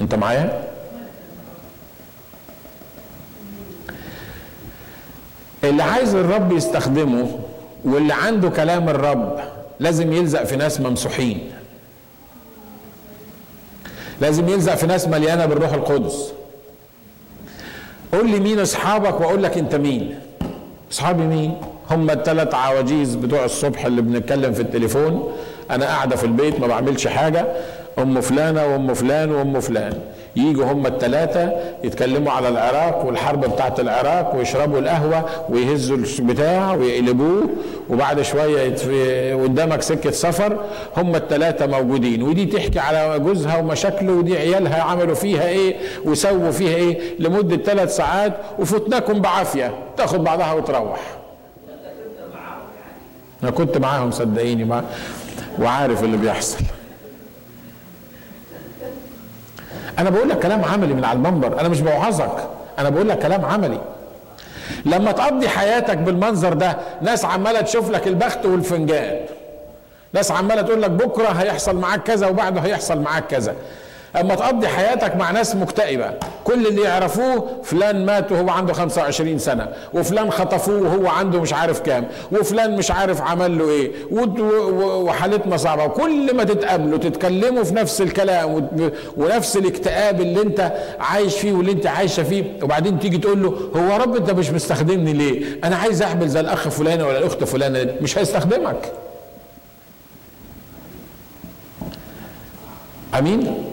أنت 0.02 0.16
معايا؟ 0.16 0.64
اللي 5.64 5.84
عايز 5.84 6.16
الرب 6.16 6.52
يستخدمه 6.52 7.40
واللي 7.86 8.14
عنده 8.14 8.50
كلام 8.50 8.90
الرب 8.90 9.40
لازم 9.80 10.14
يلزق 10.14 10.44
في 10.44 10.56
ناس 10.56 10.82
ممسوحين. 10.82 11.52
لازم 14.22 14.50
يلزق 14.50 14.76
في 14.76 14.88
ناس 14.88 15.08
مليانة 15.08 15.46
بالروح 15.46 15.74
القدس. 15.74 16.32
قول 18.14 18.30
لي 18.30 18.40
مين 18.40 18.60
أصحابك 18.60 19.22
وأقول 19.22 19.44
لك 19.44 19.58
أنت 19.58 19.76
مين. 19.76 20.20
أصحابي 20.92 21.24
مين؟ 21.24 21.58
هم 21.92 22.10
الثلاث 22.10 22.56
عواجيز 22.56 23.16
بتوع 23.16 23.46
الصبح 23.46 23.86
اللي 23.86 24.02
بنتكلم 24.02 24.54
في 24.54 24.62
التليفون. 24.62 25.32
أنا 25.72 25.86
قاعدة 25.86 26.16
في 26.16 26.24
البيت 26.24 26.60
ما 26.60 26.68
بعملش 26.68 27.08
حاجة. 27.08 27.46
أم 28.00 28.22
فلانة 28.22 28.66
وأم 28.66 28.94
فلان 28.94 29.32
وأم 29.32 29.60
فلان. 29.60 29.94
يجوا 30.36 30.66
هم 30.66 30.86
الثلاثة 30.86 31.52
يتكلموا 31.84 32.32
على 32.32 32.50
العراق 32.50 33.06
والحرب 33.06 33.42
بتاعت 33.42 33.80
العراق 33.80 34.36
ويشربوا 34.36 34.80
القهوة 34.80 35.26
ويهزوا 35.50 35.98
البتاع 35.98 36.74
ويقلبوه. 36.74 37.50
وبعد 37.90 38.22
شوية 38.22 38.76
قدامك 39.44 39.82
سكة 39.82 40.12
سفر 40.12 40.60
هم 40.98 41.16
الثلاثة 41.16 41.68
موجودين. 41.68 42.24
ودي 42.24 42.46
تحكي 42.46 42.80
على 42.80 43.20
جوزها 43.20 43.58
ومشاكله 43.58 44.14
ودي 44.14 44.38
عيالها 44.38 44.82
عملوا 44.82 45.16
فيها 45.16 45.48
إيه 45.48 45.76
وسووا 46.06 46.52
فيها 46.52 46.76
إيه 46.76 47.00
لمدة 47.20 47.58
ثلاث 47.58 47.96
ساعات 47.96 48.34
وفتناكم 48.60 49.22
بعافية. 49.22 49.74
تاخد 49.98 50.24
بعضها 50.24 50.54
وتروح. 50.54 51.00
أنا 53.44 53.52
كنت 53.52 53.78
معاهم 53.78 54.12
صدقيني 54.12 54.64
مع 54.64 54.84
وعارف 55.62 56.04
اللي 56.04 56.18
بيحصل. 56.18 56.58
أنا 60.00 60.10
بقول 60.10 60.30
لك 60.30 60.40
كلام 60.40 60.66
عملي 60.66 60.94
من 60.94 61.06
على 61.06 61.18
المنبر 61.18 61.60
أنا 61.60 61.70
مش 61.70 61.82
بوعظك. 61.82 62.48
أنا 62.80 62.90
بقول 62.90 63.10
لك 63.10 63.20
كلام 63.20 63.46
عملي. 63.46 63.80
لما 64.86 65.12
تقضي 65.12 65.50
حياتك 65.50 65.98
بالمنظر 65.98 66.54
ده 66.54 66.78
ناس 67.02 67.26
عمالة 67.26 67.62
تشوف 67.62 67.90
لك 67.90 68.08
البخت 68.08 68.46
والفنجان. 68.46 69.20
ناس 70.14 70.32
عمالة 70.32 70.62
تقول 70.62 70.82
لك 70.82 70.90
بكرة 70.90 71.28
هيحصل 71.28 71.76
معاك 71.76 72.04
كذا 72.04 72.28
وبعده 72.28 72.62
هيحصل 72.62 73.00
معاك 73.00 73.28
كذا. 73.28 73.56
أما 74.22 74.36
تقضي 74.36 74.68
حياتك 74.68 75.16
مع 75.16 75.32
ناس 75.32 75.56
مكتئبة. 75.56 76.12
كل 76.44 76.68
اللي 76.68 76.82
يعرفوه 76.82 77.48
فلان 77.64 78.06
مات 78.06 78.32
وهو 78.32 78.50
عنده 78.50 78.74
25 78.74 79.40
سنة 79.40 79.68
وفلان 79.94 80.32
خطفوه 80.32 80.82
وهو 80.82 81.08
عنده 81.08 81.42
مش 81.42 81.54
عارف 81.54 81.80
كام 81.80 82.08
وفلان 82.32 82.78
مش 82.78 82.92
عارف 82.92 83.22
عمل 83.22 83.58
له 83.58 83.70
إيه 83.70 83.92
وحالتنا 84.12 85.58
صعبة. 85.58 85.84
وكل 85.86 86.36
ما 86.36 86.44
تتقابلوا 86.44 86.98
تتكلموا 86.98 87.64
في 87.64 87.74
نفس 87.76 88.02
الكلام 88.02 88.70
ونفس 89.18 89.58
الاكتئاب 89.58 90.22
اللي 90.22 90.42
انت 90.42 90.72
عايش 91.00 91.38
فيه 91.38 91.54
واللي 91.54 91.72
انت 91.72 91.88
عايشة 91.88 92.24
فيه 92.24 92.44
وبعدين 92.64 93.00
تيجي 93.00 93.18
تقول 93.18 93.44
له 93.44 93.70
هو 93.76 93.98
رب 94.02 94.16
انت 94.16 94.32
مش 94.32 94.50
مستخدمني 94.52 95.14
ليه؟ 95.14 95.60
أنا 95.64 95.76
عايز 95.76 96.02
اعمل 96.02 96.28
زي 96.30 96.40
الأخ 96.40 96.68
فلان 96.70 97.02
ولا 97.02 97.18
الأخت 97.18 97.44
فلانة 97.44 97.96
مش 98.02 98.18
هيستخدمك. 98.18 98.92
أمين؟ 103.20 103.64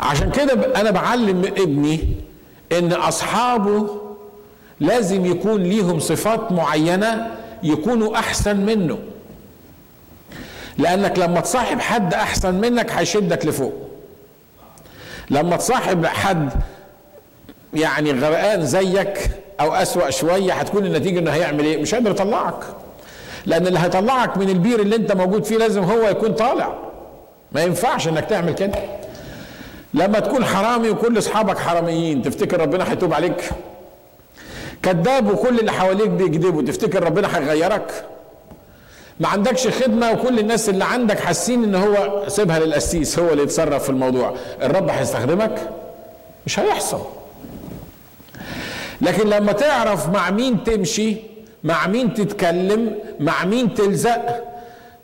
عشان 0.00 0.30
كده 0.30 0.80
أنا 0.80 0.90
بعلم 0.90 1.44
ابني 1.44 2.14
إن 2.78 2.92
أصحابه 2.92 4.00
لازم 4.80 5.26
يكون 5.26 5.62
ليهم 5.62 5.98
صفات 6.00 6.52
معينة 6.52 7.30
يكونوا 7.62 8.16
أحسن 8.18 8.56
منه. 8.56 8.98
لأنك 10.78 11.18
لما 11.18 11.40
تصاحب 11.40 11.80
حد 11.80 12.14
أحسن 12.14 12.54
منك 12.54 12.92
هيشدك 12.92 13.46
لفوق. 13.46 13.72
لما 15.30 15.56
تصاحب 15.56 16.06
حد 16.06 16.50
يعني 17.74 18.12
غرقان 18.12 18.66
زيك 18.66 19.30
أو 19.60 19.74
أسوأ 19.74 20.10
شوية 20.10 20.52
هتكون 20.52 20.86
النتيجة 20.86 21.18
إنه 21.18 21.30
هيعمل 21.30 21.64
إيه؟ 21.64 21.82
مش 21.82 21.94
قادر 21.94 22.10
يطلعك. 22.10 22.60
لأن 23.46 23.66
اللي 23.66 23.78
هيطلعك 23.78 24.36
من 24.38 24.48
البير 24.48 24.80
اللي 24.80 24.96
أنت 24.96 25.12
موجود 25.12 25.44
فيه 25.44 25.56
لازم 25.56 25.82
هو 25.84 26.08
يكون 26.08 26.32
طالع. 26.32 26.74
ما 27.52 27.62
ينفعش 27.62 28.08
إنك 28.08 28.24
تعمل 28.24 28.52
كده. 28.54 28.78
لما 29.94 30.20
تكون 30.20 30.44
حرامي 30.44 30.90
وكل 30.90 31.18
اصحابك 31.18 31.58
حراميين 31.58 32.22
تفتكر 32.22 32.60
ربنا 32.60 32.92
هيتوب 32.92 33.12
عليك؟ 33.14 33.50
كذاب 34.82 35.32
وكل 35.32 35.58
اللي 35.58 35.72
حواليك 35.72 36.08
بيكذبوا 36.08 36.62
تفتكر 36.62 37.04
ربنا 37.04 37.38
هيغيرك 37.38 38.04
ما 39.20 39.28
عندكش 39.28 39.68
خدمة 39.68 40.12
وكل 40.12 40.38
الناس 40.38 40.68
اللي 40.68 40.84
عندك 40.84 41.20
حاسين 41.20 41.64
إن 41.64 41.74
هو 41.74 42.22
سيبها 42.28 42.58
للقسيس 42.58 43.18
هو 43.18 43.28
اللي 43.30 43.42
يتصرف 43.42 43.82
في 43.82 43.90
الموضوع. 43.90 44.34
الرب 44.62 44.88
هيستخدمك؟ 44.90 45.70
مش 46.46 46.58
هيحصل. 46.58 47.00
لكن 49.00 49.28
لما 49.28 49.52
تعرف 49.52 50.08
مع 50.08 50.30
مين 50.30 50.64
تمشي 50.64 51.16
مع 51.64 51.86
مين 51.86 52.14
تتكلم 52.14 52.94
مع 53.20 53.44
مين 53.44 53.74
تلزق 53.74 54.44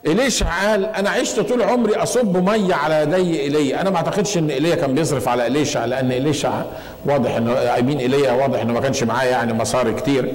إليش 0.07 0.43
قال 0.43 0.85
أنا 0.87 1.11
عشت 1.11 1.41
طول 1.41 1.63
عمري 1.63 1.95
أصب 1.97 2.37
مية 2.51 2.75
على 2.75 3.03
يدي 3.03 3.41
ايليا 3.41 3.81
أنا 3.81 3.91
ما 3.91 3.97
أعتقدش 3.97 4.39
إن 4.39 4.51
ايليا 4.51 4.75
كان 4.75 4.95
بيصرف 4.95 5.29
على 5.29 5.47
اليشع 5.47 5.85
لأن 5.85 6.13
اليشع 6.13 6.63
واضح 7.07 7.37
انه 7.37 7.53
ايمين 7.53 7.99
ايليا 7.99 8.33
واضح 8.33 8.61
إنه 8.61 8.73
ما 8.73 8.81
كانش 8.81 9.03
معاه 9.03 9.25
يعني 9.25 9.53
مصاري 9.53 9.95
كتير. 9.95 10.33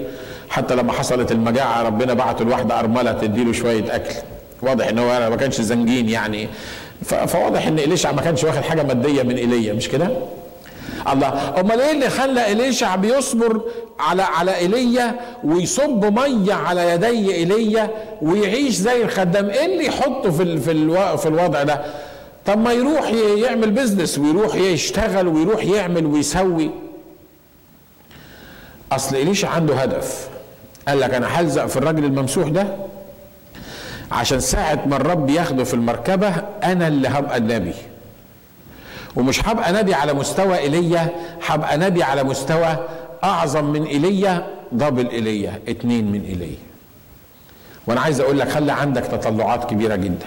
حتى 0.50 0.76
لما 0.76 0.94
حصلت 0.94 1.32
المجاعة 1.32 1.84
ربنا 1.84 2.14
بعته 2.14 2.46
لواحدة 2.46 2.80
أرملة 2.80 3.12
تديله 3.12 3.54
شوية 3.54 3.96
أكل. 3.96 4.14
واضح 4.62 4.88
ان 4.88 5.00
هو 5.00 5.30
ما 5.30 5.36
كانش 5.36 5.62
زنجين 5.62 6.10
يعني. 6.10 6.48
فواضح 7.04 7.68
إن 7.68 7.80
اليشع 7.80 8.12
ما 8.12 8.22
كانش 8.22 8.44
واخد 8.44 8.62
حاجة 8.62 8.84
مادية 8.84 9.24
من 9.24 9.36
ايليا 9.38 9.74
مش 9.74 9.90
كده؟ 9.90 10.10
الله. 11.14 11.60
أمال 11.60 11.82
إيه 11.82 11.92
اللي 11.92 12.10
خلى 12.10 12.52
إليشع 12.52 12.96
بيصبر 12.96 13.62
على 14.00 14.22
على 14.22 14.56
إيليا 14.58 15.16
ويصب 15.44 16.20
مية 16.20 16.54
على 16.54 16.90
يدي 16.92 17.36
إيليا 17.36 17.90
ويعيش 18.22 18.74
زي 18.76 19.04
الخدام؟ 19.04 19.50
إيه 19.50 19.66
اللي 19.66 19.86
يحطه 19.86 20.32
في 20.32 20.58
في 20.58 21.18
في 21.18 21.26
الوضع 21.28 21.64
ده؟ 21.64 21.82
طب 22.46 22.58
ما 22.58 22.74
يروح 22.74 23.10
يعمل 23.38 23.72
بزنس 23.72 24.18
ويروح 24.18 24.56
يشتغل 24.56 25.28
ويروح 25.28 25.64
يعمل 25.66 26.06
ويسوي. 26.06 26.72
أصل 28.92 29.16
اليشع 29.16 29.50
عنده 29.50 29.76
هدف. 29.76 30.28
قال 30.88 31.00
لك 31.00 31.14
أنا 31.14 31.28
هلزق 31.28 31.66
في 31.66 31.78
الراجل 31.78 32.06
الممسوح 32.06 32.48
ده 32.48 32.68
عشان 34.12 34.40
ساعة 34.40 34.80
ما 34.86 34.96
الرب 34.96 35.30
ياخده 35.30 35.64
في 35.64 35.74
المركبة 35.74 36.30
أنا 36.64 36.88
اللي 36.88 37.08
هبقى 37.08 37.38
النبي. 37.38 37.74
ومش 39.16 39.48
هبقى 39.48 39.74
نبي 39.74 39.94
على 39.94 40.14
مستوى 40.14 40.58
ايليا 40.58 41.08
هبقى 41.48 41.78
نبي 41.78 42.04
على 42.04 42.24
مستوى 42.24 42.78
أعظم 43.24 43.66
من 43.66 43.84
ايليا 43.84 44.48
دبل 44.72 45.10
ايليا 45.10 45.60
اتنين 45.68 46.12
من 46.12 46.24
ايليا 46.26 46.58
وأنا 47.88 48.02
عايز 48.02 48.22
أقول 48.22 48.40
لك 48.40 48.50
خلي 48.50 48.72
عندك 48.72 49.04
تطلعات 49.04 49.70
كبيرة 49.70 49.96
جدا. 49.96 50.26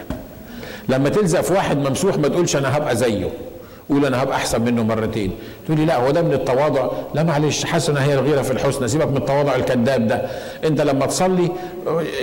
لما 0.89 1.09
تلزق 1.09 1.41
في 1.41 1.53
واحد 1.53 1.77
ممسوح 1.77 2.17
ما 2.17 2.27
تقولش 2.27 2.55
أنا 2.55 2.77
هبقى 2.77 2.95
زيه. 2.95 3.29
قول 3.89 4.05
أنا 4.05 4.23
هبقى 4.23 4.35
أحسن 4.37 4.61
منه 4.61 4.83
مرتين. 4.83 5.31
تقول 5.65 5.77
لي 5.79 5.85
لا 5.85 5.95
هو 5.95 6.11
ده 6.11 6.21
من 6.21 6.33
التواضع. 6.33 6.87
لا 7.13 7.23
معلش 7.23 7.65
حسنة 7.65 7.99
هي 7.99 8.13
الغيرة 8.13 8.41
في 8.41 8.51
الحسنى 8.51 8.87
سيبك 8.87 9.07
من 9.07 9.17
التواضع 9.17 9.55
الكذاب 9.55 10.07
ده. 10.07 10.21
أنت 10.63 10.81
لما 10.81 11.05
تصلي 11.05 11.51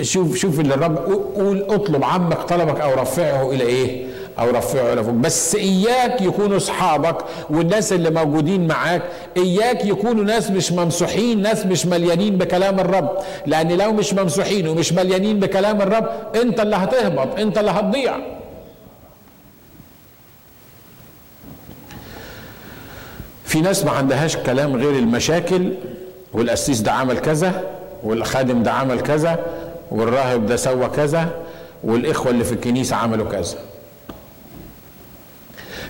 شوف 0.01 0.35
شوف 0.35 0.59
اللي 0.59 0.73
الرب 0.73 0.97
قول 1.35 1.65
اطلب 1.69 2.03
عمك 2.03 2.41
طلبك 2.41 2.81
أو 2.81 2.93
رفعه 2.93 3.51
إلى 3.51 3.63
إيه؟ 3.63 4.05
أو 4.39 4.49
رفعه 4.49 4.93
إلى 4.93 5.03
فوق. 5.03 5.13
بس 5.13 5.55
إياك 5.55 6.21
يكونوا 6.21 6.57
أصحابك 6.57 7.17
والناس 7.49 7.93
اللي 7.93 8.09
موجودين 8.09 8.67
معاك. 8.67 9.01
إياك 9.37 9.85
يكونوا 9.85 10.23
ناس 10.23 10.51
مش 10.51 10.71
ممسوحين 10.71 11.41
ناس 11.41 11.65
مش 11.65 11.85
مليانين 11.85 12.37
بكلام 12.37 12.79
الرب. 12.79 13.17
لأن 13.45 13.71
لو 13.71 13.91
مش 13.93 14.13
ممسوحين 14.13 14.67
ومش 14.67 14.93
مليانين 14.93 15.39
بكلام 15.39 15.81
الرب 15.81 16.09
أنت 16.35 16.59
اللي 16.59 16.75
هتهبط 16.75 17.39
أنت 17.39 17.57
اللي 17.57 17.71
هتضيع. 17.71 18.15
في 23.45 23.61
ناس 23.61 23.85
ما 23.85 23.91
عندهاش 23.91 24.37
كلام 24.37 24.75
غير 24.75 24.89
المشاكل 24.99 25.73
والقسيس 26.33 26.79
ده 26.79 26.91
عمل 26.91 27.19
كذا 27.19 27.63
والخادم 28.03 28.63
ده 28.63 28.71
عمل 28.71 28.99
كذا 29.01 29.39
والراهب 29.91 30.45
ده 30.45 30.55
سوى 30.55 30.87
كذا 30.87 31.29
والإخوة 31.83 32.31
اللي 32.31 32.43
في 32.43 32.51
الكنيسة 32.51 32.95
عملوا 32.95 33.31
كذا. 33.31 33.57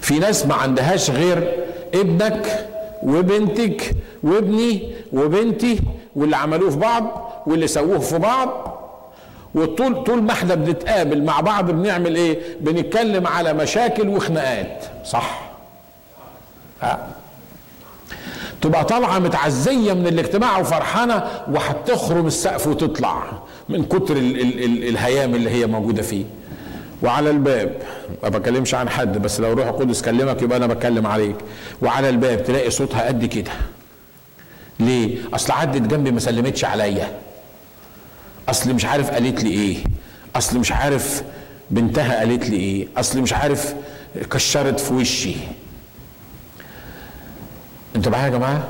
في 0.02 0.20
ناس 0.20 0.46
ما 0.46 0.54
عندهاش 0.56 1.10
غير 1.12 1.54
ابنك 1.94 2.68
وبنتك 3.04 3.96
وابني 4.24 4.94
وبنتي 5.14 5.80
واللي 6.16 6.36
عملوه 6.38 6.70
في 6.70 6.78
بعض 6.78 7.32
واللي 7.48 7.68
سووه 7.68 8.00
في 8.00 8.18
بعض 8.18 8.78
وطول 9.56 10.04
طول 10.04 10.22
ما 10.24 10.32
إحنا 10.32 10.56
بنتقابل 10.56 11.24
مع 11.24 11.40
بعض 11.40 11.72
بنعمل 11.72 12.16
إيه؟ 12.16 12.40
بنتكلم 12.62 13.28
على 13.28 13.54
مشاكل 13.54 14.08
وخناقات 14.10 14.84
صح؟ 15.06 15.52
ها 16.82 17.08
تبقى 18.62 18.86
طالعة 18.86 19.20
متعزية 19.20 19.94
من 19.94 20.08
الاجتماع 20.08 20.60
وفرحانة 20.60 21.24
وهتخرم 21.52 22.28
السقف 22.28 22.68
وتطلع 22.68 23.24
من 23.70 23.86
كتر 23.86 24.18
ال 24.18 24.42
ال 24.42 24.64
ال 24.64 24.84
الهيام 24.90 25.36
اللي 25.36 25.50
هي 25.50 25.66
موجودة 25.68 26.02
فيه 26.02 26.24
وعلى 27.02 27.30
الباب. 27.30 27.76
ما 28.24 28.30
بكلمش 28.30 28.74
عن 28.74 28.90
حد 28.90 29.18
بس 29.18 29.40
لو 29.40 29.54
روح 29.54 29.68
القدس 29.68 30.02
كلمك 30.02 30.42
يبقى 30.42 30.58
أنا 30.58 30.68
بتكلم 30.68 31.08
عليك. 31.08 31.36
وعلى 31.82 32.10
الباب 32.10 32.44
تلاقي 32.44 32.70
صوتها 32.70 33.08
قد 33.08 33.26
كده. 33.26 33.52
ليه؟ 34.80 35.18
أصل 35.34 35.54
عدت 35.54 35.82
جنبي 35.82 36.12
ما 36.12 36.20
سلمتش 36.20 36.66
عليا. 36.66 37.12
أصل 38.50 38.74
مش 38.74 38.86
عارف 38.86 39.10
قالت 39.12 39.44
لي 39.44 39.50
إيه. 39.52 39.78
أصل 40.36 40.60
مش 40.60 40.72
عارف 40.72 41.24
بنتها 41.72 42.20
قالت 42.20 42.50
لي 42.50 42.58
إيه. 42.58 42.88
أصل 42.98 43.22
مش 43.22 43.34
عارف 43.34 43.74
كشرت 44.32 44.80
في 44.80 44.94
وشي. 44.94 45.36
أنتوا 47.96 48.12
معايا 48.12 48.26
يا 48.26 48.30
جماعة؟ 48.30 48.64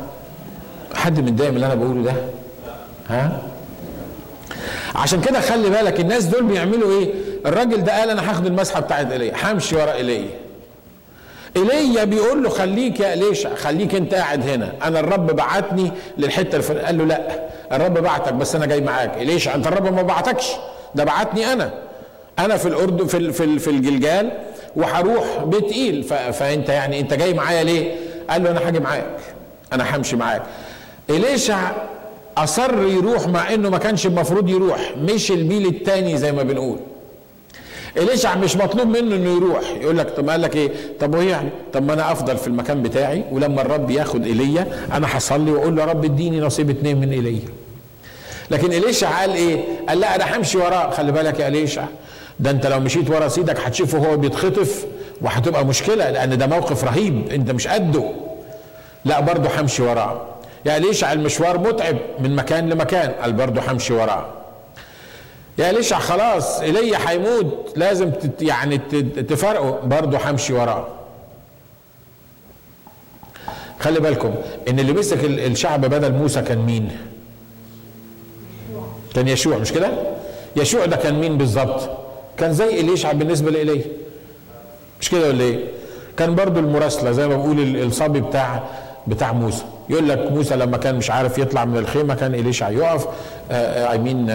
حد 0.93 1.19
متضايق 1.19 1.49
من 1.49 1.55
اللي 1.55 1.65
أنا 1.65 1.75
بقوله 1.75 2.03
ده؟ 2.03 2.13
ها؟ 3.09 3.41
عشان 4.95 5.21
كده 5.21 5.41
خلي 5.41 5.69
بالك 5.69 5.99
الناس 5.99 6.23
دول 6.25 6.43
بيعملوا 6.43 6.99
إيه؟ 6.99 7.13
الراجل 7.45 7.83
ده 7.83 7.99
قال 7.99 8.09
أنا 8.09 8.31
هاخد 8.31 8.45
المسحة 8.45 8.79
بتاعت 8.79 9.11
إيليا. 9.11 9.33
همشي 9.43 9.75
ورا 9.75 9.93
إيليا. 9.93 10.29
إيليا 11.57 12.03
بيقول 12.03 12.43
له 12.43 12.49
خليك 12.49 12.99
يا 12.99 13.13
اليشع 13.13 13.55
خليك 13.55 13.95
أنت 13.95 14.13
قاعد 14.13 14.49
هنا. 14.49 14.73
أنا 14.83 14.99
الرب 14.99 15.35
بعتني 15.35 15.91
للحتة 16.17 16.55
الفلانيه 16.55 16.85
قال 16.85 16.97
له 16.97 17.05
لا 17.05 17.21
الرب 17.71 17.93
بعتك 17.93 18.33
بس 18.33 18.55
أنا 18.55 18.65
جاي 18.65 18.81
معاك. 18.81 19.17
اليشع 19.17 19.55
أنت 19.55 19.67
الرب 19.67 19.93
ما 19.93 20.01
بعتكش 20.01 20.51
ده 20.95 21.03
بعتني 21.03 21.53
أنا. 21.53 21.71
أنا 22.39 22.57
في 22.57 22.67
الأردن 22.67 23.07
في 23.07 23.31
في 23.31 23.59
في 23.59 23.69
الجلجال 23.69 24.31
وهروح 24.75 25.43
بيت 25.43 25.71
إيل. 25.71 26.03
فأنت 26.33 26.69
يعني 26.69 26.99
أنت 26.99 27.13
جاي 27.13 27.33
معايا 27.33 27.63
ليه؟ 27.63 27.95
قال 28.29 28.43
له 28.43 28.51
أنا 28.51 28.67
هاجي 28.67 28.79
معاك. 28.79 29.17
أنا 29.73 29.95
همشي 29.95 30.15
معاك. 30.15 30.41
اليشع 31.09 31.71
أصر 32.37 32.83
يروح 32.87 33.27
مع 33.27 33.53
إنه 33.53 33.69
ما 33.69 33.77
كانش 33.77 34.05
المفروض 34.05 34.49
يروح. 34.49 34.93
مش 34.97 35.31
الميل 35.31 35.65
التاني 35.65 36.17
زي 36.17 36.31
ما 36.31 36.43
بنقول. 36.43 36.79
اليشع 37.97 38.35
مش 38.35 38.55
مطلوب 38.57 38.87
منه 38.87 39.15
إنه 39.15 39.29
يروح. 39.35 39.63
يقول 39.81 39.97
لك 39.97 40.09
طب 40.09 40.29
قال 40.29 40.41
لك 40.41 40.55
إيه؟ 40.55 40.71
طب 40.99 41.15
وايه 41.15 41.29
يعني 41.29 41.49
طب 41.73 41.83
ما 41.87 41.93
أنا 41.93 42.11
أفضل 42.11 42.37
في 42.37 42.47
المكان 42.47 42.81
بتاعي 42.83 43.23
ولما 43.31 43.61
الرب 43.61 43.91
ياخد 43.91 44.25
إيليا 44.25 44.67
أنا 44.93 45.17
هصلي 45.17 45.51
وأقول 45.51 45.75
له 45.75 45.85
رب 45.85 46.05
إديني 46.05 46.39
نصيب 46.39 46.69
اتنين 46.69 46.97
من 46.99 47.11
إيليا. 47.11 47.47
لكن 48.51 48.73
اليشع 48.73 49.19
قال 49.19 49.33
إيه؟ 49.33 49.63
قال 49.89 49.99
لا 49.99 50.15
أنا 50.15 50.37
همشي 50.37 50.57
وراه 50.57 50.89
خلي 50.89 51.11
بالك 51.11 51.39
يا 51.39 51.47
اليشع 51.47 51.83
ده 52.39 52.51
أنت 52.51 52.67
لو 52.67 52.79
مشيت 52.79 53.09
ورا 53.09 53.27
سيدك 53.27 53.59
هتشوفه 53.59 53.97
هو 53.97 54.17
بيتخطف 54.17 54.85
وهتبقى 55.21 55.65
مشكلة 55.65 56.09
لأن 56.09 56.37
ده 56.37 56.47
موقف 56.47 56.83
رهيب 56.83 57.29
أنت 57.31 57.51
مش 57.51 57.67
قده. 57.67 58.03
لا 59.05 59.19
برضه 59.19 59.49
همشي 59.59 59.83
وراه. 59.83 60.21
يا 60.65 60.77
اليشع 60.77 61.13
المشوار 61.13 61.57
متعب 61.57 61.97
من 62.19 62.35
مكان 62.35 62.69
لمكان 62.69 63.11
قال 63.21 63.33
برضه 63.33 63.61
همشي 63.71 63.93
وراه. 63.93 64.25
يا 65.61 65.71
ليش 65.71 65.93
خلاص 65.93 66.59
ايليا 66.59 66.97
هيموت 67.09 67.73
لازم 67.75 68.11
تت 68.11 68.41
يعني 68.41 68.77
تفرقه 69.29 69.79
برضه 69.83 70.17
همشي 70.29 70.53
وراه 70.53 70.87
خلي 73.79 73.99
بالكم 73.99 74.35
إن 74.69 74.79
اللي 74.79 74.93
مسك 74.93 75.23
الشعب 75.23 75.81
بدل 75.85 76.11
موسى 76.13 76.41
كان 76.41 76.57
مين؟ 76.57 76.91
كان 79.15 79.27
يشوع 79.27 79.57
مش 79.57 79.71
كده؟ 79.71 79.89
يشوع 80.55 80.85
ده 80.85 80.95
كان 80.95 81.19
مين 81.19 81.37
بالظبط؟ 81.37 81.89
كان 82.37 82.53
زي 82.53 82.79
اليشع 82.81 83.11
بالنسبة 83.11 83.51
لايليا 83.51 83.83
مش 85.01 85.09
كده 85.09 85.27
ولا 85.27 85.43
إيه؟ 85.43 85.59
كان 86.17 86.35
برضه 86.35 86.59
المراسلة 86.59 87.11
زي 87.11 87.27
ما 87.27 87.35
بقول 87.37 87.75
الصبي 87.77 88.21
بتاع 88.21 88.63
بتاع 89.07 89.31
موسى. 89.33 89.63
يقول 89.89 90.09
لك 90.09 90.31
موسى 90.31 90.55
لما 90.55 90.77
كان 90.77 90.95
مش 90.95 91.11
عارف 91.11 91.37
يطلع 91.37 91.65
من 91.65 91.77
الخيمة 91.77 92.15
كان 92.15 92.35
اليشع 92.35 92.69
يقف 92.69 93.07
اي 93.51 93.97
مين 93.97 94.25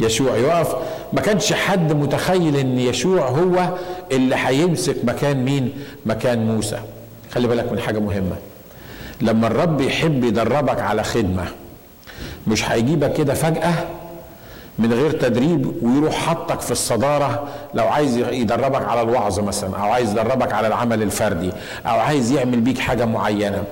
يشوع 0.00 0.36
يقف. 0.36 0.74
ما 1.12 1.20
كانش 1.20 1.52
حد 1.52 1.92
متخيل 1.92 2.56
إن 2.56 2.78
يشوع 2.78 3.28
هو 3.28 3.68
اللي 4.12 4.36
هيمسك 4.38 4.96
مكان 5.04 5.44
مين؟ 5.44 5.72
مكان 6.06 6.46
موسى. 6.46 6.78
خلي 7.34 7.48
بالك 7.48 7.72
من 7.72 7.78
حاجة 7.80 7.98
مهمة. 7.98 8.36
لما 9.20 9.46
الرب 9.46 9.80
يحب 9.80 10.24
يدربك 10.24 10.80
على 10.80 11.02
خدمة 11.04 11.44
مش 12.46 12.70
هيجيبك 12.70 13.12
كده 13.12 13.34
فجأة 13.34 13.74
من 14.78 14.92
غير 14.92 15.10
تدريب 15.10 15.82
ويروح 15.82 16.14
حطك 16.14 16.60
في 16.60 16.70
الصدارة 16.70 17.48
لو 17.74 17.88
عايز 17.88 18.16
يدربك 18.16 18.82
على 18.88 19.02
الوعظ 19.02 19.40
مثلا 19.40 19.76
أو 19.76 19.90
عايز 19.92 20.10
يدربك 20.12 20.52
على 20.52 20.66
العمل 20.66 21.02
الفردي 21.02 21.52
أو 21.86 21.98
عايز 22.00 22.32
يعمل 22.32 22.60
بيك 22.60 22.78
حاجة 22.78 23.04
معينة. 23.04 23.64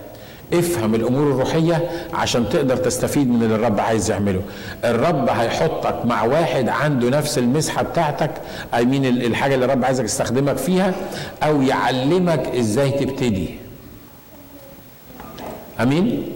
افهم 0.53 0.95
الأمور 0.95 1.31
الروحيه 1.31 1.91
عشان 2.15 2.49
تقدر 2.49 2.77
تستفيد 2.77 3.31
من 3.31 3.43
اللي 3.43 3.55
الرب 3.55 3.81
عايز 3.81 4.11
يعمله. 4.11 4.43
الرب 4.85 5.29
هيحطك 5.29 6.05
مع 6.05 6.23
واحد 6.25 6.69
عنده 6.69 7.11
نفس 7.11 7.39
المسحه 7.39 7.83
بتاعتك 7.83 8.31
اي 8.75 8.85
مين 8.85 9.05
الحاجة 9.07 9.55
اللي 9.55 9.65
الرب 9.65 9.85
عايزك 9.85 10.05
يستخدمك 10.05 10.57
فيها 10.57 10.95
أو 11.43 11.63
يعلمك 11.63 12.47
إزاي 12.59 12.91
تبتدي. 12.91 13.49
آمين؟ 15.81 16.33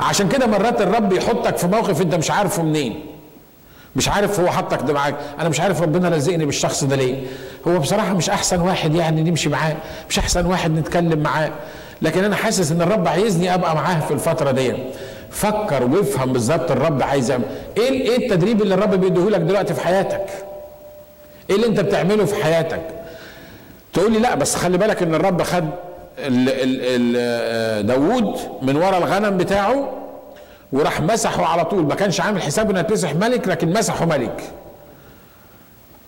عشان 0.00 0.28
كده 0.28 0.46
مرات 0.46 0.80
الرب 0.80 1.12
يحطك 1.12 1.56
في 1.56 1.66
موقف 1.66 2.02
انت 2.02 2.14
مش 2.14 2.30
عارفه 2.30 2.62
منين. 2.62 3.00
مش 3.96 4.08
عارف 4.08 4.40
هو 4.40 4.50
حطك 4.50 4.82
ده 4.82 4.92
معاك. 4.94 5.14
أنا 5.40 5.48
مش 5.48 5.60
عارف 5.60 5.82
ربنا 5.82 6.08
رزقني 6.08 6.46
بالشخص 6.46 6.84
ده 6.84 6.96
ليه. 6.96 7.22
هو 7.68 7.78
بصراحة 7.78 8.14
مش 8.14 8.30
أحسن 8.30 8.60
واحد 8.60 8.94
يعني 8.94 9.30
نمشي 9.30 9.48
معاه. 9.48 9.76
مش 10.10 10.18
أحسن 10.18 10.46
واحد 10.46 10.70
نتكلم 10.78 11.18
معاه. 11.18 11.50
لكن 12.02 12.24
أنا 12.24 12.36
حاسس 12.36 12.72
ان 12.72 12.82
الرب 12.82 13.08
عايزني 13.08 13.54
ابقى 13.54 13.74
معاه 13.74 14.00
في 14.00 14.10
الفترة 14.14 14.50
دي 14.50 14.72
فكر 15.30 15.84
وافهم 15.84 16.32
بالظبط 16.32 16.70
الرب 16.70 17.02
عايز 17.02 17.30
يعمل. 17.30 17.44
إيه 17.76 17.90
إيه 17.90 18.16
التدريب 18.26 18.62
اللي 18.62 18.74
الرب 18.74 18.94
بيديه 18.94 19.22
لك 19.30 19.40
دلوقتي 19.40 19.74
في 19.74 19.80
حياتك؟ 19.80 20.26
إيه 21.50 21.56
اللي 21.56 21.66
انت 21.66 21.80
بتعمله 21.80 22.24
في 22.24 22.44
حياتك؟ 22.44 22.80
تقول 23.92 24.12
لي 24.12 24.18
لا 24.18 24.34
بس 24.34 24.54
خلي 24.54 24.78
بالك 24.78 25.02
ان 25.02 25.14
الرب 25.14 25.42
خد 25.42 25.64
ال 26.18 26.48
ال 26.48 26.80
ال 26.82 27.86
داوود 27.86 28.36
من 28.62 28.76
ورا 28.76 28.98
الغنم 28.98 29.36
بتاعه 29.36 29.92
وراح 30.72 31.00
مسحه 31.00 31.44
على 31.46 31.64
طول. 31.64 31.84
ما 31.84 31.94
كانش 31.94 32.20
عامل 32.20 32.42
حساب 32.42 32.70
انه 32.70 32.80
يتمسح 32.80 33.14
ملك 33.14 33.48
لكن 33.48 33.72
مسحه 33.72 34.04
ملك. 34.04 34.42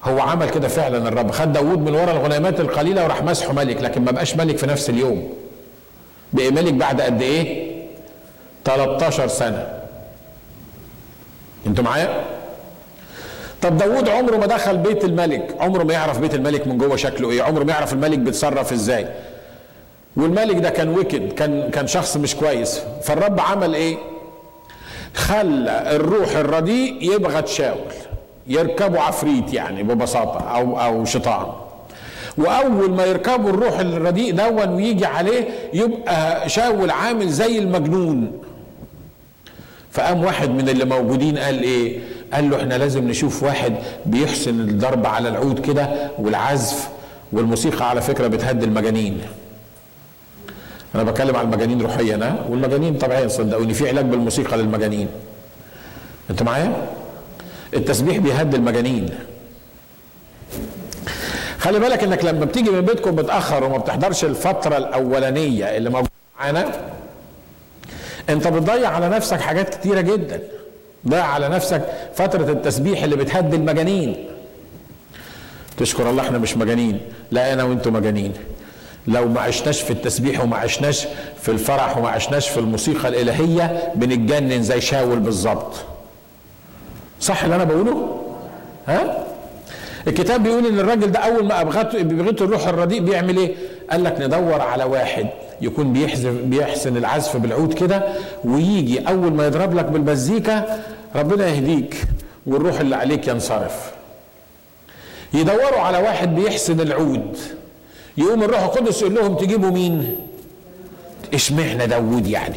هو 0.04 0.20
عمل 0.20 0.50
كده 0.50 0.68
فعلا 0.68 1.08
الرب. 1.08 1.30
خد 1.30 1.52
داوود 1.52 1.78
من 1.78 1.94
ورا 1.94 2.12
الغنيمات 2.12 2.60
القليلة 2.60 3.04
وراح 3.04 3.22
مسحه 3.22 3.52
ملك 3.52 3.82
لكن 3.82 4.04
ما 4.04 4.10
بقاش 4.10 4.36
ملك 4.36 4.58
في 4.58 4.66
نفس 4.66 4.90
اليوم. 4.90 5.28
بقي 6.32 6.50
ملك 6.50 6.72
بعد 6.74 7.00
قد 7.00 7.22
إيه؟ 7.22 7.70
13 8.64 9.28
سنة. 9.28 9.68
أنتوا 11.66 11.84
معايا؟ 11.84 12.24
طب 13.62 13.76
داوود 13.78 14.08
عمره 14.08 14.36
ما 14.36 14.46
دخل 14.46 14.76
بيت 14.76 15.04
الملك. 15.04 15.56
عمره 15.60 15.82
ما 15.84 15.92
يعرف 15.92 16.18
بيت 16.18 16.34
الملك 16.34 16.66
من 16.66 16.78
جوه 16.78 16.96
شكله 16.96 17.30
إيه. 17.30 17.42
عمره 17.42 17.64
ما 17.64 17.72
يعرف 17.72 17.92
الملك 17.92 18.18
بيتصرف 18.18 18.72
إزاي. 18.72 19.06
والملك 20.16 20.56
ده 20.56 20.70
كان 20.70 20.98
وكد 20.98 21.32
كان 21.32 21.70
كان 21.70 21.86
شخص 21.86 22.16
مش 22.16 22.36
كويس. 22.36 22.80
فالرب 23.02 23.40
عمل 23.40 23.74
إيه؟ 23.74 23.96
خلى 25.14 25.96
الروح 25.96 26.36
الرديء 26.36 27.14
يبغى 27.14 27.42
تشاول 27.42 27.92
يركبوا 28.46 29.00
عفريت 29.00 29.54
يعني 29.54 29.82
ببساطة 29.82 30.40
أو 30.40 30.80
أو 30.80 31.04
شيطان. 31.04 31.46
وأول 32.40 32.90
ما 32.90 33.04
يركبوا 33.04 33.50
الروح 33.50 33.78
الرديء 33.78 34.34
دون 34.34 34.68
ويجي 34.68 35.06
عليه 35.06 35.44
يبقى 35.74 36.48
شاول 36.48 36.90
عامل 36.90 37.28
زي 37.28 37.58
المجنون. 37.58 38.32
فقام 39.92 40.24
واحد 40.24 40.50
من 40.50 40.68
اللي 40.68 40.84
موجودين 40.84 41.38
قال 41.38 41.62
إيه؟ 41.62 41.98
قال 42.32 42.50
له 42.50 42.56
إحنا 42.56 42.74
لازم 42.74 43.08
نشوف 43.08 43.42
واحد 43.42 43.74
بيحسن 44.06 44.60
الضرب 44.60 45.06
على 45.06 45.28
العود 45.28 45.58
كده 45.58 46.10
والعزف 46.18 46.88
والموسيقى 47.32 47.90
على 47.90 48.00
فكرة 48.00 48.26
بتهدي 48.26 48.64
المجانين. 48.64 49.20
أنا 50.94 51.02
بتكلم 51.02 51.36
على 51.36 51.44
المجانين 51.44 51.80
روحيا 51.82 52.16
ها؟ 52.16 52.44
والمجانين 52.48 52.98
طبيعيا 52.98 53.28
صدقوني 53.28 53.74
في 53.74 53.88
علاج 53.88 54.04
بالموسيقى 54.04 54.56
للمجانين. 54.56 55.08
انت 56.30 56.42
معايا؟ 56.42 56.72
التسبيح 57.74 58.16
بيهدي 58.16 58.56
المجانين. 58.56 59.10
خلي 61.60 61.78
بالك 61.78 62.02
انك 62.02 62.24
لما 62.24 62.44
بتيجي 62.44 62.70
من 62.70 62.80
بيتكم 62.80 63.16
متاخر 63.16 63.64
وما 63.64 63.76
بتحضرش 63.78 64.24
الفترة 64.24 64.76
الأولانية 64.76 65.64
اللي 65.76 65.90
موجودة 65.90 66.10
معانا 66.40 66.64
انت 68.28 68.48
بتضيع 68.48 68.88
على 68.88 69.08
نفسك 69.08 69.40
حاجات 69.40 69.74
كتيرة 69.74 70.00
جدا. 70.00 70.40
ضيع 71.08 71.24
على 71.24 71.48
نفسك 71.48 71.82
فترة 72.14 72.52
التسبيح 72.52 73.02
اللي 73.02 73.16
بتهدي 73.16 73.56
المجانين. 73.56 74.26
تشكر 75.76 76.10
الله 76.10 76.22
إحنا 76.22 76.38
مش 76.38 76.56
مجانين 76.56 77.00
لا 77.30 77.52
أنا 77.52 77.64
وأنتم 77.64 77.92
مجانين. 77.92 78.32
لو 79.06 79.28
ما 79.28 79.40
عشناش 79.40 79.82
في 79.82 79.90
التسبيح 79.90 80.40
وما 80.44 80.56
عشناش 80.56 81.06
في 81.42 81.48
الفرح 81.48 81.96
وما 81.98 82.08
عشناش 82.08 82.48
في 82.48 82.58
الموسيقى 82.60 83.08
الإلهية 83.08 83.92
بنتجنن 83.94 84.62
زي 84.62 84.80
شاول 84.80 85.18
بالظبط. 85.18 85.72
صح 87.20 87.42
اللي 87.44 87.56
أنا 87.56 87.64
بقوله؟ 87.64 88.20
ها؟ 88.88 89.26
الكتاب 90.08 90.42
بيقول 90.42 90.66
إن 90.66 90.78
الراجل 90.80 91.10
ده 91.12 91.18
أول 91.18 91.44
ما 91.46 91.60
ابغته 91.60 92.02
بيبغته 92.02 92.44
الروح 92.44 92.68
الرديء 92.68 93.00
بيعمل 93.00 93.36
إيه؟ 93.36 93.54
قال 93.90 94.04
لك 94.04 94.16
ندور 94.20 94.60
على 94.60 94.84
واحد 94.84 95.26
يكون 95.60 95.92
بيحذف 95.92 96.34
بيحسن 96.44 96.96
العزف 96.96 97.36
بالعود 97.36 97.74
كده 97.74 98.02
ويجي 98.44 99.08
أول 99.08 99.32
ما 99.32 99.46
يضرب 99.46 99.74
لك 99.74 99.84
بالمزيكا 99.84 100.82
ربنا 101.16 101.48
يهديك 101.48 101.96
والروح 102.46 102.80
اللي 102.80 102.96
عليك 102.96 103.28
ينصرف. 103.28 103.92
يدوروا 105.34 105.80
على 105.80 105.98
واحد 105.98 106.34
بيحسن 106.34 106.80
العود. 106.80 107.36
يقوم 108.18 108.42
الروح 108.42 108.62
القدس 108.62 109.02
يقول 109.02 109.14
لهم 109.14 109.34
تجيبوا 109.34 109.70
مين؟ 109.70 110.16
اشمعنى 111.34 111.86
داوود 111.86 112.26
يعني؟ 112.26 112.56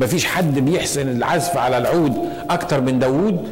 مفيش 0.00 0.24
حد 0.26 0.58
بيحسن 0.58 1.08
العزف 1.08 1.56
على 1.56 1.78
العود 1.78 2.28
أكتر 2.50 2.80
من 2.80 2.98
داوود؟ 2.98 3.48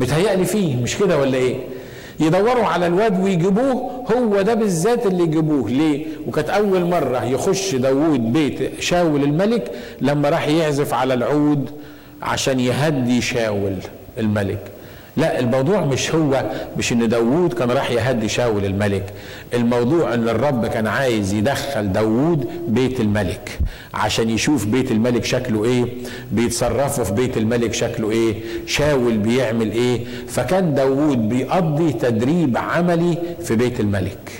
متهيألي 0.00 0.44
فيه 0.44 0.76
مش 0.76 0.96
كده 0.96 1.18
ولا 1.18 1.36
إيه؟ 1.38 1.56
يدوروا 2.20 2.64
على 2.64 2.86
الواد 2.86 3.24
ويجيبوه 3.24 4.04
هو 4.16 4.42
ده 4.42 4.54
بالذات 4.54 5.06
اللي 5.06 5.22
يجيبوه. 5.22 5.70
ليه؟ 5.70 6.06
وكانت 6.26 6.50
أول 6.50 6.84
مرة 6.84 7.24
يخش 7.24 7.74
داوود 7.74 8.32
بيت 8.32 8.80
شاول 8.80 9.22
الملك 9.22 9.70
لما 10.00 10.28
راح 10.30 10.48
يعزف 10.48 10.94
على 10.94 11.14
العود 11.14 11.70
عشان 12.22 12.60
يهدي 12.60 13.20
شاول 13.20 13.74
الملك. 14.18 14.58
لا 15.18 15.38
الموضوع 15.38 15.80
مش 15.84 16.14
هو 16.14 16.44
مش 16.78 16.92
إن 16.92 17.08
داوود 17.08 17.52
كان 17.52 17.70
راح 17.70 17.90
يهدي 17.90 18.28
شاول 18.28 18.64
الملك. 18.64 19.04
الموضوع 19.54 20.14
إن 20.14 20.28
الرب 20.28 20.66
كان 20.66 20.86
عايز 20.86 21.32
يدخل 21.32 21.92
داوود 21.92 22.48
بيت 22.68 23.00
الملك 23.00 23.58
عشان 23.94 24.30
يشوف 24.30 24.66
بيت 24.66 24.90
الملك 24.90 25.24
شكله 25.24 25.64
إيه 25.64 25.84
بيتصرفوا 26.32 27.04
في 27.04 27.12
بيت 27.12 27.36
الملك 27.36 27.74
شكله 27.74 28.10
إيه 28.10 28.34
شاول 28.66 29.18
بيعمل 29.18 29.72
إيه. 29.72 30.04
فكان 30.28 30.74
داوود 30.74 31.28
بيقضي 31.28 31.92
تدريب 31.92 32.56
عملي 32.56 33.18
في 33.44 33.56
بيت 33.56 33.80
الملك. 33.80 34.30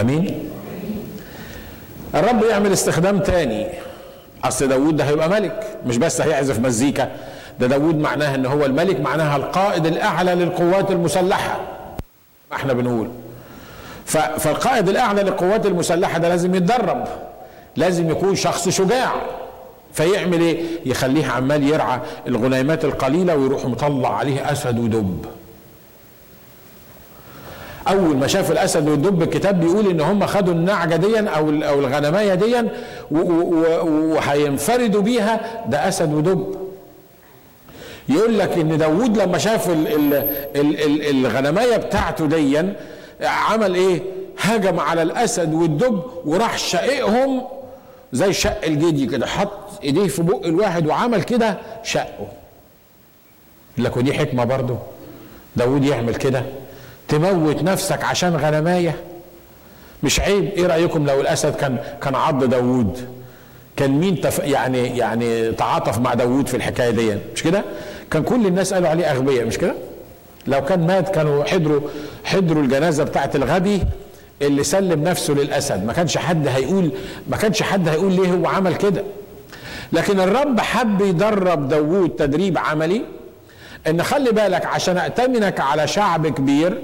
أمين؟ 0.00 0.34
الرب 2.14 2.42
يعمل 2.42 2.72
استخدام 2.72 3.18
تاني. 3.18 3.66
أصل 4.44 4.68
داوود 4.68 4.96
ده 4.96 5.04
هيبقى 5.04 5.28
ملك 5.30 5.78
مش 5.86 5.96
بس 5.96 6.20
هيعزف 6.20 6.58
مزيكا. 6.60 7.10
ده 7.60 7.66
داود 7.66 7.96
معناها 7.98 8.34
إن 8.34 8.46
هو 8.46 8.66
الملك 8.66 9.00
معناها 9.00 9.36
القائد 9.36 9.86
الأعلى 9.86 10.34
للقوات 10.34 10.90
المسلحة. 10.90 11.60
ما 12.50 12.56
إحنا 12.56 12.72
بنقول. 12.72 13.08
فالقائد 14.38 14.88
الأعلى 14.88 15.22
للقوات 15.22 15.66
المسلحة 15.66 16.18
ده 16.18 16.28
لازم 16.28 16.54
يتدرب 16.54 17.04
لازم 17.76 18.10
يكون 18.10 18.34
شخص 18.36 18.68
شجاع. 18.68 19.12
فيعمل 19.92 20.40
إيه؟ 20.40 20.62
يخليه 20.86 21.26
عمال 21.26 21.62
يرعى 21.68 22.00
الغنيمات 22.26 22.84
القليلة 22.84 23.36
ويروح 23.36 23.64
مطلع 23.64 24.16
عليه 24.16 24.52
أسد 24.52 24.78
ودب. 24.78 25.24
أول 27.88 28.16
ما 28.16 28.26
شاف 28.26 28.50
الأسد 28.50 28.88
والدب 28.88 29.22
الكتاب 29.22 29.60
بيقول 29.60 29.86
إن 29.90 30.00
هم 30.00 30.26
خدوا 30.26 30.54
النعجة 30.54 30.96
ديا 30.96 31.28
أو 31.28 31.48
أو 31.50 31.80
الغنماية 31.80 32.34
ديا 32.34 32.68
وهينفردوا 33.10 35.02
بيها 35.02 35.40
ده 35.68 35.88
أسد 35.88 36.14
ودب. 36.14 36.69
يقول 38.08 38.38
لك 38.38 38.50
إن 38.58 38.78
داوود 38.78 39.18
لما 39.18 39.38
شاف 39.38 39.68
ال 39.70 39.86
ال 39.88 40.14
ال 40.56 40.80
ال 40.82 41.26
الغنماية 41.26 41.76
بتاعته 41.76 42.26
ديا 42.26 42.76
عمل 43.22 43.74
إيه؟ 43.74 44.02
هجم 44.38 44.80
على 44.80 45.02
الأسد 45.02 45.54
والدب 45.54 46.02
وراح 46.24 46.58
شقهم 46.58 47.42
زي 48.12 48.32
شق 48.32 48.64
الجدي 48.64 49.06
كده 49.06 49.26
حط 49.26 49.82
إيديه 49.84 50.08
في 50.08 50.22
بق 50.22 50.46
الواحد 50.46 50.86
وعمل 50.86 51.22
كده 51.22 51.56
شقه. 51.84 52.28
لك 53.78 53.96
ودي 53.96 54.12
حكمة 54.12 54.44
برضه. 54.44 54.78
داوود 55.56 55.84
يعمل 55.84 56.14
كده. 56.14 56.42
تموت 57.08 57.62
نفسك 57.62 58.04
عشان 58.04 58.36
غنماية. 58.36 58.96
مش 60.02 60.20
عيب. 60.20 60.44
إيه 60.56 60.66
رأيكم 60.66 61.06
لو 61.06 61.20
الأسد 61.20 61.54
كان 61.54 61.78
كان 62.02 62.14
عض 62.14 62.44
داوود؟ 62.44 63.08
كان 63.76 63.90
مين 63.90 64.20
تف 64.20 64.38
يعني 64.38 64.98
يعني 64.98 65.52
تعاطف 65.52 65.98
مع 65.98 66.14
داوود 66.14 66.48
في 66.48 66.56
الحكاية 66.56 66.90
دي؟ 66.90 67.14
مش 67.34 67.42
كده؟ 67.42 67.64
كان 68.10 68.22
كل 68.22 68.46
الناس 68.46 68.74
قالوا 68.74 68.88
عليه 68.88 69.10
أغبياء 69.10 69.44
مش 69.46 69.58
كده؟ 69.58 69.74
لو 70.46 70.64
كان 70.64 70.86
مات 70.86 71.14
كانوا 71.14 71.44
حضروا 71.44 71.80
حضروا 72.24 72.62
الجنازة 72.62 73.04
بتاعت 73.04 73.36
الغبي 73.36 73.82
اللي 74.42 74.64
سلم 74.64 75.04
نفسه 75.04 75.34
للأسد. 75.34 75.84
ما 75.86 75.92
كانش 75.92 76.18
حد 76.18 76.48
هيقول 76.48 76.90
ما 77.28 77.36
كانش 77.36 77.62
حد 77.62 77.88
هيقول 77.88 78.12
ليه 78.12 78.28
هو 78.32 78.46
عمل 78.46 78.74
كده. 78.76 79.04
لكن 79.92 80.20
الرب 80.20 80.60
حب 80.60 81.00
يدرب 81.00 81.68
داوود 81.68 82.10
تدريب 82.10 82.58
عملي 82.58 83.02
إن 83.88 84.02
خلي 84.02 84.32
بالك 84.32 84.66
عشان 84.66 84.98
ائتمنك 84.98 85.60
على 85.60 85.86
شعب 85.86 86.26
كبير 86.26 86.78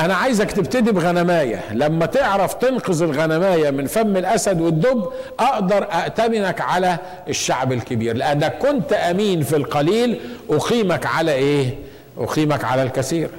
أنا 0.00 0.14
عايزك 0.14 0.52
تبتدي 0.52 0.92
بغنماية. 0.92 1.72
لما 1.72 2.06
تعرف 2.06 2.54
تنقذ 2.54 3.02
الغنماية 3.02 3.70
من 3.70 3.86
فم 3.86 4.16
الأسد 4.16 4.60
والدب 4.60 5.08
أقدر 5.40 5.88
ائتمنك 5.92 6.60
على 6.60 6.98
الشعب 7.28 7.72
الكبير. 7.72 8.16
لأنك 8.16 8.58
كنت 8.58 8.92
أمين 8.92 9.42
في 9.42 9.56
القليل 9.56 10.20
أقيمك 10.50 11.06
على 11.06 11.32
إيه؟ 11.32 11.78
أقيمك 12.18 12.64
على 12.64 12.82
الكثير. 12.82 13.30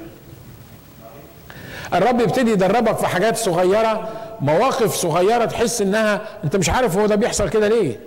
الرب 1.94 2.20
يبتدي 2.20 2.50
يدربك 2.50 2.96
في 2.96 3.06
حاجات 3.06 3.36
صغيرة 3.36 4.08
مواقف 4.40 4.94
صغيرة 4.94 5.44
تحس 5.44 5.82
إنها 5.82 6.20
أنت 6.44 6.56
مش 6.56 6.70
عارف 6.70 6.98
هو 6.98 7.06
ده 7.06 7.14
بيحصل 7.14 7.48
كده 7.48 7.68
ليه. 7.68 8.00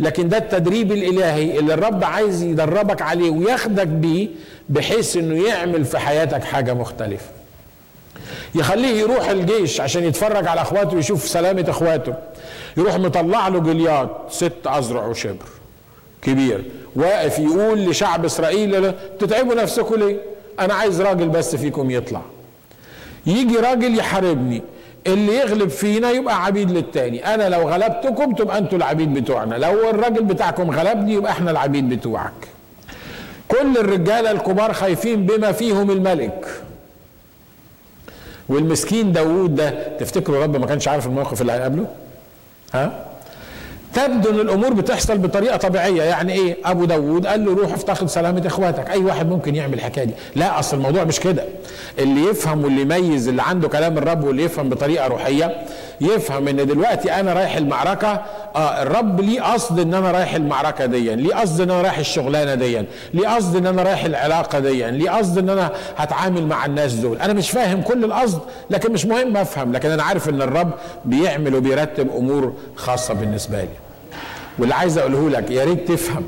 لكن 0.00 0.28
ده 0.28 0.38
التدريب 0.38 0.92
الإلهي 0.92 1.58
اللي 1.58 1.74
الرب 1.74 2.04
عايز 2.04 2.42
يدربك 2.42 3.02
عليه 3.02 3.30
وياخدك 3.30 3.86
بيه 3.86 4.28
بحيث 4.68 5.16
إنه 5.16 5.46
يعمل 5.46 5.84
في 5.84 5.98
حياتك 5.98 6.44
حاجة 6.44 6.74
مختلفة. 6.74 7.26
يخليه 8.54 9.00
يروح 9.00 9.28
الجيش 9.28 9.80
عشان 9.80 10.04
يتفرج 10.04 10.46
على 10.46 10.60
أخواته 10.60 10.96
ويشوف 10.96 11.28
سلامة 11.28 11.64
أخواته. 11.68 12.14
يروح 12.76 12.96
مطلع 12.96 13.48
له 13.48 13.60
جليات 13.60 14.10
ست 14.30 14.66
اذرع 14.66 15.06
وشبر 15.06 15.46
كبير. 16.22 16.64
واقف 16.96 17.38
يقول 17.38 17.90
لشعب 17.90 18.24
إسرائيل 18.24 18.92
تتعبوا 19.18 19.54
نفسكم 19.54 19.94
ليه؟ 19.94 20.16
أنا 20.60 20.74
عايز 20.74 21.00
راجل 21.00 21.28
بس 21.28 21.56
فيكم 21.56 21.90
يطلع. 21.90 22.22
يجي 23.26 23.56
راجل 23.56 23.98
يحاربني. 23.98 24.62
اللي 25.06 25.36
يغلب 25.36 25.68
فينا 25.68 26.10
يبقى 26.10 26.44
عبيد 26.44 26.70
للتاني. 26.70 27.34
أنا 27.34 27.48
لو 27.48 27.68
غلبتكم 27.68 28.32
تبقى 28.34 28.58
أنتوا 28.58 28.78
العبيد 28.78 29.14
بتوعنا. 29.14 29.54
لو 29.54 29.90
الراجل 29.90 30.24
بتاعكم 30.24 30.70
غلبني 30.70 31.12
يبقى 31.12 31.32
إحنا 31.32 31.50
العبيد 31.50 31.88
بتوعك. 31.88 32.32
كل 33.48 33.76
الرجالة 33.78 34.30
الكبار 34.30 34.72
خايفين 34.72 35.26
بما 35.26 35.52
فيهم 35.52 35.90
الملك. 35.90 36.46
والمسكين 38.48 39.12
داوود 39.12 39.54
ده 39.54 39.70
تفتكروا 39.98 40.42
رب 40.42 40.56
ما 40.56 40.66
كانش 40.66 40.88
عارف 40.88 41.06
الموقف 41.06 41.40
اللي 41.40 41.52
هيقابله؟ 41.52 41.86
ها؟ 42.74 43.06
تبدو 43.96 44.30
أن 44.30 44.40
الأمور 44.40 44.72
بتحصل 44.72 45.18
بطريقة 45.18 45.56
طبيعية. 45.56 46.02
يعني 46.02 46.32
إيه؟ 46.32 46.56
أبو 46.64 46.84
داوود 46.84 47.26
قال 47.26 47.44
له 47.44 47.54
روح 47.54 47.72
افتقد 47.72 48.06
سلامة 48.08 48.42
إخواتك. 48.46 48.90
أي 48.90 48.98
واحد 48.98 49.28
ممكن 49.28 49.54
يعمل 49.54 49.74
الحكاية 49.74 50.04
دي. 50.04 50.12
لا 50.36 50.58
أصل 50.58 50.76
الموضوع 50.76 51.04
مش 51.04 51.20
كده. 51.20 51.44
اللي 51.98 52.24
يفهم 52.24 52.64
واللي 52.64 52.80
يميز 52.82 53.28
اللي 53.28 53.42
عنده 53.42 53.68
كلام 53.68 53.98
الرب 53.98 54.24
واللي 54.24 54.42
يفهم 54.42 54.68
بطريقة 54.68 55.06
روحية 55.06 55.56
يفهم 56.00 56.48
إن 56.48 56.66
دلوقتي 56.66 57.12
أنا 57.12 57.32
رايح 57.32 57.56
المعركة 57.56 58.22
آه 58.56 58.82
الرب 58.82 59.20
ليه 59.20 59.40
قصد 59.42 59.80
إن 59.80 59.94
أنا 59.94 60.10
رايح 60.10 60.34
المعركة 60.34 60.86
دي 60.86 61.14
ليه 61.14 61.34
قصد 61.34 61.60
إن 61.60 61.70
أنا 61.70 61.82
رايح 61.82 61.98
الشغلانة 61.98 62.54
دي 62.54 62.82
ليه 63.14 63.28
قصد 63.28 63.56
إن 63.56 63.66
أنا 63.66 63.82
رايح 63.82 64.04
العلاقة 64.04 64.58
دي 64.58 64.90
ليه 64.90 65.10
قصد 65.10 65.38
إن 65.38 65.50
أنا 65.50 65.70
هتعامل 65.96 66.46
مع 66.46 66.66
الناس 66.66 66.92
دول؟ 66.92 67.18
أنا 67.18 67.32
مش 67.32 67.50
فاهم 67.50 67.82
كل 67.82 68.04
القصد 68.04 68.40
لكن 68.70 68.92
مش 68.92 69.06
مهم 69.06 69.36
أفهم 69.36 69.72
لكن 69.72 69.90
أنا 69.90 70.02
عارف 70.02 70.28
إن 70.28 70.42
الرب 70.42 70.70
بيعمل 71.04 71.54
وبيرتب 71.54 72.08
أمور 72.16 72.52
خاصة 72.76 73.14
بالنسبة 73.14 73.60
لي. 73.60 73.85
واللي 74.58 74.74
عايز 74.74 74.98
اقوله 74.98 75.30
لك 75.30 75.50
يا 75.50 75.64
ريت 75.64 75.88
تفهم. 75.92 76.26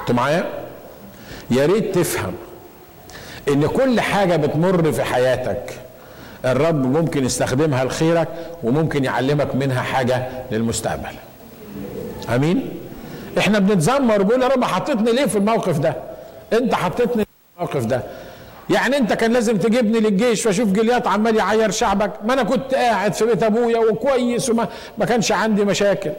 أنتوا 0.00 0.14
معايا؟ 0.14 0.44
يا 1.50 1.66
ريت 1.66 1.94
تفهم 1.94 2.32
ان 3.48 3.66
كل 3.66 4.00
حاجة 4.00 4.36
بتمر 4.36 4.92
في 4.92 5.02
حياتك 5.02 5.72
الرب 6.44 6.86
ممكن 6.96 7.24
يستخدمها 7.24 7.84
لخيرك 7.84 8.28
وممكن 8.62 9.04
يعلمك 9.04 9.54
منها 9.54 9.82
حاجة 9.82 10.28
للمستقبل. 10.50 11.14
آمين؟ 12.34 12.68
إحنا 13.38 13.58
بنتذمر 13.58 14.22
بنقول 14.22 14.42
يا 14.42 14.48
رب 14.48 14.64
حطيتني 14.64 15.12
ليه 15.12 15.26
في 15.26 15.36
الموقف 15.38 15.78
ده؟ 15.78 15.96
انت 16.52 16.74
حطيتني 16.74 17.24
في 17.24 17.30
الموقف 17.56 17.84
ده. 17.84 18.02
يعني 18.70 18.96
انت 18.96 19.12
كان 19.12 19.32
لازم 19.32 19.56
تجيبني 19.58 20.00
للجيش 20.00 20.46
واشوف 20.46 20.68
جليات 20.68 21.06
عمال 21.06 21.36
يعير 21.36 21.70
شعبك؟ 21.70 22.12
ما 22.24 22.32
أنا 22.32 22.42
كنت 22.42 22.74
قاعد 22.74 23.12
في 23.14 23.24
بيت 23.26 23.42
ابويا 23.42 23.78
وكويس 23.78 24.50
وما 24.50 24.68
ما 24.98 25.04
كانش 25.04 25.32
عندي 25.32 25.64
مشاكل. 25.64 26.10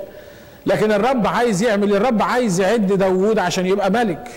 لكن 0.66 0.92
الرب 0.92 1.28
عايز 1.28 1.64
يعمل 1.64 1.96
الرب 1.96 2.22
عايز 2.22 2.62
يعد 2.62 2.88
داوود 2.88 3.40
عشان 3.40 3.66
يبقى 3.66 3.92
ملك. 3.92 4.28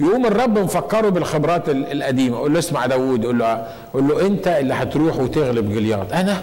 يقوم 0.00 0.26
الرب 0.26 0.58
مفكره 0.58 1.08
بالخبرات 1.08 1.68
القديمة. 1.68 2.36
يقول 2.36 2.52
له 2.52 2.58
اسمع 2.58 2.86
داوود. 2.86 3.24
يقول 3.24 3.38
له 3.38 3.66
يقول 3.94 4.08
له 4.08 4.26
أنت 4.26 4.48
اللي 4.48 4.74
هتروح 4.74 5.16
وتغلب 5.16 5.72
جليات 5.72 6.12
أنا؟ 6.12 6.42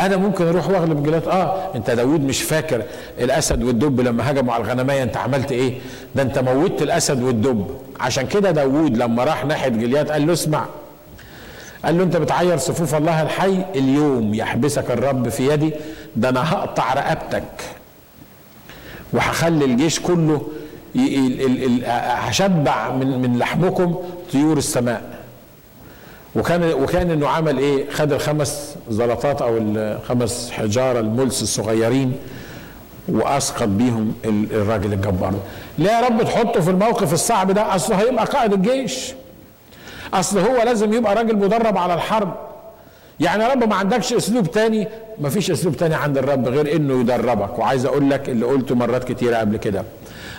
أنا 0.00 0.16
ممكن 0.16 0.46
أروح 0.46 0.68
وأغلب 0.70 1.02
جليات 1.02 1.28
آه. 1.28 1.74
أنت 1.74 1.90
داوود 1.90 2.20
مش 2.20 2.42
فاكر 2.42 2.82
الأسد 3.20 3.62
والدب 3.62 4.00
لما 4.00 4.30
هجموا 4.30 4.54
على 4.54 4.64
الغنمية. 4.64 5.02
أنت 5.02 5.16
عملت 5.16 5.52
إيه؟ 5.52 5.78
ده 6.14 6.22
أنت 6.22 6.38
موتت 6.38 6.82
الأسد 6.82 7.22
والدب. 7.22 7.66
عشان 8.00 8.26
كده 8.26 8.50
داوود 8.50 8.96
لما 8.96 9.24
راح 9.24 9.44
ناحية 9.44 9.68
جليات 9.68 10.10
قال 10.10 10.26
له 10.26 10.32
اسمع. 10.32 10.64
قال 11.84 11.98
له 11.98 12.04
أنت 12.04 12.16
بتعير 12.16 12.56
صفوف 12.56 12.94
الله 12.94 13.22
الحي؟ 13.22 13.64
اليوم 13.74 14.34
يحبسك 14.34 14.90
الرب 14.90 15.28
في 15.28 15.48
يدي. 15.52 15.72
ده 16.16 16.28
أنا 16.28 16.52
هقطع 16.52 16.94
رقبتك. 16.94 17.75
وهخلي 19.16 19.64
الجيش 19.64 20.00
كله 20.00 20.42
هشبع 21.86 22.90
من 22.90 23.22
من 23.22 23.38
لحمكم 23.38 23.94
طيور 24.32 24.56
السماء. 24.58 25.16
وكان 26.36 26.72
وكان 26.72 27.10
إنه 27.10 27.28
عمل 27.28 27.58
إيه؟ 27.58 27.90
خد 27.90 28.12
الخمس 28.12 28.76
زلطات 28.90 29.42
أو 29.42 29.56
الخمس 29.60 30.50
حجاره 30.50 31.00
الملس 31.00 31.42
الصغيرين 31.42 32.12
وأسقط 33.08 33.68
بيهم 33.68 34.14
الراجل 34.24 34.92
الجبار 34.92 35.34
ليه 35.78 35.90
يا 35.90 36.00
رب 36.00 36.22
تحطه 36.22 36.60
في 36.60 36.70
الموقف 36.70 37.12
الصعب 37.12 37.50
ده 37.50 37.74
أصل 37.74 37.94
هيبقى 37.94 38.24
قائد 38.24 38.52
الجيش. 38.52 39.12
أصل 40.14 40.38
هو 40.38 40.62
لازم 40.62 40.92
يبقى 40.92 41.14
راجل 41.14 41.36
مدرب 41.36 41.78
على 41.78 41.94
الحرب. 41.94 42.34
يعني 43.20 43.44
يا 43.44 43.48
رب 43.48 43.64
ما 43.68 43.74
عندكش 43.74 44.12
اسلوب 44.12 44.50
تاني؟ 44.50 44.88
ما 45.18 45.28
فيش 45.28 45.50
اسلوب 45.50 45.76
تاني 45.76 45.94
عند 45.94 46.18
الرب 46.18 46.48
غير 46.48 46.76
إنه 46.76 47.00
يدربك. 47.00 47.58
وعايز 47.58 47.84
أقول 47.86 48.10
لك 48.10 48.28
اللي 48.28 48.46
قلته 48.46 48.74
مرات 48.74 49.12
كتيرة 49.12 49.36
قبل 49.36 49.56
كده 49.56 49.82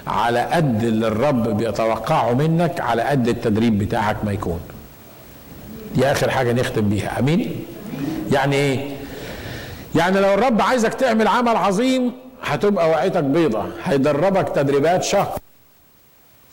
على 0.08 0.40
قد 0.40 0.84
اللي 0.84 1.08
الرب 1.08 1.58
بيتوقعه 1.58 2.34
منك 2.34 2.80
على 2.82 3.02
قد 3.02 3.28
التدريب 3.28 3.80
بتاعك 3.80 4.18
ما 4.26 4.32
يكون. 4.32 4.60
دي 5.96 6.06
آخر 6.06 6.30
حاجة 6.30 6.54
نختم 6.54 6.90
بيها. 6.90 7.20
أمين؟ 7.20 7.66
يعني 8.32 8.56
إيه؟ 8.56 8.90
يعني 9.96 10.20
لو 10.20 10.34
الرب 10.34 10.62
عايزك 10.62 10.94
تعمل 10.94 11.28
عمل 11.28 11.56
عظيم 11.56 12.12
هتبقى 12.44 12.90
وعيتك 12.90 13.24
بيضة. 13.24 13.66
هيدربك 13.84 14.50
تدريبات 14.56 15.04
شهر 15.04 15.40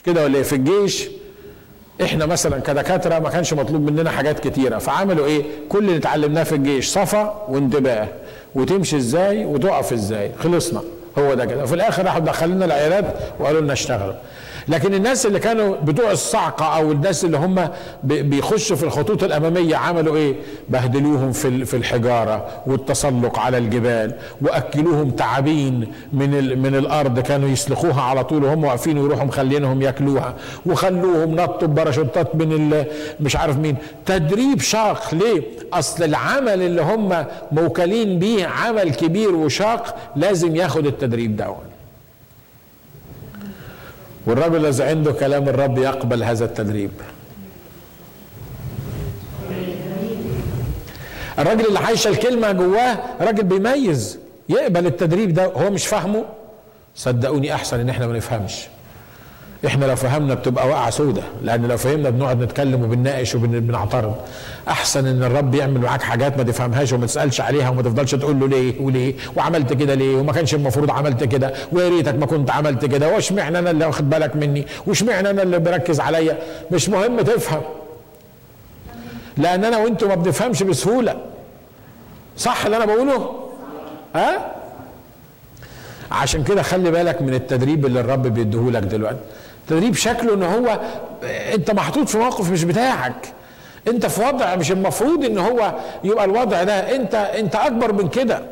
كده 0.05 0.25
ولا 0.25 0.37
إيه؟ 0.37 0.43
في 0.43 0.55
الجيش 0.55 1.09
إحنا 2.03 2.27
مثلا 2.27 2.61
كدكاترة 2.61 3.19
ما 3.19 3.31
كانش 3.31 3.53
مطلوب 3.53 3.91
مننا 3.91 4.11
حاجات 4.11 4.49
كتيرة 4.49 4.79
فعملوا 4.79 5.27
إيه؟ 5.27 5.45
كل 5.69 5.79
اللي 5.79 5.97
اتعلمناه 5.97 6.43
في 6.43 6.55
الجيش 6.55 6.89
صفا 6.89 7.45
وانتباه. 7.49 8.09
وتمشي 8.55 8.97
إزاي؟ 8.97 9.45
وتقف 9.45 9.93
إزاي؟ 9.93 10.31
خلصنا. 10.39 10.81
هو 11.19 11.35
ده 11.35 11.45
كده. 11.45 11.63
وفي 11.63 11.75
الآخر 11.75 12.05
راحوا 12.05 12.21
دخلنا 12.21 12.65
العيادات 12.65 13.05
وقالوا 13.41 13.61
لنا 13.61 13.73
اشتغلوا. 13.73 14.15
لكن 14.69 14.95
الناس 14.95 15.27
اللي 15.27 15.39
كانوا 15.39 15.77
بتوع 15.77 16.11
الصعقة 16.11 16.65
أو 16.65 16.93
الناس 16.93 17.25
اللي 17.25 17.37
هم 17.37 17.69
بيخشوا 18.05 18.77
في 18.77 18.83
الخطوط 18.83 19.23
الأمامية 19.25 19.77
عملوا 19.77 20.17
إيه؟ 20.17 20.35
بهدلوهم 20.69 21.33
في 21.33 21.65
في 21.65 21.77
الحجارة 21.77 22.47
والتسلق 22.67 23.39
على 23.39 23.59
الجبال 23.59 24.15
وأكلوهم 24.43 25.11
تعابين 25.11 25.93
من 26.13 26.59
من 26.63 26.75
الأرض 26.75 27.19
كانوا 27.21 27.49
يسلخوها 27.49 28.03
على 28.03 28.25
طول 28.25 28.45
وهم 28.45 28.65
واقفين 28.65 28.99
ويروحوا 28.99 29.25
مخلينهم 29.25 29.83
ياكلوها 29.83 30.35
وخلوهم 30.67 31.35
نطوا 31.37 31.69
بباراشوتات 31.69 32.35
من 32.35 32.85
مش 33.21 33.37
عارف 33.37 33.59
مين. 33.59 33.77
تدريب 34.07 34.61
شاق 34.61 35.15
ليه؟ 35.15 35.43
أصل 35.73 36.05
العمل 36.05 36.63
اللي 36.63 36.83
هم 36.83 37.25
موكلين 37.53 38.19
بيه 38.19 38.47
عمل 38.47 38.95
كبير 38.95 39.35
وشاق 39.35 39.97
لازم 40.17 40.57
ياخد 40.57 40.87
التدريب 40.87 41.37
ده. 41.37 41.55
والرجل 44.27 44.67
الذي 44.67 44.83
عنده 44.85 45.13
كلام 45.13 45.49
الرب 45.49 45.79
يقبل 45.79 46.23
هذا 46.23 46.45
التدريب. 46.45 46.91
الراجل 51.39 51.67
اللي 51.67 51.79
عايشه 51.79 52.09
الكلمة 52.09 52.53
جواه 52.53 52.99
راجل 53.21 53.45
بيميز 53.45 54.19
يقبل 54.49 54.87
التدريب 54.87 55.35
ده 55.35 55.47
هو 55.47 55.71
مش 55.71 55.87
فاهمه. 55.87 56.25
صدقوني 56.95 57.55
أحسن 57.55 57.81
إن 57.81 57.89
إحنا 57.89 58.07
ما 58.07 58.17
نفهمش. 58.17 58.67
إحنا 59.67 59.85
لو 59.85 59.97
فهمنا 59.97 60.35
بتبقى 60.35 60.69
واقعة 60.69 60.91
سودة 60.91 61.23
لأن 61.43 61.67
لو 61.69 61.77
فهمنا 61.77 62.11
بنقعد 62.11 62.43
نتكلم 62.43 62.83
وبنناقش 62.83 63.35
وبنعترض. 63.35 64.15
أحسن 64.69 65.07
إن 65.07 65.23
الرب 65.23 65.55
يعمل 65.55 65.81
معاك 65.81 66.03
حاجات 66.03 66.37
ما 66.37 66.43
تفهمهاش 66.43 66.93
وما 66.93 67.07
تسألش 67.07 67.41
عليها 67.41 67.71
وما 67.71 67.83
تفضلش 67.83 68.15
تقول 68.15 68.41
له 68.41 68.49
ليه 68.49 68.81
وليه 68.81 69.15
وعملت 69.37 69.73
كده 69.73 69.95
ليه 69.95 70.17
وما 70.17 70.33
كانش 70.33 70.55
المفروض 70.55 70.91
عملت 70.91 71.25
كده 71.25 71.53
ويا 71.73 71.89
ريتك 71.89 72.15
ما 72.15 72.27
كنت 72.27 72.51
عملت 72.51 72.85
كده 72.85 73.09
واشمعنى 73.15 73.59
أنا 73.59 73.71
اللي 73.71 73.87
واخد 73.87 74.11
بالك 74.11 74.37
مني؟ 74.37 74.67
واشمعنى 74.87 75.31
أنا 75.31 75.43
اللي 75.43 75.59
بركز 75.59 76.01
عليا؟ 76.01 76.39
مش 76.71 76.89
مهم 76.89 77.21
تفهم. 77.21 77.63
لأن 79.37 79.65
أنا 79.65 79.79
وأنتوا 79.79 80.09
ما 80.09 80.15
بنفهمش 80.15 80.63
بسهولة. 80.63 81.17
صح 82.37 82.65
اللي 82.65 82.77
أنا 82.77 82.85
بقوله؟ 82.85 83.31
ها؟ 84.15 84.55
عشان 86.11 86.45
كده 86.45 86.63
خلي 86.63 86.91
بالك 86.91 87.23
من 87.23 87.35
التدريب 87.35 87.87
اللي 87.87 88.01
الرب 88.01 88.23
بيديهولك 88.27 88.83
دلوقتي. 88.83 89.19
تدريب 89.69 89.95
شكله 89.95 90.35
إن 90.35 90.43
هو 90.43 90.81
أنت 91.55 91.71
محطوط 91.71 92.09
في 92.09 92.19
موقف 92.19 92.51
مش 92.51 92.65
بتاعك. 92.65 93.33
أنت 93.89 94.07
في 94.07 94.23
وضع 94.25 94.55
مش 94.55 94.73
المفروض 94.73 95.25
إن 95.25 95.39
هو 95.39 95.75
يبقى 96.05 96.25
الوضع 96.25 96.63
ده. 96.63 96.97
أنت 96.97 97.15
أنت 97.15 97.55
أكبر 97.57 97.93
من 97.93 98.09
كده. 98.09 98.43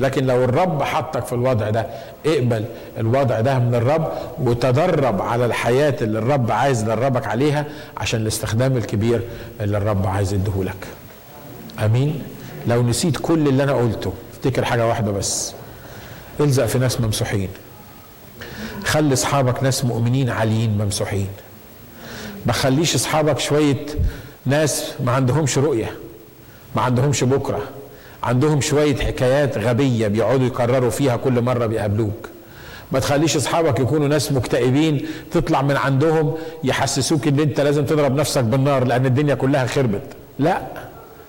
لكن 0.00 0.26
لو 0.26 0.44
الرب 0.44 0.82
حطك 0.82 1.26
في 1.26 1.32
الوضع 1.32 1.70
ده 1.70 1.86
اقبل 2.26 2.64
الوضع 2.98 3.40
ده 3.40 3.58
من 3.58 3.74
الرب 3.74 4.12
وتدرب 4.38 5.22
على 5.22 5.46
الحياة 5.46 5.94
اللي 6.00 6.18
الرب 6.18 6.50
عايز 6.50 6.82
يدربك 6.82 7.26
عليها 7.26 7.64
عشان 7.96 8.20
الاستخدام 8.20 8.76
الكبير 8.76 9.20
اللي 9.60 9.78
الرب 9.78 10.06
عايز 10.06 10.32
يديهولك. 10.32 10.86
آمين. 11.84 12.22
لو 12.66 12.82
نسيت 12.82 13.16
كل 13.16 13.48
اللي 13.48 13.62
أنا 13.62 13.72
قلته 13.72 14.12
افتكر 14.32 14.64
حاجة 14.64 14.86
واحدة 14.86 15.10
بس. 15.12 15.54
الزق 16.40 16.66
في 16.66 16.78
ناس 16.78 17.00
ممسوحين. 17.00 17.48
خلي 18.90 19.12
اصحابك 19.12 19.62
ناس 19.62 19.84
مؤمنين 19.84 20.30
عاليين 20.30 20.78
ممسوحين. 20.78 21.28
ما 22.46 22.52
خليش 22.52 22.94
اصحابك 22.94 23.38
شوية 23.38 23.86
ناس 24.46 24.92
ما 25.04 25.12
عندهمش 25.12 25.58
رؤية 25.58 25.90
ما 26.76 26.82
عندهمش 26.82 27.24
بكرة 27.24 27.60
عندهم 28.22 28.60
شوية 28.60 28.96
حكايات 28.96 29.58
غبية 29.58 30.08
بيقعدوا 30.08 30.46
يكرروا 30.46 30.90
فيها 30.90 31.16
كل 31.16 31.40
مرة 31.42 31.66
بيقابلوك. 31.66 32.28
ما 32.92 32.98
تخليش 33.00 33.36
اصحابك 33.36 33.80
يكونوا 33.80 34.08
ناس 34.08 34.32
مكتئبين 34.32 35.06
تطلع 35.32 35.62
من 35.62 35.76
عندهم 35.76 36.34
يحسسوك 36.64 37.26
إن 37.26 37.40
أنت 37.40 37.60
لازم 37.60 37.84
تضرب 37.84 38.14
نفسك 38.16 38.44
بالنار 38.44 38.84
لأن 38.84 39.06
الدنيا 39.06 39.34
كلها 39.34 39.66
خربت. 39.66 40.02
لا 40.38 40.60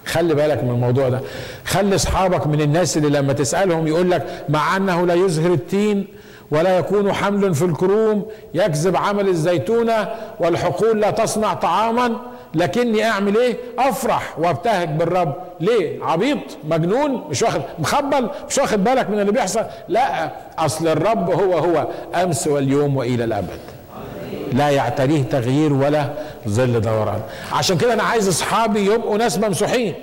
خلي 0.06 0.34
بالك 0.36 0.64
من 0.64 0.70
الموضوع 0.70 1.10
ده. 1.10 1.22
خلي 1.66 1.96
اصحابك 1.96 2.48
من 2.48 2.62
الناس 2.62 2.98
اللي 2.98 3.10
لما 3.10 3.34
تسألهم 3.34 3.88
يقول 3.88 4.12
لك 4.12 4.46
مع 4.50 4.78
أنه 4.78 5.06
لا 5.06 5.14
يزهر 5.14 5.54
التين 5.54 6.08
ولا 6.52 6.78
يكون 6.78 7.14
حمل 7.14 7.56
في 7.56 7.66
الكروم 7.66 8.26
يكذب 8.54 8.96
عمل 8.96 9.28
الزيتونة 9.28 10.10
والحقول 10.40 11.02
لا 11.02 11.12
تصنع 11.12 11.54
طعاما 11.54 12.16
لكني 12.54 13.04
أعمل 13.06 13.38
إيه؟ 13.38 13.58
أفرح 13.80 14.40
وأبتهج 14.40 14.90
بالرب. 14.90 15.36
ليه؟ 15.60 16.04
عبيط 16.06 16.38
مجنون 16.70 17.24
مش 17.30 17.42
واخد 17.42 17.62
مخبل 17.80 18.30
مش 18.50 18.58
واخد 18.58 18.84
بالك 18.84 19.10
من 19.10 19.20
اللي 19.20 19.32
بيحصل؟ 19.32 19.66
لا 19.88 20.30
أصل 20.60 20.88
الرب 20.88 21.30
هو 21.32 21.58
هو 21.58 21.88
أمس 22.16 22.48
واليوم 22.48 22.98
وإلى 22.98 23.24
الأبد. 23.24 23.60
لا 24.54 24.70
يعتريه 24.70 25.24
تغيير 25.24 25.74
ولا 25.74 26.10
ظل 26.48 26.82
دوران. 26.82 27.22
عشان 27.52 27.78
كده 27.78 27.94
أنا 27.94 28.04
عايز 28.04 28.28
أصحابي 28.28 28.86
يبقوا 28.94 29.18
ناس 29.18 29.38
ممسوحين. 29.38 29.94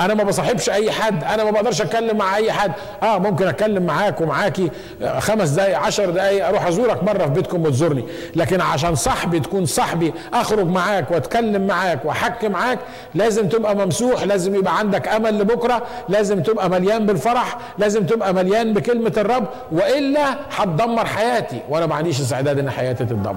أنا 0.00 0.14
ما 0.14 0.24
بصاحبش 0.24 0.70
اي 0.70 0.90
حد 0.92 1.24
أنا 1.24 1.44
ما 1.44 1.50
بقدرش 1.50 1.80
اتكلم 1.82 2.16
مع 2.18 2.36
اي 2.36 2.52
حد. 2.52 2.72
آه 3.02 3.18
ممكن 3.18 3.48
اتكلم 3.48 3.82
معاك 3.86 4.20
ومعاكي 4.20 4.70
خمس 5.18 5.48
دقايق 5.48 5.78
عشر 5.78 6.10
دقايق 6.10 6.48
أروح 6.48 6.66
ازورك 6.66 7.04
مرة 7.04 7.24
في 7.24 7.30
بيتكم 7.30 7.62
وتزورني. 7.62 8.04
لكن 8.36 8.60
عشان 8.60 8.94
صاحبي 8.94 9.40
تكون 9.40 9.66
صاحبي 9.66 10.14
اخرج 10.34 10.66
معاك 10.66 11.10
واتكلم 11.10 11.66
معاك 11.66 12.04
واحكي 12.04 12.48
معاك 12.48 12.78
لازم 13.14 13.48
تبقى 13.48 13.76
ممسوح 13.76 14.22
لازم 14.22 14.54
يبقى 14.54 14.78
عندك 14.78 15.08
امل 15.08 15.38
لبكرة 15.38 15.82
لازم 16.08 16.42
تبقى 16.42 16.70
مليان 16.70 17.06
بالفرح 17.06 17.56
لازم 17.78 18.06
تبقى 18.06 18.34
مليان 18.34 18.72
بكلمة 18.72 19.12
الرب 19.16 19.44
وإلا 19.72 20.34
هتدمر 20.56 21.06
حياتي. 21.06 21.60
وأنا 21.68 21.86
ما 21.86 21.94
عنديش 21.94 22.20
استعداد 22.20 22.58
إن 22.58 22.70
حياتي 22.70 23.04
تتدمر. 23.04 23.36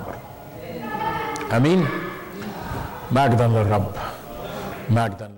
آمين. 1.55 1.87
مجدا 3.11 3.47
للرب. 3.47 3.91
مجدا 4.89 5.29